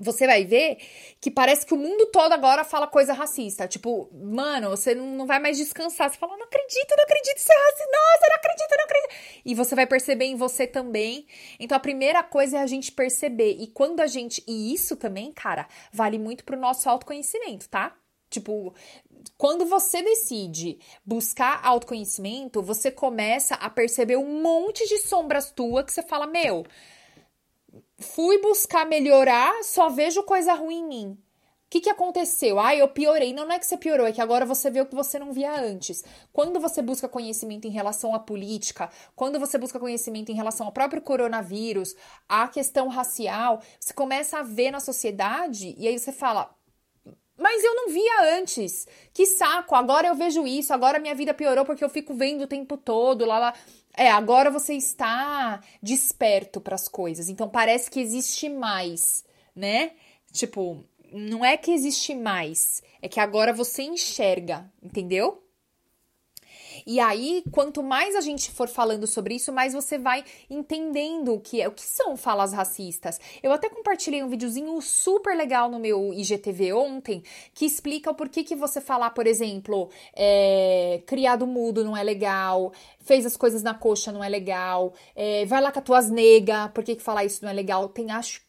você 0.00 0.26
vai 0.26 0.44
ver 0.44 0.78
que 1.20 1.28
parece 1.30 1.66
que 1.66 1.74
o 1.74 1.76
mundo 1.76 2.06
todo 2.06 2.32
agora 2.32 2.62
fala 2.62 2.86
coisa 2.86 3.12
racista. 3.12 3.66
Tipo, 3.66 4.08
mano, 4.12 4.70
você 4.70 4.94
não 4.94 5.26
vai 5.26 5.40
mais 5.40 5.56
descansar. 5.56 6.08
Você 6.08 6.16
fala, 6.16 6.36
não 6.36 6.44
acredito, 6.44 6.94
não 6.96 7.04
acredito, 7.04 7.36
isso 7.36 7.52
é 7.52 7.56
racista. 7.56 7.84
Nossa, 7.84 8.28
não 8.28 8.36
acredito, 8.36 8.76
não 8.76 8.84
acredito. 8.84 9.42
E 9.44 9.54
você 9.54 9.74
vai 9.74 9.86
perceber 9.86 10.26
em 10.26 10.36
você 10.36 10.66
também. 10.66 11.26
Então, 11.58 11.76
a 11.76 11.80
primeira 11.80 12.22
coisa 12.22 12.58
é 12.58 12.60
a 12.60 12.66
gente 12.66 12.92
perceber. 12.92 13.56
E 13.58 13.66
quando 13.66 14.00
a 14.00 14.06
gente. 14.06 14.42
E 14.46 14.72
isso 14.72 14.96
também, 14.96 15.32
cara, 15.32 15.66
vale 15.92 16.18
muito 16.18 16.44
pro 16.44 16.56
nosso 16.56 16.88
autoconhecimento, 16.88 17.68
tá? 17.68 17.96
Tipo, 18.30 18.74
quando 19.36 19.66
você 19.66 20.02
decide 20.02 20.78
buscar 21.04 21.60
autoconhecimento, 21.64 22.62
você 22.62 22.90
começa 22.90 23.54
a 23.54 23.68
perceber 23.68 24.16
um 24.16 24.40
monte 24.40 24.86
de 24.88 24.98
sombras 24.98 25.50
tuas 25.50 25.84
que 25.84 25.92
você 25.92 26.02
fala, 26.02 26.26
meu 26.26 26.64
fui 27.98 28.40
buscar 28.40 28.86
melhorar, 28.86 29.62
só 29.64 29.88
vejo 29.88 30.22
coisa 30.22 30.54
ruim 30.54 30.80
em 30.80 30.86
mim. 30.86 31.18
O 31.66 31.70
que, 31.70 31.82
que 31.82 31.90
aconteceu? 31.90 32.58
Ah, 32.58 32.74
eu 32.74 32.88
piorei. 32.88 33.34
Não, 33.34 33.44
não 33.44 33.52
é 33.52 33.58
que 33.58 33.66
você 33.66 33.76
piorou, 33.76 34.06
é 34.06 34.12
que 34.12 34.22
agora 34.22 34.46
você 34.46 34.70
vê 34.70 34.80
o 34.80 34.86
que 34.86 34.94
você 34.94 35.18
não 35.18 35.34
via 35.34 35.52
antes. 35.60 36.02
Quando 36.32 36.58
você 36.58 36.80
busca 36.80 37.06
conhecimento 37.06 37.66
em 37.66 37.70
relação 37.70 38.14
à 38.14 38.18
política, 38.18 38.88
quando 39.14 39.38
você 39.38 39.58
busca 39.58 39.78
conhecimento 39.78 40.32
em 40.32 40.34
relação 40.34 40.64
ao 40.64 40.72
próprio 40.72 41.02
coronavírus, 41.02 41.94
à 42.26 42.48
questão 42.48 42.88
racial, 42.88 43.60
você 43.78 43.92
começa 43.92 44.38
a 44.38 44.42
ver 44.42 44.70
na 44.70 44.80
sociedade 44.80 45.74
e 45.76 45.86
aí 45.86 45.98
você 45.98 46.10
fala: 46.10 46.57
mas 47.38 47.62
eu 47.62 47.74
não 47.74 47.88
via 47.88 48.38
antes. 48.38 48.86
Que 49.14 49.24
saco, 49.24 49.74
agora 49.74 50.08
eu 50.08 50.14
vejo 50.14 50.46
isso, 50.46 50.74
agora 50.74 50.98
minha 50.98 51.14
vida 51.14 51.32
piorou 51.32 51.64
porque 51.64 51.84
eu 51.84 51.88
fico 51.88 52.14
vendo 52.14 52.42
o 52.42 52.48
tempo 52.48 52.76
todo, 52.76 53.24
lá, 53.24 53.38
lá. 53.38 53.54
É, 53.96 54.10
agora 54.10 54.50
você 54.50 54.74
está 54.74 55.60
desperto 55.82 56.60
para 56.60 56.74
as 56.74 56.88
coisas. 56.88 57.28
Então 57.28 57.48
parece 57.48 57.90
que 57.90 58.00
existe 58.00 58.48
mais, 58.48 59.24
né? 59.54 59.92
Tipo, 60.32 60.84
não 61.12 61.44
é 61.44 61.56
que 61.56 61.70
existe 61.70 62.14
mais, 62.14 62.82
é 63.00 63.08
que 63.08 63.20
agora 63.20 63.52
você 63.52 63.82
enxerga, 63.82 64.70
entendeu? 64.82 65.42
E 66.90 66.98
aí, 67.00 67.44
quanto 67.52 67.82
mais 67.82 68.16
a 68.16 68.20
gente 68.22 68.50
for 68.50 68.66
falando 68.66 69.06
sobre 69.06 69.34
isso, 69.34 69.52
mais 69.52 69.74
você 69.74 69.98
vai 69.98 70.24
entendendo 70.48 71.34
o 71.34 71.38
que 71.38 71.60
é, 71.60 71.68
o 71.68 71.72
que 71.72 71.82
são 71.82 72.16
falas 72.16 72.54
racistas. 72.54 73.20
Eu 73.42 73.52
até 73.52 73.68
compartilhei 73.68 74.22
um 74.22 74.28
videozinho 74.30 74.80
super 74.80 75.36
legal 75.36 75.70
no 75.70 75.78
meu 75.78 76.14
IGTV 76.14 76.72
ontem 76.72 77.22
que 77.52 77.66
explica 77.66 78.10
o 78.10 78.14
porquê 78.14 78.42
que 78.42 78.56
você 78.56 78.80
falar, 78.80 79.10
por 79.10 79.26
exemplo, 79.26 79.90
é, 80.16 81.02
criado 81.04 81.46
mudo 81.46 81.84
não 81.84 81.94
é 81.94 82.02
legal, 82.02 82.72
fez 83.00 83.26
as 83.26 83.36
coisas 83.36 83.62
na 83.62 83.74
coxa 83.74 84.10
não 84.10 84.24
é 84.24 84.28
legal, 84.30 84.94
é, 85.14 85.44
vai 85.44 85.60
lá 85.60 85.70
com 85.70 85.80
as 85.80 85.84
tuas 85.84 86.10
nega, 86.10 86.70
por 86.70 86.82
que, 86.82 86.96
que 86.96 87.02
falar 87.02 87.26
isso 87.26 87.44
não 87.44 87.50
é 87.50 87.52
legal? 87.52 87.86
Tem, 87.90 88.10
acho 88.10 88.47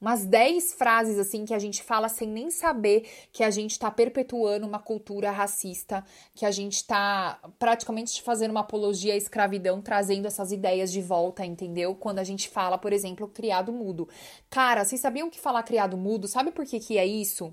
umas 0.00 0.24
10 0.24 0.74
frases 0.74 1.18
assim 1.18 1.44
que 1.44 1.54
a 1.54 1.58
gente 1.58 1.82
fala 1.82 2.08
sem 2.08 2.28
nem 2.28 2.50
saber 2.50 3.08
que 3.32 3.42
a 3.42 3.50
gente 3.50 3.72
está 3.72 3.90
perpetuando 3.90 4.66
uma 4.66 4.78
cultura 4.78 5.30
racista, 5.30 6.04
que 6.34 6.44
a 6.44 6.50
gente 6.50 6.74
está 6.74 7.40
praticamente 7.58 8.20
fazendo 8.22 8.50
uma 8.50 8.60
apologia 8.60 9.14
à 9.14 9.16
escravidão, 9.16 9.80
trazendo 9.80 10.26
essas 10.26 10.52
ideias 10.52 10.92
de 10.92 11.00
volta, 11.00 11.44
entendeu? 11.44 11.94
Quando 11.94 12.18
a 12.18 12.24
gente 12.24 12.48
fala, 12.48 12.76
por 12.76 12.92
exemplo, 12.92 13.28
criado 13.28 13.72
mudo. 13.72 14.08
Cara, 14.50 14.84
vocês 14.84 15.00
sabiam 15.00 15.30
que 15.30 15.40
falar 15.40 15.62
criado 15.62 15.96
mudo, 15.96 16.28
sabe 16.28 16.50
por 16.50 16.66
que, 16.66 16.78
que 16.78 16.98
é 16.98 17.06
isso? 17.06 17.52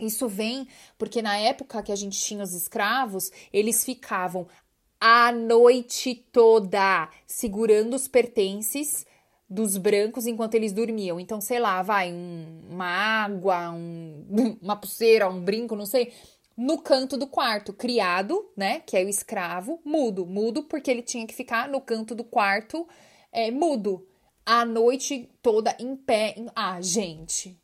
Isso 0.00 0.28
vem 0.28 0.68
porque 0.98 1.22
na 1.22 1.38
época 1.38 1.82
que 1.82 1.92
a 1.92 1.96
gente 1.96 2.18
tinha 2.18 2.44
os 2.44 2.52
escravos, 2.52 3.30
eles 3.52 3.84
ficavam 3.84 4.46
a 5.00 5.30
noite 5.32 6.14
toda 6.32 7.08
segurando 7.26 7.94
os 7.94 8.08
pertences 8.08 9.06
dos 9.48 9.76
brancos 9.76 10.26
enquanto 10.26 10.54
eles 10.54 10.72
dormiam. 10.72 11.20
Então, 11.20 11.40
sei 11.40 11.58
lá, 11.58 11.82
vai 11.82 12.12
um, 12.12 12.60
uma 12.70 12.86
água, 12.86 13.70
um, 13.70 14.24
uma 14.60 14.76
pulseira, 14.76 15.28
um 15.28 15.40
brinco, 15.40 15.76
não 15.76 15.86
sei, 15.86 16.12
no 16.56 16.78
canto 16.78 17.16
do 17.16 17.26
quarto, 17.26 17.72
criado, 17.72 18.50
né, 18.56 18.80
que 18.80 18.96
é 18.96 19.04
o 19.04 19.08
escravo, 19.08 19.80
mudo, 19.84 20.24
mudo 20.24 20.62
porque 20.64 20.90
ele 20.90 21.02
tinha 21.02 21.26
que 21.26 21.34
ficar 21.34 21.68
no 21.68 21.80
canto 21.80 22.14
do 22.14 22.24
quarto, 22.24 22.88
é, 23.30 23.50
mudo, 23.50 24.06
a 24.44 24.64
noite 24.64 25.28
toda 25.42 25.76
em 25.78 25.94
pé. 25.96 26.34
Em... 26.36 26.46
Ah, 26.54 26.80
gente, 26.80 27.60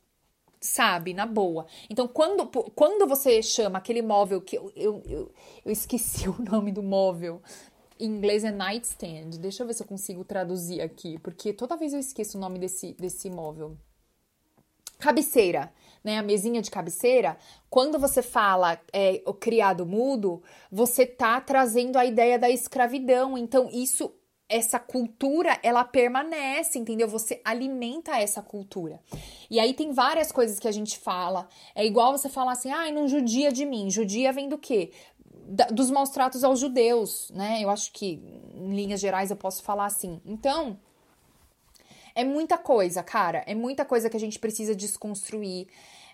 sabe, 0.61 1.13
na 1.13 1.25
boa. 1.25 1.65
Então, 1.89 2.07
quando, 2.07 2.45
quando 2.75 3.07
você 3.07 3.41
chama 3.41 3.79
aquele 3.79 4.01
móvel 4.01 4.41
que 4.41 4.57
eu, 4.57 4.71
eu, 4.75 5.03
eu, 5.05 5.31
eu 5.65 5.71
esqueci 5.71 6.27
o 6.29 6.35
nome 6.39 6.71
do 6.71 6.83
móvel, 6.83 7.41
em 7.99 8.05
inglês 8.05 8.43
é 8.43 8.51
nightstand. 8.51 9.39
Deixa 9.39 9.63
eu 9.63 9.67
ver 9.67 9.73
se 9.73 9.83
eu 9.83 9.87
consigo 9.87 10.23
traduzir 10.23 10.81
aqui, 10.81 11.17
porque 11.19 11.53
toda 11.53 11.77
vez 11.77 11.93
eu 11.93 11.99
esqueço 11.99 12.37
o 12.37 12.41
nome 12.41 12.59
desse, 12.59 12.93
desse 12.93 13.27
imóvel. 13.27 13.77
Cabeceira, 14.99 15.71
né? 16.03 16.17
A 16.17 16.23
mesinha 16.23 16.61
de 16.61 16.71
cabeceira. 16.71 17.37
Quando 17.69 17.99
você 17.99 18.21
fala 18.21 18.79
é, 18.93 19.21
o 19.25 19.33
criado 19.33 19.85
mudo, 19.85 20.41
você 20.71 21.05
tá 21.05 21.41
trazendo 21.41 21.97
a 21.97 22.05
ideia 22.05 22.39
da 22.39 22.49
escravidão. 22.49 23.37
Então, 23.37 23.69
isso 23.71 24.13
essa 24.53 24.77
cultura, 24.77 25.57
ela 25.63 25.83
permanece, 25.83 26.77
entendeu? 26.77 27.07
Você 27.07 27.41
alimenta 27.43 28.17
essa 28.17 28.39
cultura. 28.39 28.99
E 29.49 29.59
aí 29.59 29.73
tem 29.73 29.91
várias 29.91 30.31
coisas 30.31 30.59
que 30.59 30.67
a 30.67 30.71
gente 30.71 30.99
fala. 30.99 31.47
É 31.73 31.83
igual 31.83 32.15
você 32.15 32.29
falar 32.29 32.51
assim, 32.51 32.69
ai, 32.69 32.89
ah, 32.89 32.93
não 32.93 33.07
judia 33.07 33.51
de 33.51 33.65
mim. 33.65 33.89
Judia 33.89 34.31
vem 34.31 34.47
do 34.47 34.57
quê? 34.57 34.91
Da, 35.45 35.65
dos 35.65 35.91
maus 35.91 36.09
tratos 36.09 36.43
aos 36.43 36.59
judeus, 36.59 37.29
né? 37.31 37.61
Eu 37.61 37.69
acho 37.69 37.91
que, 37.91 38.21
em 38.53 38.73
linhas 38.75 38.99
gerais, 38.99 39.29
eu 39.29 39.37
posso 39.37 39.63
falar 39.63 39.85
assim. 39.85 40.21
Então, 40.25 40.79
é 42.15 42.23
muita 42.23 42.57
coisa, 42.57 43.03
cara. 43.03 43.43
É 43.45 43.55
muita 43.55 43.85
coisa 43.85 44.09
que 44.09 44.17
a 44.17 44.19
gente 44.19 44.39
precisa 44.39 44.75
desconstruir. 44.75 45.67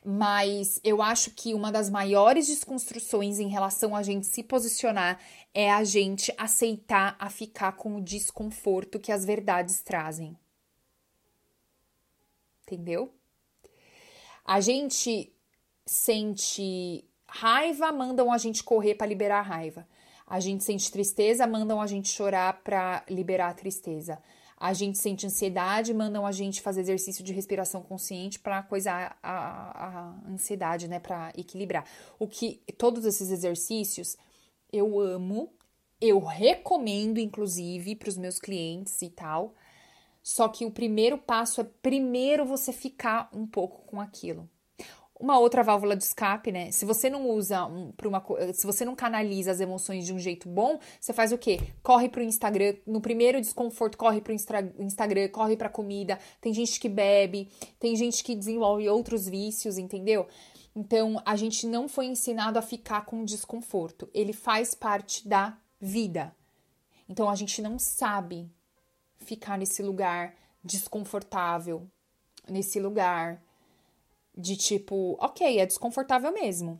Mas 0.04 0.80
eu 0.84 1.02
acho 1.02 1.32
que 1.32 1.54
uma 1.54 1.72
das 1.72 1.90
maiores 1.90 2.48
desconstruções 2.48 3.38
em 3.38 3.50
relação 3.50 3.96
a 3.96 4.02
gente 4.02 4.26
se 4.26 4.42
posicionar 4.42 5.20
é 5.54 5.70
a 5.70 5.84
gente 5.84 6.34
aceitar 6.38 7.18
a 7.20 7.30
ficar 7.30 7.74
com 7.74 7.98
o 7.98 8.02
desconforto 8.02 9.00
que 9.00 9.12
as 9.12 9.26
verdades 9.26 9.82
trazem. 9.82 10.38
Entendeu? 12.64 13.14
A 14.46 14.62
gente 14.62 15.34
sente 15.86 17.04
raiva, 17.32 17.92
mandam 17.92 18.32
a 18.32 18.38
gente 18.38 18.64
correr 18.64 18.96
para 18.96 19.08
liberar 19.08 19.40
a 19.40 19.44
raiva. 19.44 19.88
A 20.28 20.40
gente 20.40 20.64
sente 20.64 20.92
tristeza, 20.92 21.48
mandam 21.48 21.82
a 21.82 21.88
gente 21.88 22.10
chorar 22.10 22.62
para 22.64 23.04
liberar 23.10 23.50
a 23.50 23.54
tristeza. 23.54 24.22
A 24.58 24.74
gente 24.74 24.98
sente 24.98 25.26
ansiedade, 25.26 25.94
mandam 25.94 26.26
a 26.26 26.32
gente 26.32 26.62
fazer 26.62 26.82
exercício 26.82 27.24
de 27.24 27.34
respiração 27.34 27.82
consciente 27.82 28.38
para 28.38 28.62
coisar 28.62 29.18
a, 29.24 29.88
a, 29.88 30.30
ansiedade, 30.30 30.88
né, 30.88 31.00
para 31.00 31.32
equilibrar. 31.36 31.86
O 32.20 32.28
que 32.28 32.62
todos 32.78 33.06
esses 33.06 33.32
exercícios 33.32 34.18
eu 34.72 35.00
amo, 35.00 35.52
eu 36.00 36.20
recomendo 36.20 37.20
inclusive 37.20 37.96
para 37.96 38.10
os 38.10 38.18
meus 38.18 38.38
clientes 38.38 39.02
e 39.02 39.10
tal. 39.10 39.56
Só 40.22 40.48
que 40.50 40.66
o 40.66 40.72
primeiro 40.72 41.18
passo 41.18 41.62
é 41.62 41.64
primeiro 41.64 42.46
você 42.46 42.74
ficar 42.74 43.30
um 43.34 43.48
pouco 43.48 43.82
com 43.88 44.00
aquilo 44.00 44.48
uma 45.20 45.38
outra 45.38 45.62
válvula 45.62 45.96
de 45.96 46.04
escape, 46.04 46.52
né? 46.52 46.72
Se 46.72 46.86
você 46.86 47.10
não 47.10 47.30
usa 47.30 47.66
um, 47.66 47.92
para 47.92 48.08
uma 48.08 48.24
se 48.54 48.66
você 48.66 48.86
não 48.86 48.96
canaliza 48.96 49.52
as 49.52 49.60
emoções 49.60 50.06
de 50.06 50.14
um 50.14 50.18
jeito 50.18 50.48
bom, 50.48 50.80
você 51.00 51.12
faz 51.12 51.34
o 51.34 51.38
quê? 51.38 51.60
Corre 51.84 52.08
pro 52.08 52.24
Instagram, 52.24 52.76
no 52.88 53.02
primeiro 53.02 53.42
desconforto, 53.42 53.98
corre 53.98 54.22
pro 54.22 54.34
Instagram, 54.34 55.28
corre 55.30 55.58
pra 55.58 55.68
comida. 55.68 56.18
Tem 56.40 56.54
gente 56.54 56.80
que 56.80 56.88
bebe, 56.88 57.50
tem 57.78 57.96
gente 57.96 58.24
que 58.24 58.34
desenvolve 58.34 58.88
outros 58.88 59.28
vícios, 59.28 59.78
entendeu? 59.78 60.26
Então, 60.74 61.22
a 61.26 61.36
gente 61.36 61.68
não 61.68 61.90
foi 61.90 62.06
ensinado 62.06 62.58
a 62.58 62.62
ficar 62.62 63.06
com 63.06 63.26
desconforto. 63.26 64.10
Ele 64.14 64.32
faz 64.32 64.74
parte 64.74 65.28
da 65.28 65.58
vida. 65.80 66.34
Então, 67.10 67.30
a 67.30 67.36
gente 67.36 67.62
não 67.62 67.78
sabe 67.78 68.50
ficar 69.18 69.58
nesse 69.58 69.84
lugar 69.84 70.36
desconfortável, 70.64 71.86
nesse 72.48 72.80
lugar 72.80 73.44
de 74.40 74.56
tipo, 74.56 75.18
ok, 75.20 75.60
é 75.60 75.66
desconfortável 75.66 76.32
mesmo. 76.32 76.80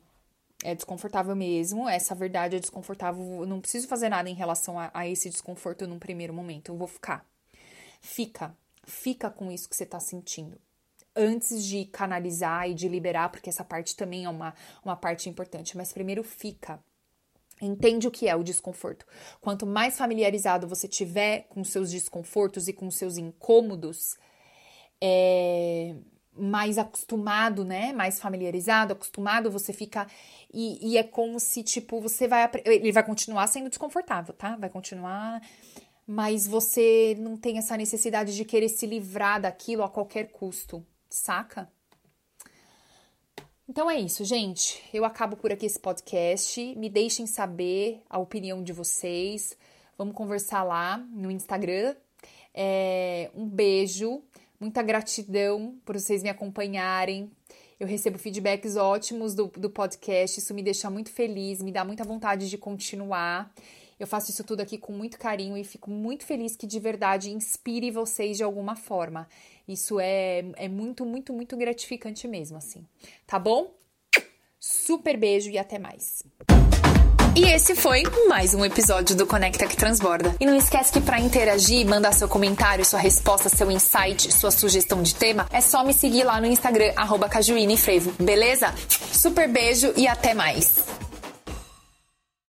É 0.64 0.76
desconfortável 0.76 1.36
mesmo, 1.36 1.88
essa 1.88 2.14
verdade 2.14 2.56
é 2.56 2.60
desconfortável. 2.60 3.46
Não 3.46 3.62
preciso 3.62 3.88
fazer 3.88 4.10
nada 4.10 4.30
em 4.30 4.34
relação 4.34 4.80
a, 4.80 4.90
a 4.94 5.08
esse 5.08 5.30
desconforto 5.30 5.88
num 5.88 6.00
primeiro 6.00 6.34
momento. 6.34 6.72
Eu 6.72 6.78
vou 6.78 6.88
ficar. 6.88 7.26
Fica. 8.02 8.56
Fica 8.86 9.30
com 9.30 9.52
isso 9.52 9.70
que 9.70 9.76
você 9.76 9.86
tá 9.86 10.00
sentindo. 10.00 10.60
Antes 11.16 11.64
de 11.64 11.86
canalizar 11.86 12.70
e 12.70 12.74
de 12.74 12.88
liberar, 12.88 13.30
porque 13.30 13.50
essa 13.50 13.64
parte 13.64 13.96
também 13.96 14.26
é 14.26 14.30
uma, 14.30 14.54
uma 14.84 14.96
parte 14.96 15.30
importante. 15.30 15.78
Mas 15.78 15.94
primeiro 15.94 16.24
fica. 16.24 16.82
Entende 17.62 18.08
o 18.08 18.12
que 18.12 18.28
é 18.28 18.36
o 18.36 18.44
desconforto. 18.44 19.06
Quanto 19.42 19.66
mais 19.66 19.98
familiarizado 19.98 20.68
você 20.68 20.88
tiver 20.88 21.48
com 21.50 21.64
seus 21.64 21.92
desconfortos 21.92 22.68
e 22.68 22.74
com 22.74 22.90
seus 22.92 23.18
incômodos, 23.18 24.18
é, 25.02 25.96
mais 26.38 26.78
acostumado, 26.78 27.66
né? 27.66 27.94
Mais 27.94 28.20
familiarizado, 28.20 28.94
acostumado, 28.94 29.52
você 29.52 29.74
fica. 29.74 30.08
E, 30.54 30.94
e, 30.94 30.98
é 30.98 31.04
como 31.04 31.40
se, 31.40 31.64
tipo, 31.64 32.00
você 32.00 32.28
vai. 32.28 32.50
Ele 32.66 32.92
vai 32.92 33.04
continuar 33.04 33.48
sendo 33.48 33.70
desconfortável, 33.70 34.34
tá? 34.34 34.56
Vai 34.56 34.70
continuar. 34.70 35.42
Mas 36.08 36.48
você 36.48 37.16
não 37.20 37.38
tem 37.38 37.58
essa 37.58 37.78
necessidade 37.78 38.36
de 38.36 38.44
querer 38.44 38.70
se 38.70 38.88
livrar 38.88 39.40
daquilo 39.40 39.84
a 39.84 39.90
qualquer 39.90 40.32
custo, 40.32 40.84
saca? 41.08 41.70
Então 43.68 43.90
é 43.92 44.00
isso, 44.00 44.26
gente. 44.26 44.84
Eu 44.92 45.06
acabo 45.06 45.38
por 45.38 45.52
aqui 45.52 45.68
esse 45.68 45.80
podcast. 45.80 46.76
Me 46.76 46.90
deixem 46.90 47.28
saber 47.28 48.02
a 48.10 48.18
opinião 48.18 48.64
de 48.64 48.74
vocês. 48.74 49.56
Vamos 49.96 50.16
conversar 50.16 50.64
lá 50.64 50.98
no 50.98 51.30
Instagram. 51.30 51.96
É, 52.52 53.30
um 53.36 53.48
beijo. 53.48 54.24
Muita 54.60 54.84
gratidão 54.84 55.76
por 55.86 55.98
vocês 55.98 56.22
me 56.22 56.30
acompanharem. 56.30 57.32
Eu 57.80 57.88
recebo 57.88 58.18
feedbacks 58.18 58.76
ótimos 58.76 59.34
do, 59.34 59.48
do 59.48 59.70
podcast, 59.70 60.40
isso 60.40 60.54
me 60.54 60.62
deixa 60.62 60.90
muito 60.90 61.12
feliz, 61.12 61.62
me 61.62 61.72
dá 61.72 61.86
muita 61.86 62.04
vontade 62.04 62.50
de 62.50 62.58
continuar. 62.58 63.54
Eu 63.98 64.06
faço 64.06 64.32
isso 64.32 64.44
tudo 64.44 64.62
aqui 64.62 64.78
com 64.78 64.92
muito 64.92 65.18
carinho 65.18 65.58
e 65.58 65.64
fico 65.64 65.90
muito 65.90 66.26
feliz 66.26 66.56
que 66.56 66.68
de 66.68 66.80
verdade 66.80 67.32
inspire 67.32 67.90
vocês 67.90 68.38
de 68.38 68.44
alguma 68.44 68.76
forma. 68.76 69.28
Isso 69.68 70.00
é, 70.00 70.40
é 70.58 70.68
muito, 70.68 71.06
muito, 71.06 71.32
muito 71.32 71.56
gratificante 71.56 72.28
mesmo, 72.28 72.58
assim. 72.58 72.86
Tá 73.26 73.40
bom? 73.40 73.74
Super 74.60 75.18
beijo 75.18 75.50
e 75.50 75.58
até 75.58 75.80
mais. 75.80 76.24
E 77.40 77.44
esse 77.54 77.74
foi 77.74 78.04
mais 78.28 78.54
um 78.54 78.66
episódio 78.66 79.16
do 79.16 79.26
Conecta 79.26 79.66
que 79.66 79.78
Transborda. 79.78 80.36
E 80.42 80.46
não 80.46 80.58
esquece 80.58 80.92
que 80.92 81.00
para 81.00 81.22
interagir, 81.22 81.88
mandar 81.88 82.12
seu 82.12 82.28
comentário, 82.28 82.84
sua 82.84 83.00
resposta, 83.00 83.48
seu 83.48 83.72
insight, 83.72 84.30
sua 84.34 84.52
sugestão 84.52 85.02
de 85.02 85.16
tema, 85.16 85.48
é 85.50 85.62
só 85.62 85.82
me 85.82 85.94
seguir 85.94 86.26
lá 86.26 86.42
no 86.42 86.48
Instagram, 86.48 86.92
arroba 86.98 87.30
Frevo, 87.78 88.12
beleza? 88.20 88.76
Super 89.14 89.48
beijo 89.48 89.94
e 89.96 90.06
até 90.06 90.34
mais! 90.34 90.84